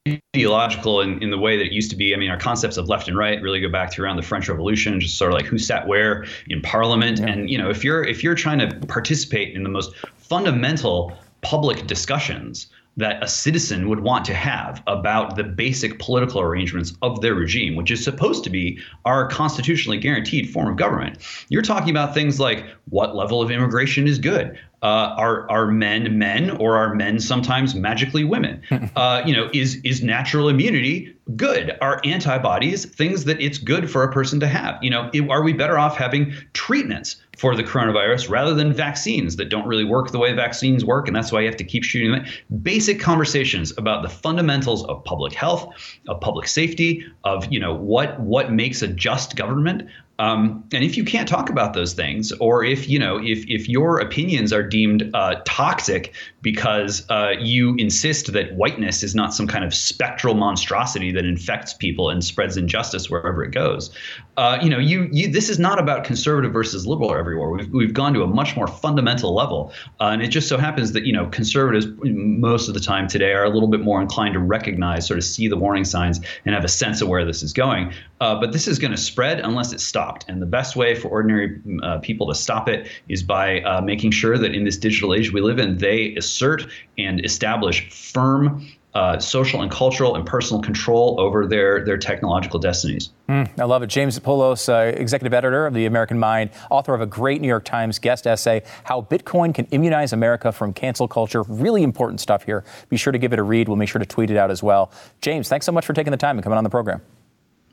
ideological 0.07 1.01
in, 1.01 1.21
in 1.23 1.31
the 1.31 1.37
way 1.37 1.57
that 1.57 1.65
it 1.65 1.71
used 1.71 1.89
to 1.89 1.95
be. 1.95 2.13
I 2.13 2.17
mean, 2.17 2.29
our 2.29 2.37
concepts 2.37 2.77
of 2.77 2.87
left 2.87 3.07
and 3.07 3.17
right 3.17 3.41
really 3.41 3.59
go 3.59 3.69
back 3.69 3.91
to 3.91 4.03
around 4.03 4.17
the 4.17 4.21
French 4.21 4.47
Revolution, 4.47 4.99
just 4.99 5.17
sort 5.17 5.31
of 5.31 5.35
like 5.35 5.45
who 5.45 5.57
sat 5.57 5.87
where 5.87 6.25
in 6.47 6.61
Parliament. 6.61 7.19
Yeah. 7.19 7.27
And 7.27 7.49
you 7.49 7.57
know, 7.57 7.69
if 7.69 7.83
you're 7.83 8.03
if 8.03 8.23
you're 8.23 8.35
trying 8.35 8.59
to 8.59 8.75
participate 8.87 9.55
in 9.55 9.63
the 9.63 9.69
most 9.69 9.95
fundamental 10.17 11.17
public 11.41 11.87
discussions 11.87 12.67
that 12.97 13.21
a 13.21 13.27
citizen 13.27 13.89
would 13.89 13.99
want 13.99 14.23
to 14.25 14.33
have 14.33 14.81
about 14.87 15.35
the 15.35 15.43
basic 15.43 15.99
political 15.99 16.39
arrangements 16.39 16.93
of 17.01 17.19
their 17.21 17.35
regime, 17.35 17.75
which 17.75 17.91
is 17.91 18.01
supposed 18.03 18.43
to 18.43 18.49
be 18.49 18.79
our 19.03 19.27
constitutionally 19.27 19.97
guaranteed 19.97 20.49
form 20.49 20.69
of 20.69 20.77
government. 20.77 21.17
You're 21.49 21.61
talking 21.61 21.89
about 21.89 22.13
things 22.13 22.39
like 22.39 22.65
what 22.89 23.15
level 23.15 23.41
of 23.41 23.51
immigration 23.51 24.07
is 24.07 24.17
good. 24.17 24.57
Uh, 24.85 25.15
are 25.17 25.49
are 25.49 25.65
men 25.65 26.15
men 26.19 26.51
or 26.51 26.77
are 26.77 26.93
men 26.93 27.19
sometimes 27.19 27.73
magically 27.73 28.23
women? 28.23 28.61
Uh, 28.95 29.21
you 29.25 29.35
know, 29.35 29.49
is 29.51 29.75
is 29.83 30.03
natural 30.03 30.47
immunity 30.47 31.13
good? 31.35 31.75
Are 31.81 31.99
antibodies 32.05 32.85
things 32.85 33.25
that 33.25 33.41
it's 33.41 33.57
good 33.57 33.89
for 33.89 34.03
a 34.03 34.11
person 34.11 34.39
to 34.39 34.47
have? 34.47 34.81
You 34.81 34.89
know, 34.89 35.09
are 35.29 35.43
we 35.43 35.53
better 35.53 35.77
off 35.77 35.97
having 35.97 36.33
treatments 36.53 37.17
for 37.37 37.55
the 37.55 37.63
coronavirus 37.63 38.29
rather 38.29 38.53
than 38.53 38.71
vaccines 38.71 39.35
that 39.35 39.49
don't 39.49 39.67
really 39.67 39.83
work 39.83 40.11
the 40.11 40.19
way 40.19 40.33
vaccines 40.33 40.85
work, 40.85 41.07
and 41.07 41.15
that's 41.15 41.31
why 41.31 41.41
you 41.41 41.47
have 41.47 41.57
to 41.57 41.63
keep 41.63 41.83
shooting 41.83 42.11
them. 42.11 42.25
Basic 42.61 42.99
conversations 42.99 43.73
about 43.77 44.03
the 44.03 44.09
fundamentals 44.09 44.85
of 44.85 45.03
public 45.03 45.33
health, 45.33 45.67
of 46.07 46.21
public 46.21 46.47
safety, 46.47 47.05
of 47.23 47.51
you 47.51 47.59
know 47.59 47.73
what 47.73 48.19
what 48.19 48.51
makes 48.51 48.81
a 48.81 48.87
just 48.87 49.35
government, 49.35 49.89
um, 50.17 50.63
and 50.71 50.83
if 50.83 50.95
you 50.95 51.03
can't 51.03 51.27
talk 51.27 51.49
about 51.49 51.73
those 51.73 51.93
things, 51.93 52.31
or 52.33 52.63
if 52.63 52.87
you 52.87 52.97
know 52.97 53.17
if 53.17 53.45
if 53.49 53.67
your 53.67 53.99
opinions 53.99 54.53
are 54.53 54.63
deemed 54.63 55.09
uh, 55.13 55.41
toxic 55.45 56.13
because 56.41 57.05
uh, 57.09 57.33
you 57.39 57.75
insist 57.77 58.31
that 58.31 58.53
whiteness 58.55 59.03
is 59.03 59.13
not 59.13 59.33
some 59.33 59.47
kind 59.47 59.65
of 59.65 59.73
spectral 59.73 60.33
monstrosity 60.33 61.11
that 61.11 61.25
infects 61.25 61.73
people 61.73 62.09
and 62.09 62.23
spreads 62.23 62.55
injustice 62.55 63.09
wherever 63.09 63.43
it 63.43 63.51
goes, 63.51 63.93
uh, 64.37 64.57
you 64.61 64.69
know 64.69 64.79
you 64.79 65.09
you 65.11 65.29
this 65.29 65.49
is 65.49 65.59
not 65.59 65.79
about 65.79 66.05
conservative 66.05 66.53
versus 66.53 66.87
liberal 66.87 67.13
everywhere. 67.13 67.49
We've 67.49 67.69
we've 67.71 67.93
gone 67.93 68.13
to 68.13 68.23
a 68.23 68.27
much 68.27 68.55
more 68.55 68.67
fundamental 68.67 69.35
level, 69.35 69.73
uh, 69.99 70.05
and 70.05 70.21
it 70.21 70.27
just 70.27 70.47
so 70.47 70.57
happens 70.57 70.93
that 70.93 71.05
you 71.05 71.11
know 71.11 71.27
conservatives 71.27 71.87
most 72.03 72.69
of 72.69 72.73
the 72.73 72.79
time 72.79 73.09
today 73.09 73.33
are 73.33 73.43
a 73.43 73.49
little 73.49 73.69
bit 73.69 73.81
more 73.81 74.01
inclined 74.01 74.33
to 74.35 74.39
recognize, 74.39 75.07
sort 75.07 75.17
of 75.17 75.25
see 75.25 75.49
the 75.49 75.57
warning 75.57 75.83
signs, 75.83 76.21
and 76.45 76.55
have 76.55 76.63
a 76.63 76.69
sense 76.69 77.01
of 77.01 77.09
where 77.09 77.25
this 77.25 77.43
is 77.43 77.51
going. 77.51 77.91
Uh, 78.21 78.39
but 78.39 78.53
this 78.53 78.67
is 78.67 78.79
going 78.79 78.91
to 78.91 78.97
spread 78.97 79.39
unless 79.39 79.73
it's 79.73 79.83
stopped. 79.83 80.25
And 80.27 80.41
the 80.41 80.45
best 80.45 80.75
way 80.75 80.95
for 80.95 81.09
ordinary 81.09 81.59
uh, 81.83 81.99
people 81.99 82.27
to 82.27 82.35
stop 82.35 82.69
it 82.69 82.87
is 83.09 83.23
by 83.23 83.61
uh, 83.61 83.81
making 83.81 84.11
sure 84.11 84.37
that 84.37 84.53
in 84.53 84.63
this 84.63 84.77
digital 84.77 85.13
age 85.13 85.33
we 85.33 85.41
live 85.41 85.59
in, 85.59 85.77
they 85.77 86.15
assert 86.15 86.65
and 86.97 87.23
establish 87.25 87.89
firm 87.89 88.65
uh, 88.95 89.19
social 89.19 89.61
and 89.61 89.69
cultural 89.69 90.15
and 90.15 90.25
personal 90.25 90.61
control 90.61 91.19
over 91.19 91.45
their, 91.45 91.83
their 91.83 91.97
technological 91.97 92.57
destinies. 92.57 93.09
Mm, 93.27 93.59
I 93.59 93.65
love 93.65 93.83
it. 93.83 93.87
James 93.87 94.17
Poulos, 94.19 94.69
uh, 94.69 94.95
executive 94.95 95.33
editor 95.33 95.65
of 95.65 95.73
the 95.73 95.85
American 95.85 96.17
Mind, 96.17 96.49
author 96.71 96.93
of 96.93 97.01
a 97.01 97.05
great 97.05 97.41
New 97.41 97.47
York 97.49 97.65
Times 97.65 97.99
guest 97.99 98.25
essay, 98.25 98.63
How 98.85 99.01
Bitcoin 99.01 99.53
Can 99.53 99.65
Immunize 99.65 100.13
America 100.13 100.53
from 100.53 100.71
Cancel 100.71 101.09
Culture. 101.09 101.43
Really 101.43 101.83
important 101.83 102.21
stuff 102.21 102.45
here. 102.45 102.63
Be 102.89 102.95
sure 102.95 103.11
to 103.11 103.19
give 103.19 103.33
it 103.33 103.39
a 103.39 103.43
read. 103.43 103.67
We'll 103.67 103.75
make 103.75 103.89
sure 103.89 103.99
to 103.99 104.05
tweet 104.05 104.31
it 104.31 104.37
out 104.37 104.49
as 104.49 104.63
well. 104.63 104.93
James, 105.19 105.49
thanks 105.49 105.65
so 105.65 105.73
much 105.73 105.85
for 105.85 105.91
taking 105.91 106.11
the 106.11 106.17
time 106.17 106.37
and 106.37 106.43
coming 106.43 106.57
on 106.57 106.63
the 106.63 106.69
program. 106.69 107.01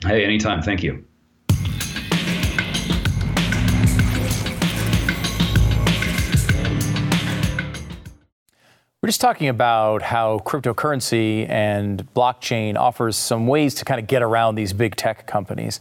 Hey, 0.04 0.24
anytime. 0.24 0.62
Thank 0.62 0.82
you. 0.82 1.04
We're 9.00 9.08
just 9.08 9.20
talking 9.20 9.48
about 9.48 10.02
how 10.02 10.38
cryptocurrency 10.40 11.48
and 11.48 12.06
blockchain 12.14 12.76
offers 12.76 13.16
some 13.16 13.46
ways 13.46 13.74
to 13.76 13.84
kind 13.84 14.00
of 14.00 14.06
get 14.06 14.22
around 14.22 14.56
these 14.56 14.72
big 14.72 14.96
tech 14.96 15.26
companies. 15.26 15.80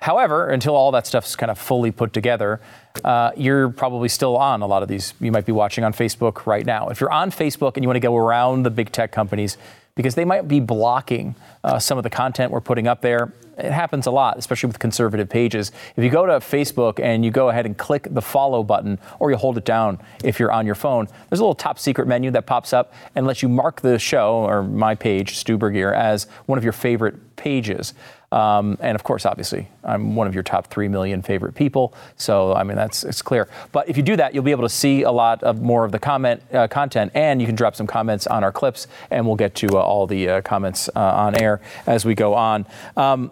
However, 0.00 0.48
until 0.48 0.74
all 0.74 0.90
that 0.92 1.06
stuff's 1.06 1.36
kind 1.36 1.50
of 1.50 1.58
fully 1.58 1.92
put 1.92 2.12
together, 2.12 2.60
uh, 3.04 3.30
you're 3.36 3.68
probably 3.68 4.08
still 4.08 4.36
on 4.36 4.60
a 4.60 4.66
lot 4.66 4.82
of 4.82 4.88
these. 4.88 5.14
You 5.20 5.30
might 5.32 5.46
be 5.46 5.52
watching 5.52 5.84
on 5.84 5.92
Facebook 5.92 6.44
right 6.44 6.66
now. 6.66 6.88
If 6.88 7.00
you're 7.00 7.12
on 7.12 7.30
Facebook 7.30 7.76
and 7.76 7.84
you 7.84 7.88
want 7.88 7.96
to 7.96 8.00
go 8.00 8.16
around 8.16 8.64
the 8.64 8.70
big 8.70 8.90
tech 8.90 9.12
companies, 9.12 9.56
because 9.94 10.14
they 10.14 10.24
might 10.24 10.48
be 10.48 10.60
blocking 10.60 11.34
uh, 11.64 11.78
some 11.78 11.98
of 11.98 12.04
the 12.04 12.10
content 12.10 12.50
we're 12.50 12.60
putting 12.60 12.86
up 12.86 13.02
there. 13.02 13.32
It 13.58 13.70
happens 13.70 14.06
a 14.06 14.10
lot, 14.10 14.38
especially 14.38 14.68
with 14.68 14.78
conservative 14.78 15.28
pages. 15.28 15.72
If 15.96 16.02
you 16.02 16.08
go 16.08 16.24
to 16.24 16.32
Facebook 16.32 16.98
and 16.98 17.24
you 17.24 17.30
go 17.30 17.50
ahead 17.50 17.66
and 17.66 17.76
click 17.76 18.08
the 18.10 18.22
follow 18.22 18.62
button, 18.62 18.98
or 19.20 19.30
you 19.30 19.36
hold 19.36 19.58
it 19.58 19.66
down 19.66 20.00
if 20.24 20.40
you're 20.40 20.50
on 20.50 20.64
your 20.64 20.74
phone, 20.74 21.06
there's 21.28 21.40
a 21.40 21.42
little 21.42 21.54
top 21.54 21.78
secret 21.78 22.08
menu 22.08 22.30
that 22.30 22.46
pops 22.46 22.72
up 22.72 22.94
and 23.14 23.26
lets 23.26 23.42
you 23.42 23.48
mark 23.48 23.82
the 23.82 23.98
show 23.98 24.36
or 24.36 24.62
my 24.62 24.94
page, 24.94 25.36
Stu 25.36 25.58
Burguiere, 25.58 25.94
as 25.94 26.24
one 26.46 26.56
of 26.56 26.64
your 26.64 26.72
favorite 26.72 27.36
pages. 27.36 27.92
Um, 28.32 28.78
and 28.80 28.94
of 28.94 29.04
course, 29.04 29.26
obviously, 29.26 29.68
I'm 29.84 30.16
one 30.16 30.26
of 30.26 30.32
your 30.32 30.42
top 30.42 30.68
3 30.68 30.88
million 30.88 31.20
favorite 31.20 31.54
people. 31.54 31.92
So, 32.16 32.54
I 32.54 32.62
mean, 32.62 32.76
that's 32.76 33.04
it's 33.04 33.20
clear. 33.20 33.46
But 33.72 33.90
if 33.90 33.96
you 33.98 34.02
do 34.02 34.16
that, 34.16 34.34
you'll 34.34 34.42
be 34.42 34.52
able 34.52 34.62
to 34.62 34.70
see 34.70 35.02
a 35.02 35.10
lot 35.10 35.42
of 35.42 35.60
more 35.60 35.84
of 35.84 35.92
the 35.92 35.98
comment 35.98 36.42
uh, 36.52 36.66
content, 36.66 37.12
and 37.14 37.40
you 37.42 37.46
can 37.46 37.54
drop 37.54 37.76
some 37.76 37.86
comments 37.86 38.26
on 38.26 38.42
our 38.42 38.50
clips, 38.50 38.86
and 39.10 39.26
we'll 39.26 39.36
get 39.36 39.54
to 39.56 39.76
uh, 39.76 39.82
all 39.82 40.06
the 40.06 40.28
uh, 40.28 40.40
comments 40.40 40.88
uh, 40.96 41.00
on 41.00 41.40
air 41.40 41.60
as 41.86 42.06
we 42.06 42.14
go 42.14 42.32
on. 42.32 42.64
Um, 42.96 43.30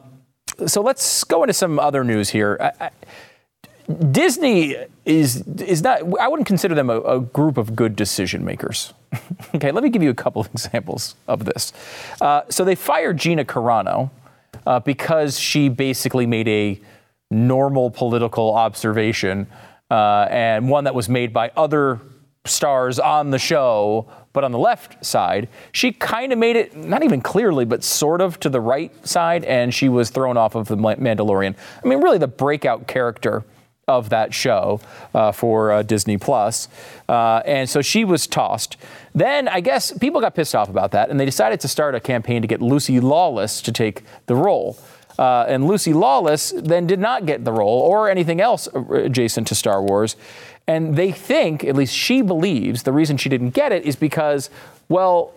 so 0.66 0.82
let's 0.82 1.24
go 1.24 1.42
into 1.42 1.54
some 1.54 1.78
other 1.78 2.04
news 2.04 2.28
here. 2.28 2.58
I, 2.60 2.84
I, 2.84 2.90
Disney 4.12 4.76
is 5.06 5.42
is 5.58 5.82
not. 5.82 6.02
I 6.20 6.28
wouldn't 6.28 6.46
consider 6.46 6.74
them 6.74 6.90
a, 6.90 7.00
a 7.00 7.20
group 7.20 7.56
of 7.56 7.74
good 7.74 7.96
decision 7.96 8.44
makers. 8.44 8.92
okay, 9.54 9.72
let 9.72 9.82
me 9.82 9.88
give 9.88 10.02
you 10.02 10.10
a 10.10 10.14
couple 10.14 10.42
of 10.42 10.48
examples 10.52 11.16
of 11.26 11.46
this. 11.46 11.72
Uh, 12.20 12.42
so 12.50 12.64
they 12.64 12.74
fired 12.74 13.16
Gina 13.16 13.46
Carano 13.46 14.10
uh, 14.70 14.78
because 14.78 15.36
she 15.36 15.68
basically 15.68 16.26
made 16.26 16.46
a 16.46 16.80
normal 17.28 17.90
political 17.90 18.54
observation 18.54 19.48
uh, 19.90 20.28
and 20.30 20.68
one 20.68 20.84
that 20.84 20.94
was 20.94 21.08
made 21.08 21.32
by 21.32 21.50
other 21.56 21.98
stars 22.44 23.00
on 23.00 23.30
the 23.30 23.38
show. 23.38 24.08
But 24.32 24.44
on 24.44 24.52
the 24.52 24.60
left 24.60 25.04
side, 25.04 25.48
she 25.72 25.90
kind 25.90 26.32
of 26.32 26.38
made 26.38 26.54
it, 26.54 26.76
not 26.76 27.02
even 27.02 27.20
clearly, 27.20 27.64
but 27.64 27.82
sort 27.82 28.20
of 28.20 28.38
to 28.40 28.48
the 28.48 28.60
right 28.60 28.92
side, 29.04 29.42
and 29.42 29.74
she 29.74 29.88
was 29.88 30.10
thrown 30.10 30.36
off 30.36 30.54
of 30.54 30.68
The 30.68 30.76
Mandalorian. 30.76 31.56
I 31.84 31.88
mean, 31.88 32.00
really 32.00 32.18
the 32.18 32.28
breakout 32.28 32.86
character 32.86 33.42
of 33.88 34.10
that 34.10 34.32
show 34.32 34.80
uh, 35.14 35.32
for 35.32 35.72
uh, 35.72 35.82
Disney 35.82 36.16
Plus. 36.16 36.68
Uh, 37.08 37.42
and 37.44 37.68
so 37.68 37.82
she 37.82 38.04
was 38.04 38.26
tossed. 38.26 38.76
Then 39.14 39.48
I 39.48 39.60
guess 39.60 39.96
people 39.98 40.20
got 40.20 40.34
pissed 40.34 40.54
off 40.54 40.68
about 40.68 40.92
that, 40.92 41.10
and 41.10 41.18
they 41.18 41.24
decided 41.24 41.60
to 41.60 41.68
start 41.68 41.94
a 41.94 42.00
campaign 42.00 42.42
to 42.42 42.48
get 42.48 42.62
Lucy 42.62 43.00
Lawless 43.00 43.60
to 43.62 43.72
take 43.72 44.04
the 44.26 44.36
role. 44.36 44.78
Uh, 45.18 45.44
and 45.48 45.66
Lucy 45.66 45.92
Lawless 45.92 46.52
then 46.56 46.86
did 46.86 46.98
not 46.98 47.26
get 47.26 47.44
the 47.44 47.52
role 47.52 47.80
or 47.80 48.08
anything 48.08 48.40
else 48.40 48.68
adjacent 48.90 49.46
to 49.48 49.54
Star 49.54 49.82
Wars. 49.82 50.16
And 50.66 50.96
they 50.96 51.10
think, 51.10 51.64
at 51.64 51.74
least 51.74 51.94
she 51.94 52.22
believes, 52.22 52.84
the 52.84 52.92
reason 52.92 53.16
she 53.16 53.28
didn't 53.28 53.50
get 53.50 53.72
it 53.72 53.84
is 53.84 53.96
because, 53.96 54.50
well, 54.88 55.34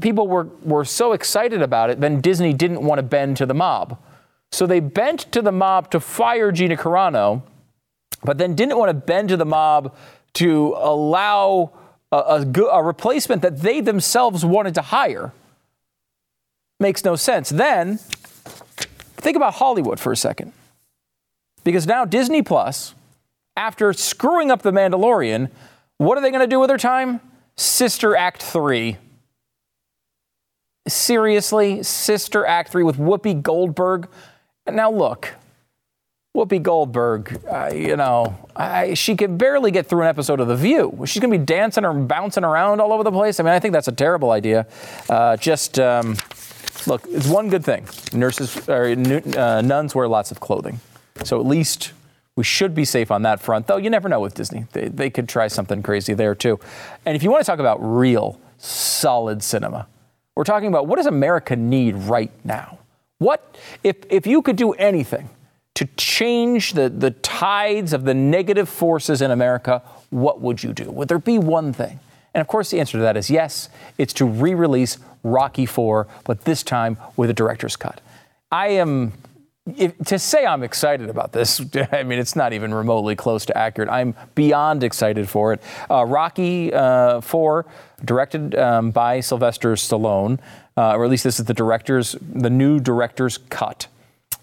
people 0.00 0.26
were, 0.26 0.48
were 0.62 0.84
so 0.84 1.12
excited 1.12 1.62
about 1.62 1.88
it, 1.88 2.00
then 2.00 2.20
Disney 2.20 2.52
didn't 2.52 2.82
want 2.82 2.98
to 2.98 3.02
bend 3.02 3.36
to 3.36 3.46
the 3.46 3.54
mob. 3.54 3.98
So 4.50 4.66
they 4.66 4.80
bent 4.80 5.20
to 5.32 5.40
the 5.40 5.52
mob 5.52 5.90
to 5.92 6.00
fire 6.00 6.52
Gina 6.52 6.76
Carano 6.76 7.42
but 8.22 8.38
then 8.38 8.54
didn't 8.54 8.78
want 8.78 8.88
to 8.90 8.94
bend 8.94 9.28
to 9.30 9.36
the 9.36 9.44
mob 9.44 9.94
to 10.34 10.74
allow 10.78 11.72
a, 12.10 12.16
a, 12.16 12.62
a 12.64 12.82
replacement 12.82 13.42
that 13.42 13.58
they 13.58 13.80
themselves 13.80 14.44
wanted 14.44 14.74
to 14.74 14.82
hire. 14.82 15.32
Makes 16.80 17.04
no 17.04 17.16
sense. 17.16 17.48
Then, 17.48 17.98
think 19.16 19.36
about 19.36 19.54
Hollywood 19.54 20.00
for 20.00 20.12
a 20.12 20.16
second. 20.16 20.52
Because 21.64 21.86
now 21.86 22.04
Disney 22.04 22.42
Plus, 22.42 22.94
after 23.56 23.92
screwing 23.92 24.50
up 24.50 24.62
The 24.62 24.72
Mandalorian, 24.72 25.50
what 25.98 26.18
are 26.18 26.20
they 26.20 26.30
going 26.30 26.40
to 26.40 26.46
do 26.46 26.58
with 26.58 26.68
their 26.68 26.78
time? 26.78 27.20
Sister 27.56 28.16
Act 28.16 28.42
3. 28.42 28.96
Seriously, 30.88 31.82
Sister 31.82 32.44
Act 32.44 32.72
3 32.72 32.82
with 32.82 32.96
Whoopi 32.96 33.40
Goldberg. 33.40 34.08
And 34.66 34.74
now, 34.74 34.90
look, 34.90 35.34
Whoopi 36.34 36.62
Goldberg, 36.62 37.44
uh, 37.46 37.70
you 37.74 37.94
know, 37.94 38.48
I, 38.56 38.94
she 38.94 39.16
could 39.16 39.36
barely 39.36 39.70
get 39.70 39.86
through 39.86 40.00
an 40.02 40.08
episode 40.08 40.40
of 40.40 40.48
The 40.48 40.56
View. 40.56 41.02
She's 41.04 41.20
going 41.20 41.30
to 41.30 41.38
be 41.38 41.44
dancing 41.44 41.84
or 41.84 41.92
bouncing 41.92 42.42
around 42.42 42.80
all 42.80 42.90
over 42.90 43.02
the 43.02 43.12
place. 43.12 43.38
I 43.38 43.42
mean, 43.42 43.52
I 43.52 43.58
think 43.58 43.72
that's 43.72 43.88
a 43.88 43.92
terrible 43.92 44.30
idea. 44.30 44.66
Uh, 45.10 45.36
just 45.36 45.78
um, 45.78 46.16
look, 46.86 47.06
it's 47.08 47.26
one 47.26 47.50
good 47.50 47.62
thing: 47.62 47.86
nurses 48.14 48.66
or 48.66 48.84
uh, 48.86 49.60
nuns 49.60 49.94
wear 49.94 50.08
lots 50.08 50.30
of 50.30 50.40
clothing, 50.40 50.80
so 51.22 51.38
at 51.38 51.44
least 51.44 51.92
we 52.34 52.44
should 52.44 52.74
be 52.74 52.86
safe 52.86 53.10
on 53.10 53.20
that 53.22 53.38
front. 53.38 53.66
Though 53.66 53.76
you 53.76 53.90
never 53.90 54.08
know 54.08 54.20
with 54.20 54.32
Disney; 54.32 54.64
they, 54.72 54.88
they 54.88 55.10
could 55.10 55.28
try 55.28 55.48
something 55.48 55.82
crazy 55.82 56.14
there 56.14 56.34
too. 56.34 56.58
And 57.04 57.14
if 57.14 57.22
you 57.22 57.30
want 57.30 57.44
to 57.44 57.46
talk 57.46 57.58
about 57.58 57.76
real, 57.82 58.40
solid 58.56 59.42
cinema, 59.42 59.86
we're 60.34 60.44
talking 60.44 60.68
about 60.68 60.86
what 60.86 60.96
does 60.96 61.04
America 61.04 61.56
need 61.56 61.94
right 61.94 62.32
now? 62.42 62.78
What 63.18 63.58
if 63.84 63.96
if 64.08 64.26
you 64.26 64.40
could 64.40 64.56
do 64.56 64.72
anything? 64.72 65.28
To 65.74 65.86
change 65.96 66.74
the, 66.74 66.88
the 66.88 67.10
tides 67.10 67.92
of 67.92 68.04
the 68.04 68.14
negative 68.14 68.68
forces 68.68 69.22
in 69.22 69.30
America, 69.30 69.82
what 70.10 70.40
would 70.40 70.62
you 70.62 70.72
do? 70.72 70.90
Would 70.90 71.08
there 71.08 71.18
be 71.18 71.38
one 71.38 71.72
thing? 71.72 71.98
And 72.34 72.40
of 72.40 72.46
course, 72.46 72.70
the 72.70 72.80
answer 72.80 72.98
to 72.98 73.02
that 73.02 73.16
is 73.16 73.30
yes, 73.30 73.68
it's 73.98 74.12
to 74.14 74.24
re 74.24 74.54
release 74.54 74.98
Rocky 75.22 75.64
IV, 75.64 76.06
but 76.24 76.44
this 76.44 76.62
time 76.62 76.96
with 77.16 77.30
a 77.30 77.34
director's 77.34 77.76
cut. 77.76 78.00
I 78.50 78.68
am, 78.68 79.12
if, 79.76 79.96
to 80.06 80.18
say 80.18 80.44
I'm 80.44 80.62
excited 80.62 81.08
about 81.08 81.32
this, 81.32 81.60
I 81.92 82.02
mean, 82.02 82.18
it's 82.18 82.36
not 82.36 82.52
even 82.52 82.74
remotely 82.74 83.16
close 83.16 83.46
to 83.46 83.56
accurate. 83.56 83.88
I'm 83.88 84.14
beyond 84.34 84.82
excited 84.82 85.28
for 85.28 85.52
it. 85.52 85.62
Uh, 85.90 86.04
Rocky 86.04 86.72
uh, 86.72 87.18
IV, 87.18 87.64
directed 88.04 88.54
um, 88.56 88.90
by 88.90 89.20
Sylvester 89.20 89.72
Stallone, 89.74 90.38
uh, 90.76 90.96
or 90.96 91.04
at 91.04 91.10
least 91.10 91.24
this 91.24 91.38
is 91.38 91.46
the 91.46 91.54
director's, 91.54 92.16
the 92.20 92.50
new 92.50 92.80
director's 92.80 93.38
cut. 93.38 93.86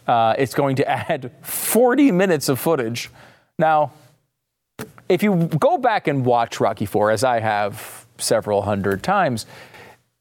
Uh, 0.09 0.33
it's 0.39 0.55
going 0.55 0.75
to 0.75 0.89
add 0.89 1.31
40 1.43 2.11
minutes 2.11 2.49
of 2.49 2.59
footage. 2.59 3.11
Now, 3.59 3.91
if 5.07 5.21
you 5.21 5.35
go 5.59 5.77
back 5.77 6.07
and 6.07 6.25
watch 6.25 6.59
Rocky 6.59 6.85
IV, 6.85 6.95
as 7.11 7.23
I 7.23 7.39
have 7.39 8.07
several 8.17 8.63
hundred 8.63 9.03
times, 9.03 9.45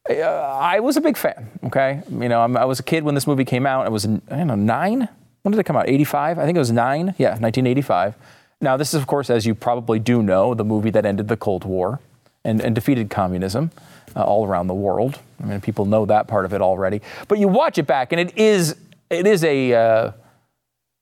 uh, 0.07 0.13
I 0.13 0.79
was 0.79 0.95
a 0.95 1.01
big 1.01 1.17
fan. 1.17 1.49
Okay, 1.63 2.03
you 2.07 2.29
know, 2.29 2.41
I'm, 2.41 2.55
i 2.55 2.65
was 2.65 2.79
a 2.79 2.83
kid 2.83 3.03
when 3.03 3.15
this 3.15 3.25
movie 3.25 3.45
came 3.45 3.65
out. 3.65 3.87
I 3.87 3.89
was, 3.89 4.05
I 4.05 4.09
don't 4.29 4.45
know, 4.45 4.55
nine. 4.55 5.09
When 5.41 5.53
did 5.53 5.59
it 5.59 5.63
come 5.63 5.75
out? 5.75 5.89
85? 5.89 6.37
I 6.37 6.45
think 6.45 6.55
it 6.55 6.59
was 6.59 6.71
nine. 6.71 7.15
Yeah, 7.17 7.29
1985. 7.29 8.13
Now, 8.61 8.77
this 8.77 8.93
is, 8.93 9.01
of 9.01 9.07
course, 9.07 9.31
as 9.31 9.47
you 9.47 9.55
probably 9.55 9.97
do 9.97 10.21
know, 10.21 10.53
the 10.53 10.65
movie 10.65 10.91
that 10.91 11.03
ended 11.03 11.29
the 11.29 11.37
Cold 11.37 11.65
War 11.65 11.99
and, 12.45 12.61
and 12.61 12.75
defeated 12.75 13.09
communism 13.09 13.71
uh, 14.15 14.21
all 14.21 14.45
around 14.45 14.67
the 14.67 14.75
world. 14.75 15.17
I 15.41 15.47
mean, 15.47 15.61
people 15.61 15.85
know 15.85 16.05
that 16.05 16.27
part 16.27 16.45
of 16.45 16.53
it 16.53 16.61
already. 16.61 17.01
But 17.27 17.39
you 17.39 17.47
watch 17.47 17.79
it 17.79 17.87
back, 17.87 18.11
and 18.11 18.21
it 18.21 18.37
is 18.37 18.75
it 19.09 19.27
is 19.27 19.43
a 19.43 19.73
uh, 19.73 20.11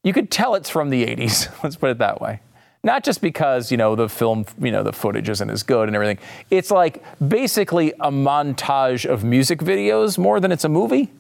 you 0.04 0.14
could 0.14 0.32
tell 0.32 0.56
it's 0.56 0.70
from 0.70 0.90
the 0.90 1.06
80s. 1.06 1.52
Let's 1.64 1.76
put 1.76 1.90
it 1.90 1.98
that 1.98 2.22
way. 2.22 2.40
Not 2.84 3.04
just 3.04 3.22
because 3.22 3.72
you 3.72 3.78
know 3.78 3.96
the 3.96 4.08
film, 4.08 4.46
you 4.60 4.72
know 4.72 4.84
the 4.84 4.94
footage 4.94 5.30
isn't 5.30 5.50
as 5.50 5.64
good 5.64 5.90
and 5.90 5.96
everything. 5.96 6.20
It's 6.50 6.72
like 6.72 7.04
basically 7.28 7.92
a 8.00 8.12
montage 8.12 9.06
of 9.06 9.24
music 9.24 9.60
videos 9.60 10.18
more 10.18 10.40
than 10.40 10.52
it's 10.52 10.64
a 10.64 10.70
movie. 10.70 11.12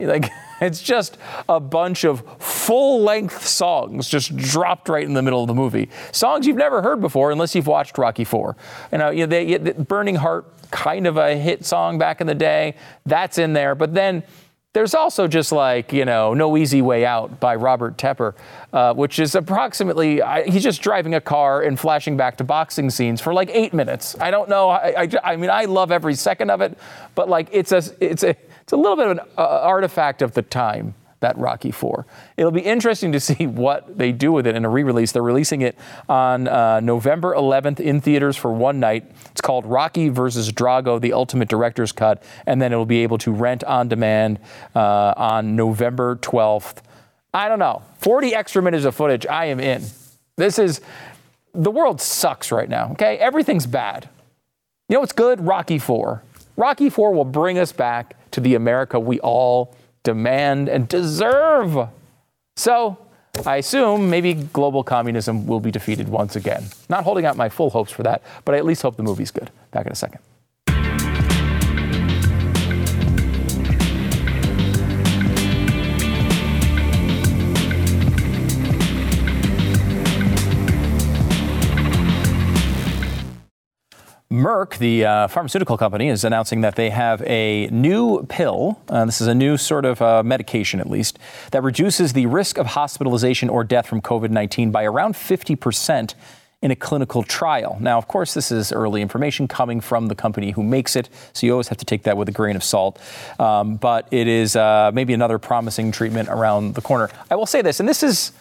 Like 0.00 0.30
it's 0.60 0.82
just 0.82 1.18
a 1.48 1.60
bunch 1.60 2.04
of 2.04 2.24
full-length 2.42 3.46
songs 3.46 4.08
just 4.08 4.36
dropped 4.36 4.88
right 4.88 5.04
in 5.04 5.14
the 5.14 5.22
middle 5.22 5.42
of 5.42 5.46
the 5.46 5.54
movie. 5.54 5.90
Songs 6.10 6.46
you've 6.46 6.56
never 6.56 6.82
heard 6.82 7.00
before 7.00 7.30
unless 7.30 7.54
you've 7.54 7.68
watched 7.68 7.98
Rocky 7.98 8.24
Four. 8.24 8.56
You 8.90 8.98
know, 8.98 9.10
you 9.10 9.26
know 9.26 9.58
they, 9.58 9.72
Burning 9.72 10.16
Heart, 10.16 10.46
kind 10.72 11.06
of 11.06 11.18
a 11.18 11.36
hit 11.36 11.64
song 11.64 11.98
back 11.98 12.20
in 12.20 12.26
the 12.26 12.34
day. 12.34 12.74
That's 13.06 13.38
in 13.38 13.52
there, 13.52 13.74
but 13.76 13.94
then 13.94 14.24
there's 14.72 14.94
also 14.94 15.28
just 15.28 15.52
like, 15.52 15.92
you 15.92 16.04
know, 16.04 16.32
No 16.32 16.56
Easy 16.56 16.80
Way 16.80 17.04
Out 17.04 17.40
by 17.40 17.56
Robert 17.56 17.98
Tepper, 17.98 18.34
uh, 18.72 18.94
which 18.94 19.18
is 19.18 19.34
approximately, 19.34 20.22
I, 20.22 20.44
he's 20.44 20.62
just 20.62 20.80
driving 20.80 21.14
a 21.14 21.20
car 21.20 21.62
and 21.62 21.78
flashing 21.78 22.16
back 22.16 22.38
to 22.38 22.44
boxing 22.44 22.88
scenes 22.88 23.20
for 23.20 23.34
like 23.34 23.50
eight 23.52 23.74
minutes. 23.74 24.16
I 24.18 24.30
don't 24.30 24.48
know. 24.48 24.70
I, 24.70 25.02
I, 25.02 25.08
I 25.32 25.36
mean, 25.36 25.50
I 25.50 25.66
love 25.66 25.92
every 25.92 26.14
second 26.14 26.50
of 26.50 26.62
it, 26.62 26.78
but 27.14 27.28
like 27.28 27.48
it's 27.52 27.72
a, 27.72 27.82
it's 28.00 28.22
a, 28.22 28.30
it's 28.62 28.72
a 28.72 28.76
little 28.76 28.96
bit 28.96 29.06
of 29.06 29.18
an 29.18 29.20
uh, 29.36 29.42
artifact 29.42 30.22
of 30.22 30.32
the 30.32 30.42
time 30.42 30.94
that 31.22 31.38
Rocky 31.38 31.70
4. 31.70 32.06
It'll 32.36 32.52
be 32.52 32.60
interesting 32.60 33.12
to 33.12 33.20
see 33.20 33.46
what 33.46 33.96
they 33.96 34.12
do 34.12 34.30
with 34.30 34.46
it 34.46 34.54
in 34.54 34.64
a 34.64 34.68
re 34.68 34.82
release. 34.82 35.12
They're 35.12 35.22
releasing 35.22 35.62
it 35.62 35.76
on 36.08 36.46
uh, 36.46 36.80
November 36.80 37.34
11th 37.34 37.80
in 37.80 38.00
theaters 38.00 38.36
for 38.36 38.52
one 38.52 38.78
night. 38.78 39.10
It's 39.30 39.40
called 39.40 39.64
Rocky 39.64 40.10
versus 40.10 40.52
Drago, 40.52 41.00
the 41.00 41.14
Ultimate 41.14 41.48
Director's 41.48 41.92
Cut, 41.92 42.22
and 42.46 42.60
then 42.60 42.72
it'll 42.72 42.86
be 42.86 43.02
able 43.02 43.18
to 43.18 43.32
rent 43.32 43.64
on 43.64 43.88
demand 43.88 44.38
uh, 44.76 45.14
on 45.16 45.56
November 45.56 46.16
12th. 46.16 46.82
I 47.34 47.48
don't 47.48 47.58
know. 47.58 47.82
40 47.98 48.34
extra 48.34 48.62
minutes 48.62 48.84
of 48.84 48.94
footage. 48.94 49.26
I 49.26 49.46
am 49.46 49.58
in. 49.58 49.82
This 50.36 50.58
is, 50.58 50.80
the 51.54 51.70
world 51.70 52.00
sucks 52.00 52.52
right 52.52 52.68
now, 52.68 52.92
okay? 52.92 53.16
Everything's 53.18 53.66
bad. 53.66 54.08
You 54.88 54.94
know 54.94 55.00
what's 55.00 55.12
good? 55.12 55.40
Rocky 55.40 55.78
4. 55.78 56.22
Rocky 56.56 56.90
4 56.90 57.14
will 57.14 57.24
bring 57.24 57.58
us 57.58 57.72
back 57.72 58.16
to 58.32 58.40
the 58.40 58.54
America 58.54 59.00
we 59.00 59.20
all 59.20 59.74
demand, 60.02 60.68
and 60.68 60.88
deserve. 60.88 61.88
So, 62.56 62.98
I 63.46 63.56
assume 63.56 64.10
maybe 64.10 64.34
global 64.34 64.84
communism 64.84 65.46
will 65.46 65.60
be 65.60 65.70
defeated 65.70 66.08
once 66.08 66.36
again. 66.36 66.64
Not 66.88 67.04
holding 67.04 67.24
out 67.24 67.36
my 67.36 67.48
full 67.48 67.70
hopes 67.70 67.90
for 67.90 68.02
that, 68.02 68.22
but 68.44 68.54
I 68.54 68.58
at 68.58 68.66
least 68.66 68.82
hope 68.82 68.96
the 68.96 69.02
movie's 69.02 69.30
good. 69.30 69.50
Back 69.70 69.86
in 69.86 69.92
a 69.92 69.96
second. 69.96 70.20
Merck, 84.32 84.78
the 84.78 85.04
uh, 85.04 85.28
pharmaceutical 85.28 85.76
company, 85.76 86.08
is 86.08 86.24
announcing 86.24 86.62
that 86.62 86.74
they 86.74 86.88
have 86.88 87.20
a 87.26 87.66
new 87.66 88.24
pill. 88.30 88.80
Uh, 88.88 89.04
this 89.04 89.20
is 89.20 89.26
a 89.26 89.34
new 89.34 89.58
sort 89.58 89.84
of 89.84 90.00
uh, 90.00 90.22
medication, 90.22 90.80
at 90.80 90.88
least, 90.88 91.18
that 91.50 91.62
reduces 91.62 92.14
the 92.14 92.24
risk 92.24 92.56
of 92.56 92.68
hospitalization 92.68 93.50
or 93.50 93.62
death 93.62 93.86
from 93.86 94.00
COVID 94.00 94.30
19 94.30 94.70
by 94.70 94.84
around 94.84 95.12
50% 95.16 96.14
in 96.62 96.70
a 96.70 96.76
clinical 96.76 97.22
trial. 97.22 97.76
Now, 97.78 97.98
of 97.98 98.08
course, 98.08 98.32
this 98.32 98.50
is 98.50 98.72
early 98.72 99.02
information 99.02 99.48
coming 99.48 99.82
from 99.82 100.06
the 100.06 100.14
company 100.14 100.52
who 100.52 100.62
makes 100.62 100.96
it, 100.96 101.10
so 101.34 101.46
you 101.46 101.52
always 101.52 101.68
have 101.68 101.78
to 101.78 101.84
take 101.84 102.04
that 102.04 102.16
with 102.16 102.30
a 102.30 102.32
grain 102.32 102.56
of 102.56 102.64
salt. 102.64 102.98
Um, 103.38 103.76
but 103.76 104.08
it 104.10 104.28
is 104.28 104.56
uh, 104.56 104.92
maybe 104.94 105.12
another 105.12 105.38
promising 105.38 105.92
treatment 105.92 106.30
around 106.30 106.74
the 106.74 106.80
corner. 106.80 107.10
I 107.30 107.36
will 107.36 107.44
say 107.44 107.60
this, 107.60 107.80
and 107.80 107.88
this 107.88 108.02
is, 108.02 108.32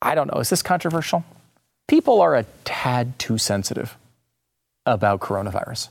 I 0.00 0.14
don't 0.14 0.32
know, 0.32 0.38
is 0.38 0.50
this 0.50 0.62
controversial? 0.62 1.24
People 1.88 2.20
are 2.20 2.36
a 2.36 2.46
tad 2.64 3.18
too 3.18 3.38
sensitive 3.38 3.96
about 4.86 5.20
coronavirus. 5.20 5.88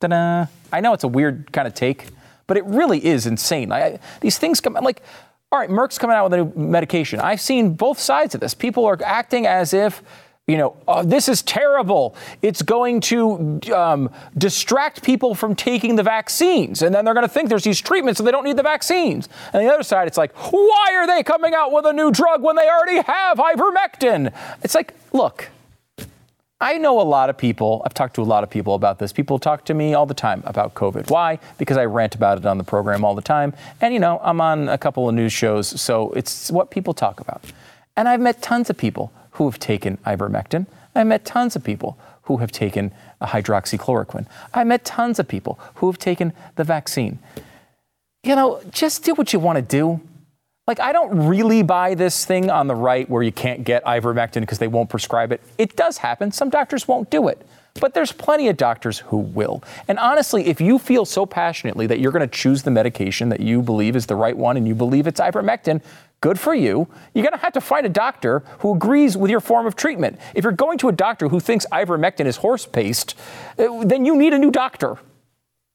Ta-da. 0.00 0.46
I 0.72 0.80
know 0.80 0.92
it's 0.92 1.04
a 1.04 1.08
weird 1.08 1.52
kind 1.52 1.66
of 1.66 1.74
take, 1.74 2.06
but 2.46 2.56
it 2.56 2.64
really 2.64 3.04
is 3.04 3.26
insane. 3.26 3.72
I, 3.72 3.98
these 4.20 4.38
things 4.38 4.60
come 4.60 4.74
like, 4.74 5.02
all 5.52 5.58
right, 5.58 5.70
Merck's 5.70 5.98
coming 5.98 6.16
out 6.16 6.30
with 6.30 6.34
a 6.34 6.44
new 6.44 6.52
medication. 6.54 7.20
I've 7.20 7.40
seen 7.40 7.74
both 7.74 7.98
sides 7.98 8.34
of 8.34 8.40
this. 8.40 8.54
People 8.54 8.86
are 8.86 8.98
acting 9.04 9.46
as 9.46 9.74
if 9.74 10.02
you 10.50 10.56
know, 10.56 10.76
oh, 10.88 11.04
this 11.04 11.28
is 11.28 11.42
terrible. 11.42 12.16
It's 12.42 12.60
going 12.60 13.00
to 13.02 13.60
um, 13.72 14.10
distract 14.36 15.04
people 15.04 15.36
from 15.36 15.54
taking 15.54 15.94
the 15.94 16.02
vaccines. 16.02 16.82
And 16.82 16.92
then 16.92 17.04
they're 17.04 17.14
going 17.14 17.26
to 17.26 17.32
think 17.32 17.48
there's 17.48 17.62
these 17.62 17.80
treatments 17.80 18.18
so 18.18 18.24
they 18.24 18.32
don't 18.32 18.44
need 18.44 18.56
the 18.56 18.64
vaccines. 18.64 19.28
And 19.52 19.64
the 19.64 19.72
other 19.72 19.84
side, 19.84 20.08
it's 20.08 20.18
like, 20.18 20.32
why 20.50 20.88
are 20.94 21.06
they 21.06 21.22
coming 21.22 21.54
out 21.54 21.70
with 21.70 21.86
a 21.86 21.92
new 21.92 22.10
drug 22.10 22.42
when 22.42 22.56
they 22.56 22.68
already 22.68 23.00
have 23.02 23.38
ivermectin? 23.38 24.34
It's 24.64 24.74
like, 24.74 24.94
look, 25.12 25.50
I 26.62 26.76
know 26.76 27.00
a 27.00 27.02
lot 27.02 27.30
of 27.30 27.38
people, 27.38 27.80
I've 27.86 27.94
talked 27.94 28.14
to 28.16 28.22
a 28.22 28.24
lot 28.24 28.44
of 28.44 28.50
people 28.50 28.74
about 28.74 28.98
this. 28.98 29.12
People 29.12 29.38
talk 29.38 29.64
to 29.64 29.74
me 29.74 29.94
all 29.94 30.04
the 30.04 30.12
time 30.12 30.42
about 30.44 30.74
COVID. 30.74 31.10
Why? 31.10 31.38
Because 31.56 31.78
I 31.78 31.86
rant 31.86 32.14
about 32.14 32.36
it 32.36 32.44
on 32.44 32.58
the 32.58 32.64
program 32.64 33.02
all 33.02 33.14
the 33.14 33.22
time. 33.22 33.54
And, 33.80 33.94
you 33.94 34.00
know, 34.00 34.20
I'm 34.22 34.42
on 34.42 34.68
a 34.68 34.76
couple 34.76 35.08
of 35.08 35.14
news 35.14 35.32
shows, 35.32 35.80
so 35.80 36.10
it's 36.12 36.50
what 36.50 36.70
people 36.70 36.92
talk 36.92 37.18
about. 37.18 37.42
And 37.96 38.08
I've 38.08 38.20
met 38.20 38.42
tons 38.42 38.68
of 38.68 38.76
people 38.76 39.10
who 39.32 39.46
have 39.46 39.58
taken 39.58 39.96
ivermectin. 39.98 40.66
I've 40.94 41.06
met 41.06 41.24
tons 41.24 41.56
of 41.56 41.64
people 41.64 41.98
who 42.22 42.38
have 42.38 42.52
taken 42.52 42.92
hydroxychloroquine. 43.22 44.26
I've 44.52 44.66
met 44.66 44.84
tons 44.84 45.18
of 45.18 45.26
people 45.26 45.58
who 45.76 45.86
have 45.86 45.98
taken 45.98 46.34
the 46.56 46.64
vaccine. 46.64 47.20
You 48.22 48.36
know, 48.36 48.60
just 48.70 49.02
do 49.02 49.14
what 49.14 49.32
you 49.32 49.38
want 49.38 49.56
to 49.56 49.62
do. 49.62 50.00
Like, 50.66 50.78
I 50.78 50.92
don't 50.92 51.26
really 51.26 51.62
buy 51.62 51.94
this 51.94 52.24
thing 52.24 52.50
on 52.50 52.66
the 52.68 52.74
right 52.74 53.08
where 53.08 53.22
you 53.22 53.32
can't 53.32 53.64
get 53.64 53.84
ivermectin 53.84 54.40
because 54.40 54.58
they 54.58 54.68
won't 54.68 54.88
prescribe 54.88 55.32
it. 55.32 55.40
It 55.58 55.74
does 55.74 55.98
happen. 55.98 56.30
Some 56.30 56.50
doctors 56.50 56.86
won't 56.86 57.10
do 57.10 57.28
it. 57.28 57.44
But 57.80 57.94
there's 57.94 58.12
plenty 58.12 58.48
of 58.48 58.56
doctors 58.56 58.98
who 58.98 59.16
will. 59.16 59.62
And 59.88 59.98
honestly, 59.98 60.46
if 60.46 60.60
you 60.60 60.78
feel 60.78 61.04
so 61.04 61.24
passionately 61.24 61.86
that 61.86 62.00
you're 62.00 62.12
going 62.12 62.28
to 62.28 62.36
choose 62.36 62.62
the 62.62 62.70
medication 62.70 63.28
that 63.28 63.40
you 63.40 63.62
believe 63.62 63.96
is 63.96 64.06
the 64.06 64.16
right 64.16 64.36
one 64.36 64.56
and 64.56 64.66
you 64.66 64.74
believe 64.74 65.06
it's 65.06 65.20
ivermectin, 65.20 65.82
good 66.20 66.38
for 66.38 66.54
you. 66.54 66.88
You're 67.14 67.24
going 67.24 67.36
to 67.36 67.44
have 67.44 67.52
to 67.54 67.60
find 67.60 67.86
a 67.86 67.90
doctor 67.90 68.40
who 68.58 68.74
agrees 68.74 69.16
with 69.16 69.30
your 69.30 69.40
form 69.40 69.66
of 69.66 69.76
treatment. 69.76 70.18
If 70.34 70.44
you're 70.44 70.52
going 70.52 70.78
to 70.78 70.88
a 70.88 70.92
doctor 70.92 71.28
who 71.28 71.40
thinks 71.40 71.64
ivermectin 71.72 72.26
is 72.26 72.36
horse 72.36 72.66
paste, 72.66 73.14
uh, 73.58 73.84
then 73.84 74.04
you 74.04 74.16
need 74.16 74.34
a 74.34 74.38
new 74.38 74.50
doctor, 74.50 74.98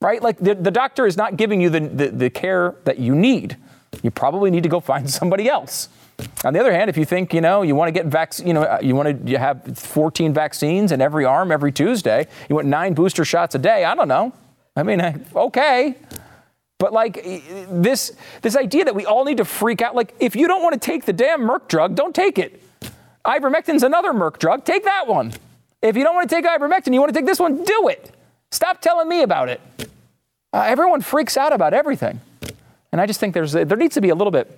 right? 0.01 0.21
Like 0.21 0.37
the, 0.37 0.53
the 0.53 0.71
doctor 0.71 1.07
is 1.07 1.17
not 1.17 1.37
giving 1.37 1.61
you 1.61 1.69
the, 1.69 1.79
the, 1.79 2.07
the 2.09 2.29
care 2.29 2.75
that 2.83 2.99
you 2.99 3.15
need 3.15 3.57
you 4.03 4.11
probably 4.11 4.51
need 4.51 4.63
to 4.63 4.69
go 4.69 4.79
find 4.79 5.09
somebody 5.21 5.49
else. 5.49 5.89
On 6.45 6.53
the 6.53 6.59
other 6.59 6.71
hand, 6.71 6.89
if 6.89 6.97
you 6.97 7.03
think, 7.03 7.33
you 7.33 7.41
know, 7.41 7.61
you 7.61 7.75
want 7.75 7.89
to 7.89 7.91
get 7.91 8.05
vac- 8.05 8.39
you 8.39 8.53
know, 8.53 8.79
you 8.81 8.95
want 8.95 9.27
to 9.27 9.37
have 9.37 9.77
14 9.77 10.33
vaccines 10.33 10.91
in 10.93 11.01
every 11.01 11.25
arm 11.25 11.51
every 11.51 11.73
Tuesday, 11.73 12.27
you 12.47 12.55
want 12.55 12.67
nine 12.67 12.93
booster 12.93 13.25
shots 13.25 13.53
a 13.55 13.59
day, 13.59 13.83
I 13.83 13.95
don't 13.95 14.07
know. 14.07 14.31
I 14.77 14.83
mean, 14.83 15.01
okay. 15.35 15.95
But 16.77 16.93
like 16.93 17.23
this 17.69 18.13
this 18.41 18.55
idea 18.57 18.85
that 18.85 18.95
we 18.95 19.05
all 19.05 19.23
need 19.23 19.37
to 19.37 19.45
freak 19.45 19.81
out 19.81 19.95
like 19.95 20.13
if 20.19 20.35
you 20.35 20.47
don't 20.47 20.61
want 20.61 20.73
to 20.73 20.79
take 20.79 21.05
the 21.05 21.13
damn 21.13 21.41
Merck 21.41 21.67
drug, 21.67 21.95
don't 21.95 22.13
take 22.13 22.37
it. 22.37 22.61
Ivermectin's 23.25 23.83
another 23.83 24.11
Merck 24.11 24.37
drug, 24.39 24.65
take 24.65 24.83
that 24.83 25.07
one. 25.07 25.33
If 25.81 25.95
you 25.95 26.03
don't 26.03 26.15
want 26.15 26.29
to 26.29 26.35
take 26.35 26.45
ivermectin, 26.45 26.93
you 26.93 26.99
want 26.99 27.13
to 27.13 27.19
take 27.19 27.27
this 27.27 27.39
one, 27.39 27.63
do 27.63 27.87
it. 27.89 28.11
Stop 28.51 28.81
telling 28.81 29.07
me 29.07 29.21
about 29.21 29.49
it. 29.49 29.61
Uh, 30.51 30.61
everyone 30.61 31.01
freaks 31.01 31.37
out 31.37 31.53
about 31.53 31.73
everything. 31.73 32.21
And 32.95 33.01
I 33.01 33.05
just 33.07 33.19
think 33.19 33.33
there's 33.33 33.51
there 33.51 33.75
needs 33.75 33.95
to 33.95 33.99
be 33.99 34.07
a 34.07 34.15
little 34.15 34.31
bit. 34.31 34.57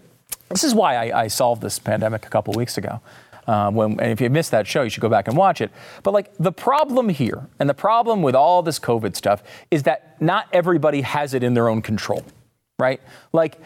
This 0.50 0.64
is 0.64 0.76
why 0.76 1.10
I, 1.10 1.24
I 1.24 1.28
solved 1.28 1.60
this 1.60 1.80
pandemic 1.80 2.24
a 2.28 2.30
couple 2.30 2.54
weeks 2.54 2.78
ago. 2.78 3.02
Um, 3.48 3.74
when, 3.74 4.00
and 4.00 4.12
if 4.12 4.22
you 4.22 4.30
missed 4.30 4.52
that 4.52 4.68
show, 4.68 4.84
you 4.84 4.92
should 4.92 5.02
go 5.02 5.10
back 5.10 5.28
and 5.28 5.36
watch 5.36 5.60
it. 5.60 5.72
But 6.04 6.14
like 6.14 6.38
the 6.38 6.52
problem 6.52 7.10
here, 7.10 7.48
and 7.58 7.68
the 7.68 7.74
problem 7.74 8.22
with 8.22 8.36
all 8.36 8.62
this 8.62 8.78
COVID 8.78 9.16
stuff, 9.16 9.42
is 9.72 9.82
that 9.84 10.22
not 10.22 10.50
everybody 10.54 11.02
has 11.02 11.34
it 11.34 11.42
in 11.42 11.56
their 11.56 11.68
own 11.68 11.82
control, 11.82 12.24
right? 12.78 13.02
Like. 13.34 13.60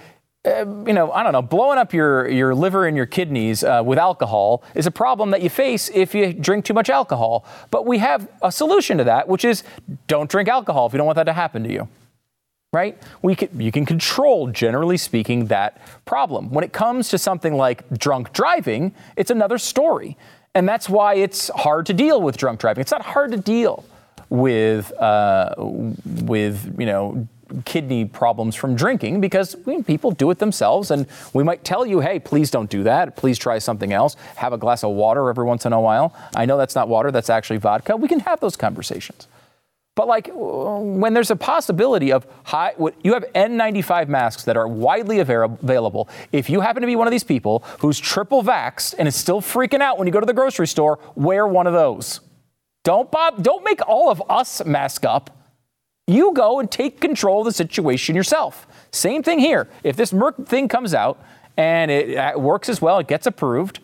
Uh, 0.44 0.66
you 0.88 0.94
know, 0.94 1.12
I 1.12 1.22
don't 1.22 1.34
know, 1.34 1.44
blowing 1.44 1.78
up 1.78 1.94
your, 1.94 2.28
your 2.28 2.56
liver 2.56 2.88
and 2.88 2.98
your 2.98 3.06
kidneys 3.06 3.64
uh, 3.64 3.84
with 3.86 4.00
alcohol 4.00 4.64
is 4.74 4.88
a 4.88 4.92
problem 4.92 5.30
that 5.30 5.44
you 5.44 5.52
face 5.52 5.88
if 5.94 6.16
you 6.16 6.34
drink 6.34 6.66
too 6.66 6.74
much 6.74 6.90
alcohol. 6.90 7.46
But 7.70 7.86
we 7.86 8.00
have 8.00 8.28
a 8.42 8.52
solution 8.52 8.98
to 8.98 9.04
that, 9.04 9.28
which 9.28 9.46
is 9.46 9.64
don't 10.08 10.28
drink 10.32 10.50
alcohol 10.50 10.88
if 10.88 10.94
you 10.94 10.98
don't 10.98 11.06
want 11.06 11.18
that 11.18 11.26
to 11.26 11.34
happen 11.34 11.64
to 11.66 11.72
you 11.72 11.88
right? 12.74 12.98
We 13.22 13.36
can, 13.36 13.60
you 13.60 13.70
can 13.70 13.86
control, 13.86 14.48
generally 14.48 14.96
speaking, 14.96 15.48
that 15.48 15.82
problem. 16.06 16.52
When 16.52 16.64
it 16.64 16.72
comes 16.72 17.10
to 17.10 17.18
something 17.18 17.58
like 17.58 17.90
drunk 17.98 18.32
driving, 18.32 18.94
it's 19.18 19.30
another 19.30 19.58
story. 19.58 20.18
And 20.56 20.70
that's 20.70 20.88
why 20.88 21.16
it's 21.16 21.50
hard 21.50 21.86
to 21.88 21.94
deal 21.94 22.22
with 22.22 22.38
drunk 22.38 22.62
driving. 22.62 22.80
It's 22.80 22.92
not 22.92 23.02
hard 23.02 23.32
to 23.32 23.38
deal 23.38 23.84
with 24.30 24.94
uh, 24.94 25.54
with 25.58 26.74
you 26.80 26.86
know 26.86 27.28
kidney 27.66 28.06
problems 28.06 28.56
from 28.56 28.76
drinking 28.76 29.20
because 29.20 29.56
I 29.56 29.70
mean, 29.70 29.84
people 29.84 30.12
do 30.12 30.32
it 30.32 30.40
themselves 30.40 30.90
and 30.90 31.06
we 31.34 31.44
might 31.44 31.66
tell 31.66 31.86
you 31.86 32.00
hey 32.00 32.18
please 32.18 32.50
don't 32.50 32.70
do 32.70 32.84
that 32.84 33.18
please 33.18 33.38
try 33.38 33.60
something 33.60 33.92
else 33.92 34.16
have 34.38 34.54
a 34.54 34.58
glass 34.58 34.86
of 34.86 34.92
water 34.92 35.28
every 35.30 35.44
once 35.44 35.66
in 35.66 35.74
a 35.74 35.82
while 35.82 36.16
i 36.34 36.46
know 36.46 36.58
that's 36.58 36.76
not 36.76 36.88
water 36.88 37.12
that's 37.12 37.30
actually 37.30 37.58
vodka 37.58 37.98
we 37.98 38.08
can 38.08 38.22
have 38.22 38.40
those 38.40 38.56
conversations 38.56 39.28
but 39.96 40.08
like 40.08 40.30
when 40.34 41.14
there's 41.14 41.32
a 41.32 41.36
possibility 41.36 42.12
of 42.12 42.26
high, 42.46 42.74
you 43.04 43.14
have 43.14 43.26
N95 43.36 44.08
masks 44.08 44.44
that 44.46 44.56
are 44.56 44.68
widely 44.68 45.20
available. 45.20 46.08
If 46.32 46.50
you 46.50 46.62
happen 46.62 46.82
to 46.82 46.88
be 46.88 46.96
one 46.96 47.08
of 47.08 47.12
these 47.12 47.26
people 47.26 47.64
who's 47.80 48.00
triple 48.00 48.42
vaxxed 48.42 48.96
and 48.98 49.08
is 49.08 49.16
still 49.16 49.42
freaking 49.42 49.82
out 49.82 49.98
when 49.98 50.08
you 50.08 50.14
go 50.14 50.22
to 50.22 50.26
the 50.26 50.34
grocery 50.34 50.68
store, 50.68 51.00
wear 51.16 51.46
one 51.46 51.68
of 51.68 51.74
those. 51.74 52.22
Don't 52.84 53.12
Bob, 53.12 53.44
don't 53.44 53.64
make 53.66 53.86
all 53.88 54.10
of 54.10 54.24
us 54.30 54.64
mask 54.66 55.06
up. 55.06 55.30
You 56.08 56.34
go 56.34 56.60
and 56.60 56.72
take 56.72 57.02
control 57.02 57.42
of 57.42 57.46
the 57.46 57.52
situation 57.52 58.16
yourself. 58.16 58.68
Same 58.92 59.22
thing 59.24 59.40
here. 59.40 59.68
If 59.84 59.98
this 59.98 60.12
Merck 60.14 60.48
thing 60.48 60.68
comes 60.68 60.94
out 60.94 61.22
and 61.58 61.92
it 61.92 62.18
uh, 62.18 62.40
works 62.40 62.70
as 62.70 62.82
well, 62.82 63.00
it 63.00 63.08
gets 63.08 63.28
approved. 63.28 63.80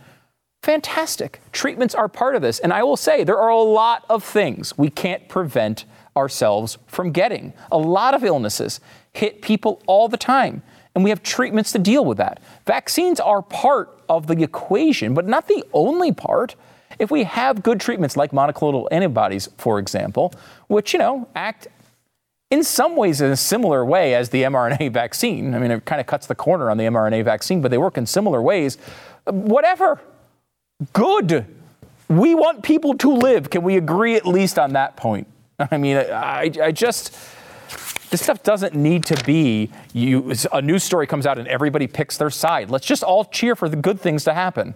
Fantastic. 0.64 1.40
Treatments 1.52 1.94
are 1.96 2.10
part 2.10 2.36
of 2.36 2.42
this. 2.42 2.60
And 2.60 2.74
I 2.74 2.84
will 2.84 2.98
say 2.98 3.24
there 3.24 3.40
are 3.40 3.50
a 3.50 3.62
lot 3.62 4.04
of 4.10 4.24
things 4.24 4.78
we 4.78 4.90
can't 4.90 5.28
prevent 5.30 5.86
ourselves 6.18 6.78
from 6.88 7.12
getting. 7.12 7.54
A 7.72 7.78
lot 7.78 8.14
of 8.14 8.24
illnesses 8.24 8.82
hit 9.14 9.42
people 9.42 9.82
all 9.88 10.10
the 10.10 10.18
time, 10.18 10.64
and 10.96 11.04
we 11.04 11.12
have 11.12 11.24
treatments 11.24 11.72
to 11.72 11.80
deal 11.80 12.04
with 12.04 12.18
that. 12.18 12.42
Vaccines 12.66 13.20
are 13.20 13.42
part 13.42 13.98
of 14.10 14.28
the 14.28 14.44
equation, 14.44 15.14
but 15.14 15.28
not 15.28 15.48
the 15.48 15.64
only 15.72 16.12
part. 16.12 16.56
If 17.00 17.12
we 17.12 17.24
have 17.24 17.64
good 17.64 17.80
treatments 17.80 18.18
like 18.18 18.32
monoclonal 18.32 18.88
antibodies, 18.92 19.48
for 19.58 19.80
example, 19.80 20.34
which, 20.68 20.94
you 20.94 21.00
know, 21.00 21.28
act 21.36 21.68
in 22.50 22.64
some 22.64 22.96
ways 22.96 23.22
in 23.22 23.32
a 23.32 23.38
similar 23.38 23.86
way 23.86 24.16
as 24.16 24.30
the 24.30 24.44
mRNA 24.44 24.92
vaccine. 24.94 25.54
I 25.54 25.60
mean, 25.60 25.72
it 25.72 25.86
kind 25.86 26.02
of 26.02 26.08
cuts 26.08 26.28
the 26.28 26.36
corner 26.36 26.72
on 26.72 26.78
the 26.78 26.86
mRNA 26.86 27.24
vaccine, 27.26 27.62
but 27.62 27.72
they 27.72 27.78
work 27.78 27.98
in 27.98 28.06
similar 28.06 28.42
ways. 28.42 28.78
Whatever. 29.26 30.00
Good. 30.94 31.46
We 32.08 32.36
want 32.36 32.64
people 32.64 32.98
to 33.00 33.14
live. 33.14 33.50
Can 33.50 33.64
we 33.64 33.76
agree 33.76 34.16
at 34.16 34.26
least 34.26 34.58
on 34.58 34.74
that 34.74 34.96
point? 34.96 35.28
I 35.72 35.78
mean, 35.78 35.98
I, 35.98 36.52
I 36.62 36.72
just 36.72 37.18
this 38.10 38.24
stuff 38.24 38.42
doesn't 38.44 38.74
need 38.74 39.06
to 39.06 39.22
be 39.26 39.70
you 39.94 40.34
a 40.54 40.62
news 40.62 40.84
story 40.84 41.08
comes 41.08 41.26
out 41.26 41.38
and 41.38 41.48
everybody 41.48 41.88
picks 41.88 42.18
their 42.18 42.30
side. 42.30 42.70
Let's 42.70 42.86
just 42.86 43.04
all 43.04 43.26
cheer 43.26 43.56
for 43.56 43.68
the 43.68 43.76
good 43.76 44.00
things 44.00 44.24
to 44.26 44.34
happen. 44.34 44.76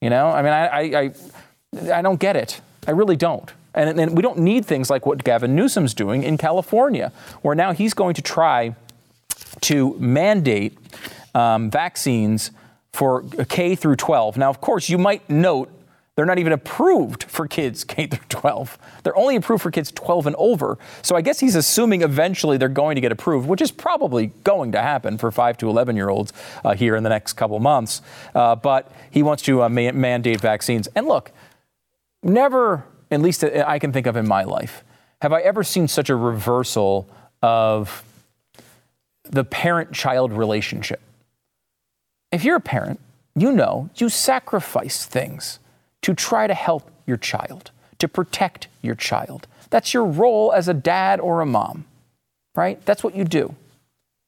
You 0.00 0.10
know 0.10 0.28
i 0.28 0.42
mean 0.42 0.52
i 0.52 0.66
i, 0.66 0.80
I, 0.80 1.92
I 1.98 2.02
don't 2.02 2.20
get 2.20 2.36
it. 2.36 2.60
I 2.86 2.92
really 2.92 3.16
don't. 3.16 3.52
And, 3.74 3.98
and 3.98 4.16
we 4.16 4.22
don't 4.22 4.38
need 4.38 4.64
things 4.64 4.90
like 4.90 5.06
what 5.06 5.24
gavin 5.24 5.56
newsom's 5.56 5.94
doing 5.94 6.22
in 6.22 6.36
california 6.38 7.12
where 7.42 7.54
now 7.54 7.72
he's 7.72 7.94
going 7.94 8.14
to 8.14 8.22
try 8.22 8.74
to 9.62 9.96
mandate 9.98 10.78
um, 11.34 11.70
vaccines 11.70 12.50
for 12.92 13.22
k 13.48 13.74
through 13.74 13.96
12 13.96 14.36
now 14.36 14.50
of 14.50 14.60
course 14.60 14.88
you 14.88 14.98
might 14.98 15.28
note 15.28 15.70
they're 16.16 16.26
not 16.26 16.38
even 16.38 16.52
approved 16.52 17.24
for 17.24 17.46
kids 17.46 17.84
K 17.84 18.06
through 18.06 18.24
12. 18.28 18.78
They're 19.04 19.16
only 19.16 19.36
approved 19.36 19.62
for 19.62 19.70
kids 19.70 19.92
12 19.92 20.26
and 20.26 20.36
over. 20.36 20.78
So 21.02 21.14
I 21.14 21.20
guess 21.20 21.38
he's 21.38 21.54
assuming 21.54 22.02
eventually 22.02 22.56
they're 22.56 22.68
going 22.68 22.96
to 22.96 23.00
get 23.00 23.12
approved, 23.12 23.48
which 23.48 23.60
is 23.60 23.70
probably 23.70 24.32
going 24.42 24.72
to 24.72 24.82
happen 24.82 25.18
for 25.18 25.30
5 25.30 25.58
to 25.58 25.68
11 25.68 25.94
year 25.94 26.08
olds 26.08 26.32
uh, 26.64 26.74
here 26.74 26.96
in 26.96 27.04
the 27.04 27.10
next 27.10 27.34
couple 27.34 27.58
months. 27.60 28.02
Uh, 28.34 28.56
but 28.56 28.90
he 29.10 29.22
wants 29.22 29.42
to 29.44 29.62
uh, 29.62 29.68
ma- 29.68 29.92
mandate 29.92 30.40
vaccines. 30.40 30.88
And 30.96 31.06
look, 31.06 31.30
never, 32.22 32.84
at 33.10 33.20
least 33.20 33.44
I 33.44 33.78
can 33.78 33.92
think 33.92 34.06
of 34.06 34.16
in 34.16 34.26
my 34.26 34.44
life, 34.44 34.82
have 35.22 35.32
I 35.32 35.42
ever 35.42 35.62
seen 35.62 35.86
such 35.86 36.10
a 36.10 36.16
reversal 36.16 37.08
of 37.42 38.02
the 39.30 39.44
parent 39.44 39.92
child 39.92 40.32
relationship. 40.32 41.00
If 42.32 42.44
you're 42.44 42.56
a 42.56 42.60
parent, 42.60 43.00
you 43.34 43.52
know 43.52 43.90
you 43.96 44.08
sacrifice 44.08 45.04
things 45.04 45.58
to 46.06 46.14
try 46.14 46.46
to 46.46 46.54
help 46.54 46.88
your 47.04 47.16
child, 47.16 47.72
to 47.98 48.06
protect 48.06 48.68
your 48.80 48.94
child. 48.94 49.48
That's 49.70 49.92
your 49.92 50.04
role 50.04 50.52
as 50.52 50.68
a 50.68 50.72
dad 50.72 51.18
or 51.18 51.40
a 51.40 51.46
mom, 51.46 51.84
right? 52.54 52.80
That's 52.86 53.02
what 53.02 53.16
you 53.16 53.24
do. 53.24 53.56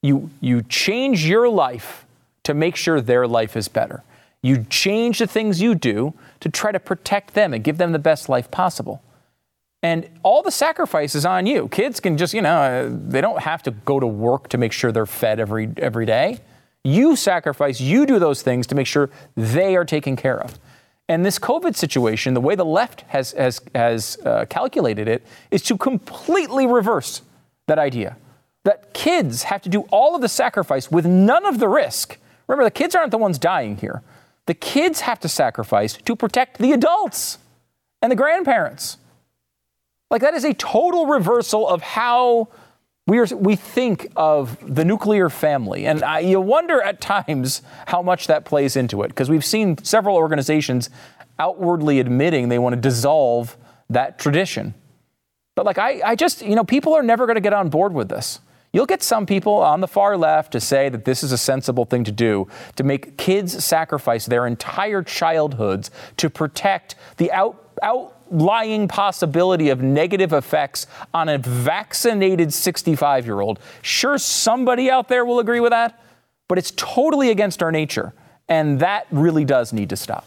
You, 0.03 0.29
you 0.41 0.63
change 0.63 1.25
your 1.25 1.49
life 1.49 2.05
to 2.43 2.53
make 2.53 2.75
sure 2.75 3.01
their 3.01 3.29
life 3.29 3.57
is 3.57 3.69
better. 3.69 4.03
You 4.43 4.67
change 4.69 5.21
the 5.21 5.29
things 5.29 5.63
you 5.63 5.77
do 5.77 6.15
to 6.41 6.49
try 6.49 6.73
to 6.73 6.81
protect 6.81 7.35
them 7.35 7.55
and 7.55 7.63
give 7.63 7.79
them 7.79 7.93
the 7.93 8.01
best 8.01 8.29
life 8.29 8.51
possible. 8.51 9.01
And 9.81 10.09
all 10.25 10.43
the 10.43 10.51
sacrifice 10.51 11.15
is 11.15 11.25
on 11.25 11.47
you. 11.47 11.69
Kids 11.69 12.01
can 12.01 12.19
just, 12.19 12.35
you 12.35 12.43
know, 12.43 12.59
uh, 12.61 12.91
they 12.91 13.21
don't 13.21 13.41
have 13.41 13.63
to 13.63 13.71
go 13.71 14.01
to 14.01 14.07
work 14.09 14.49
to 14.49 14.59
make 14.59 14.73
sure 14.73 14.91
they're 14.91 15.07
fed 15.07 15.39
every, 15.39 15.71
every 15.77 16.07
day. 16.07 16.41
You 16.83 17.15
sacrifice, 17.15 17.81
you 17.81 18.05
do 18.05 18.19
those 18.19 18.43
things 18.43 18.67
to 18.67 18.75
make 18.75 18.89
sure 18.89 19.11
they 19.37 19.77
are 19.77 19.85
taken 19.85 20.17
care 20.17 20.41
of. 20.41 20.59
And 21.09 21.25
this 21.25 21.39
COVID 21.39 21.75
situation, 21.75 22.35
the 22.35 22.41
way 22.41 22.55
the 22.55 22.65
left 22.65 23.03
has, 23.09 23.33
has, 23.33 23.63
has 23.75 24.19
uh, 24.25 24.45
calculated 24.51 25.09
it, 25.09 25.27
is 25.51 25.63
to 25.63 25.77
completely 25.77 26.67
reverse 26.67 27.23
that 27.67 27.79
idea. 27.79 28.17
That 28.65 28.93
kids 28.93 29.45
have 29.45 29.63
to 29.63 29.71
do 29.71 29.83
all 29.91 30.15
of 30.15 30.21
the 30.21 30.29
sacrifice 30.29 30.91
with 30.91 31.07
none 31.07 31.47
of 31.47 31.59
the 31.59 31.69
risk. 31.69 32.19
Remember, 32.47 32.65
the 32.65 32.71
kids 32.71 32.95
aren't 32.95 33.11
the 33.11 33.19
ones 33.19 33.39
dying 33.39 33.77
here. 33.79 34.03
The 34.47 34.55
kids 34.55 35.01
have 35.01 35.21
to 35.21 35.29
sacrifice 35.29 35.95
to 35.95 36.17
protect 36.17 36.59
the 36.59 36.73
adults 36.73 37.39
and 38.03 38.13
the 38.13 38.17
grandparents. 38.17 38.99
Like, 40.11 40.23
that 40.23 40.35
is 40.35 40.45
a 40.45 40.55
total 40.55 41.07
reversal 41.07 41.67
of 41.69 41.83
how 41.83 42.49
we, 43.09 43.19
are, 43.19 43.27
we 43.35 43.57
think 43.57 44.13
of 44.15 44.59
the 44.63 44.85
nuclear 44.85 45.31
family, 45.31 45.87
and 45.87 46.05
I, 46.05 46.21
you 46.21 46.41
wonder 46.41 46.83
at 46.83 47.01
times 47.01 47.63
how 47.87 48.03
much 48.03 48.27
that 48.27 48.45
plays 48.45 48.77
into 48.77 49.03
it, 49.03 49.09
because 49.09 49.31
we've 49.31 49.45
seen 49.45 49.79
several 49.83 50.15
organizations 50.15 50.91
outwardly 51.39 52.01
admitting 52.01 52.51
they 52.51 52.59
want 52.59 52.75
to 52.75 52.81
dissolve 52.81 53.57
that 53.89 54.19
tradition. 54.19 54.75
But 55.55 55.65
like 55.65 55.79
I, 55.79 56.03
I 56.05 56.15
just, 56.15 56.43
you 56.43 56.55
know, 56.55 56.65
people 56.65 56.95
are 56.95 57.03
never 57.03 57.27
going 57.27 57.37
to 57.37 57.41
get 57.41 57.55
on 57.55 57.71
board 57.71 57.95
with 57.95 58.11
this. 58.11 58.41
You'll 58.75 58.87
get 58.87 59.03
some 59.03 59.25
people 59.25 59.55
on 59.55 59.81
the 59.81 59.89
far 59.89 60.19
left 60.19 60.53
to 60.53 60.61
say 60.61 60.91
that 60.91 61.07
this 61.07 61.23
is 61.23 61.33
a 61.33 61.39
sensible 61.39 61.87
thing 61.87 62.05
to 62.05 62.13
do, 62.13 62.47
to 62.77 62.85
make 62.85 63.17
kids 63.17 63.65
sacrifice 63.65 64.27
their 64.27 64.47
entire 64.47 65.03
childhoods 65.03 65.91
to 66.19 66.29
protect 66.29 66.95
the 67.17 67.33
out, 67.33 67.73
out 67.83 68.18
lying 68.31 68.89
possibility 68.89 69.69
of 69.69 69.83
negative 69.83 70.33
effects 70.33 70.87
on 71.15 71.29
a 71.29 71.39
vaccinated 71.39 72.53
65 72.53 73.27
year 73.27 73.41
old. 73.41 73.59
Sure, 73.83 74.19
somebody 74.19 74.91
out 74.91 75.09
there 75.09 75.25
will 75.25 75.39
agree 75.39 75.61
with 75.61 75.71
that, 75.71 76.01
but 76.49 76.59
it's 76.59 76.73
totally 76.77 77.31
against 77.31 77.63
our 77.63 77.73
nature. 77.73 78.13
And 78.49 78.81
that 78.81 79.07
really 79.11 79.45
does 79.45 79.73
need 79.73 79.91
to 79.91 79.97
stop. 79.97 80.27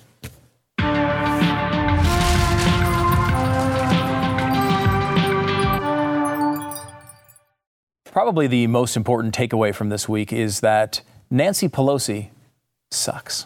Probably 8.11 8.45
the 8.47 8.67
most 8.67 8.97
important 8.97 9.33
takeaway 9.33 9.73
from 9.73 9.87
this 9.87 10.09
week 10.09 10.33
is 10.33 10.59
that 10.59 11.01
Nancy 11.29 11.69
Pelosi 11.69 12.29
sucks. 12.91 13.45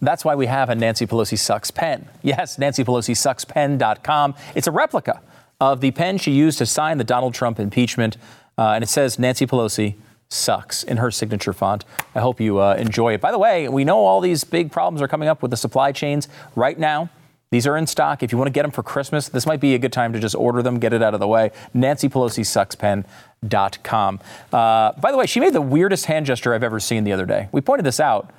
That's 0.00 0.24
why 0.24 0.34
we 0.34 0.46
have 0.46 0.70
a 0.70 0.74
Nancy 0.74 1.06
Pelosi 1.06 1.38
Sucks 1.38 1.70
pen. 1.70 2.08
Yes, 2.22 2.58
Nancy 2.58 2.84
Pelosi 2.84 3.16
Sucks 3.16 3.44
pen.com. 3.44 4.34
It's 4.54 4.66
a 4.66 4.72
replica 4.72 5.20
of 5.60 5.80
the 5.80 5.90
pen 5.92 6.18
she 6.18 6.32
used 6.32 6.58
to 6.58 6.66
sign 6.66 6.98
the 6.98 7.04
Donald 7.04 7.34
Trump 7.34 7.58
impeachment. 7.58 8.16
Uh, 8.58 8.70
and 8.70 8.84
it 8.84 8.88
says 8.88 9.18
Nancy 9.18 9.46
Pelosi 9.46 9.94
sucks 10.28 10.82
in 10.82 10.96
her 10.96 11.10
signature 11.10 11.52
font. 11.52 11.84
I 12.14 12.20
hope 12.20 12.40
you 12.40 12.58
uh, 12.58 12.74
enjoy 12.74 13.14
it. 13.14 13.20
By 13.20 13.30
the 13.30 13.38
way, 13.38 13.68
we 13.68 13.84
know 13.84 14.04
all 14.04 14.20
these 14.20 14.44
big 14.44 14.72
problems 14.72 15.00
are 15.00 15.08
coming 15.08 15.28
up 15.28 15.42
with 15.42 15.50
the 15.50 15.56
supply 15.56 15.92
chains 15.92 16.28
right 16.56 16.78
now. 16.78 17.10
These 17.50 17.68
are 17.68 17.76
in 17.76 17.86
stock. 17.86 18.22
If 18.24 18.32
you 18.32 18.38
want 18.38 18.48
to 18.48 18.52
get 18.52 18.62
them 18.62 18.72
for 18.72 18.82
Christmas, 18.82 19.28
this 19.28 19.46
might 19.46 19.60
be 19.60 19.74
a 19.74 19.78
good 19.78 19.92
time 19.92 20.12
to 20.12 20.18
just 20.18 20.34
order 20.34 20.60
them, 20.60 20.80
get 20.80 20.92
it 20.92 21.02
out 21.02 21.14
of 21.14 21.20
the 21.20 21.28
way. 21.28 21.52
Nancy 21.72 22.08
Pelosi 22.08 22.44
Sucks 22.44 22.74
pen.com. 22.74 24.20
Uh, 24.52 24.92
by 24.92 25.12
the 25.12 25.16
way, 25.16 25.26
she 25.26 25.38
made 25.38 25.52
the 25.52 25.62
weirdest 25.62 26.06
hand 26.06 26.26
gesture 26.26 26.52
I've 26.52 26.64
ever 26.64 26.80
seen 26.80 27.04
the 27.04 27.12
other 27.12 27.26
day. 27.26 27.48
We 27.52 27.60
pointed 27.60 27.84
this 27.84 28.00
out. 28.00 28.32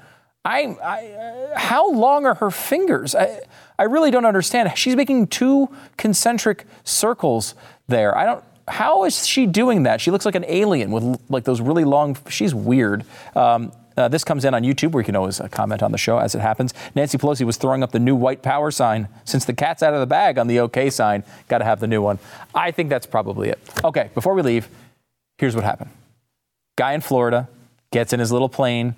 I, 0.46 0.78
I 0.82 1.08
uh, 1.08 1.60
how 1.60 1.92
long 1.92 2.26
are 2.26 2.36
her 2.36 2.52
fingers? 2.52 3.16
I, 3.16 3.42
I 3.78 3.84
really 3.84 4.12
don't 4.12 4.26
understand. 4.26 4.72
She's 4.78 4.96
making 4.96 5.28
two 5.28 5.70
concentric 5.98 6.66
circles 6.84 7.56
there. 7.88 8.16
I 8.18 8.26
don't. 8.26 8.44
How 8.68 9.06
is 9.06 9.28
she 9.28 9.46
doing 9.46 9.84
that? 9.84 10.02
She 10.02 10.12
looks 10.12 10.26
like 10.26 10.36
an 10.36 10.46
alien 10.48 10.92
with 10.92 11.20
like 11.30 11.44
those 11.44 11.62
really 11.62 11.84
long. 11.84 12.18
She's 12.30 12.54
weird. 12.54 13.04
Um, 13.36 13.72
uh, 13.98 14.08
this 14.08 14.24
comes 14.24 14.44
in 14.44 14.54
on 14.54 14.64
YouTube, 14.64 14.92
where 14.92 15.02
you 15.02 15.06
can 15.06 15.16
always 15.16 15.40
uh, 15.40 15.48
comment 15.48 15.82
on 15.82 15.92
the 15.92 15.98
show 15.98 16.18
as 16.18 16.36
it 16.36 16.42
happens. 16.42 16.74
Nancy 16.96 17.18
Pelosi 17.18 17.46
was 17.46 17.58
throwing 17.58 17.82
up 17.82 17.92
the 17.92 18.00
new 18.00 18.16
white 18.16 18.42
power 18.42 18.70
sign 18.70 19.08
since 19.24 19.46
the 19.46 19.54
cat's 19.54 19.82
out 19.82 19.94
of 19.94 20.00
the 20.00 20.06
bag 20.06 20.38
on 20.38 20.48
the 20.48 20.60
OK 20.60 20.90
sign. 20.90 21.24
Got 21.48 21.60
to 21.60 21.66
have 21.66 21.80
the 21.80 21.88
new 21.88 22.02
one. 22.02 22.20
I 22.54 22.72
think 22.72 22.90
that's 22.90 23.06
probably 23.06 23.50
it. 23.50 23.60
Okay, 23.84 24.10
before 24.14 24.34
we 24.34 24.42
leave, 24.42 24.68
here's 25.38 25.56
what 25.56 25.64
happened. 25.64 25.92
Guy 26.78 26.94
in 26.94 27.02
Florida 27.02 27.48
gets 27.92 28.12
in 28.12 28.20
his 28.20 28.32
little 28.32 28.50
plane 28.50 28.96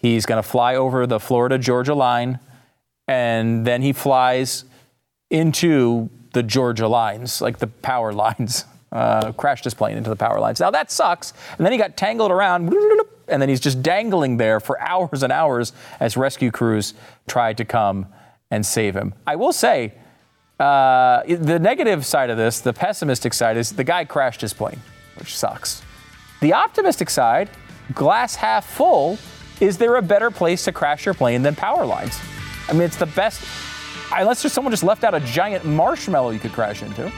He's 0.00 0.24
going 0.24 0.42
to 0.42 0.48
fly 0.48 0.76
over 0.76 1.06
the 1.06 1.20
Florida 1.20 1.58
Georgia 1.58 1.94
line, 1.94 2.38
and 3.06 3.66
then 3.66 3.82
he 3.82 3.92
flies 3.92 4.64
into 5.28 6.08
the 6.32 6.42
Georgia 6.42 6.88
lines, 6.88 7.42
like 7.42 7.58
the 7.58 7.66
power 7.66 8.12
lines. 8.12 8.64
Uh, 8.92 9.30
crashed 9.30 9.62
his 9.62 9.72
plane 9.72 9.96
into 9.96 10.10
the 10.10 10.16
power 10.16 10.40
lines. 10.40 10.58
Now 10.58 10.72
that 10.72 10.90
sucks. 10.90 11.32
And 11.56 11.64
then 11.64 11.70
he 11.70 11.78
got 11.78 11.96
tangled 11.96 12.32
around, 12.32 12.74
and 13.28 13.40
then 13.40 13.48
he's 13.48 13.60
just 13.60 13.84
dangling 13.84 14.36
there 14.36 14.58
for 14.58 14.80
hours 14.80 15.22
and 15.22 15.32
hours 15.32 15.72
as 16.00 16.16
rescue 16.16 16.50
crews 16.50 16.94
tried 17.28 17.56
to 17.58 17.64
come 17.64 18.06
and 18.50 18.66
save 18.66 18.96
him. 18.96 19.14
I 19.28 19.36
will 19.36 19.52
say, 19.52 19.94
uh, 20.58 21.22
the 21.22 21.60
negative 21.60 22.04
side 22.04 22.30
of 22.30 22.36
this, 22.36 22.58
the 22.58 22.72
pessimistic 22.72 23.32
side, 23.32 23.56
is 23.56 23.70
the 23.70 23.84
guy 23.84 24.04
crashed 24.04 24.40
his 24.40 24.52
plane, 24.52 24.80
which 25.20 25.38
sucks. 25.38 25.82
The 26.40 26.52
optimistic 26.52 27.10
side, 27.10 27.48
glass 27.94 28.34
half 28.34 28.66
full, 28.66 29.18
is 29.60 29.76
there 29.76 29.96
a 29.96 30.02
better 30.02 30.30
place 30.30 30.64
to 30.64 30.72
crash 30.72 31.04
your 31.04 31.14
plane 31.14 31.42
than 31.42 31.54
power 31.54 31.84
lines? 31.84 32.18
I 32.68 32.72
mean, 32.72 32.82
it's 32.82 32.96
the 32.96 33.06
best, 33.06 33.44
unless 34.12 34.42
there's 34.42 34.52
someone 34.52 34.72
just 34.72 34.82
left 34.82 35.04
out 35.04 35.14
a 35.14 35.20
giant 35.20 35.64
marshmallow 35.64 36.30
you 36.30 36.38
could 36.38 36.52
crash 36.52 36.82
into. 36.82 37.12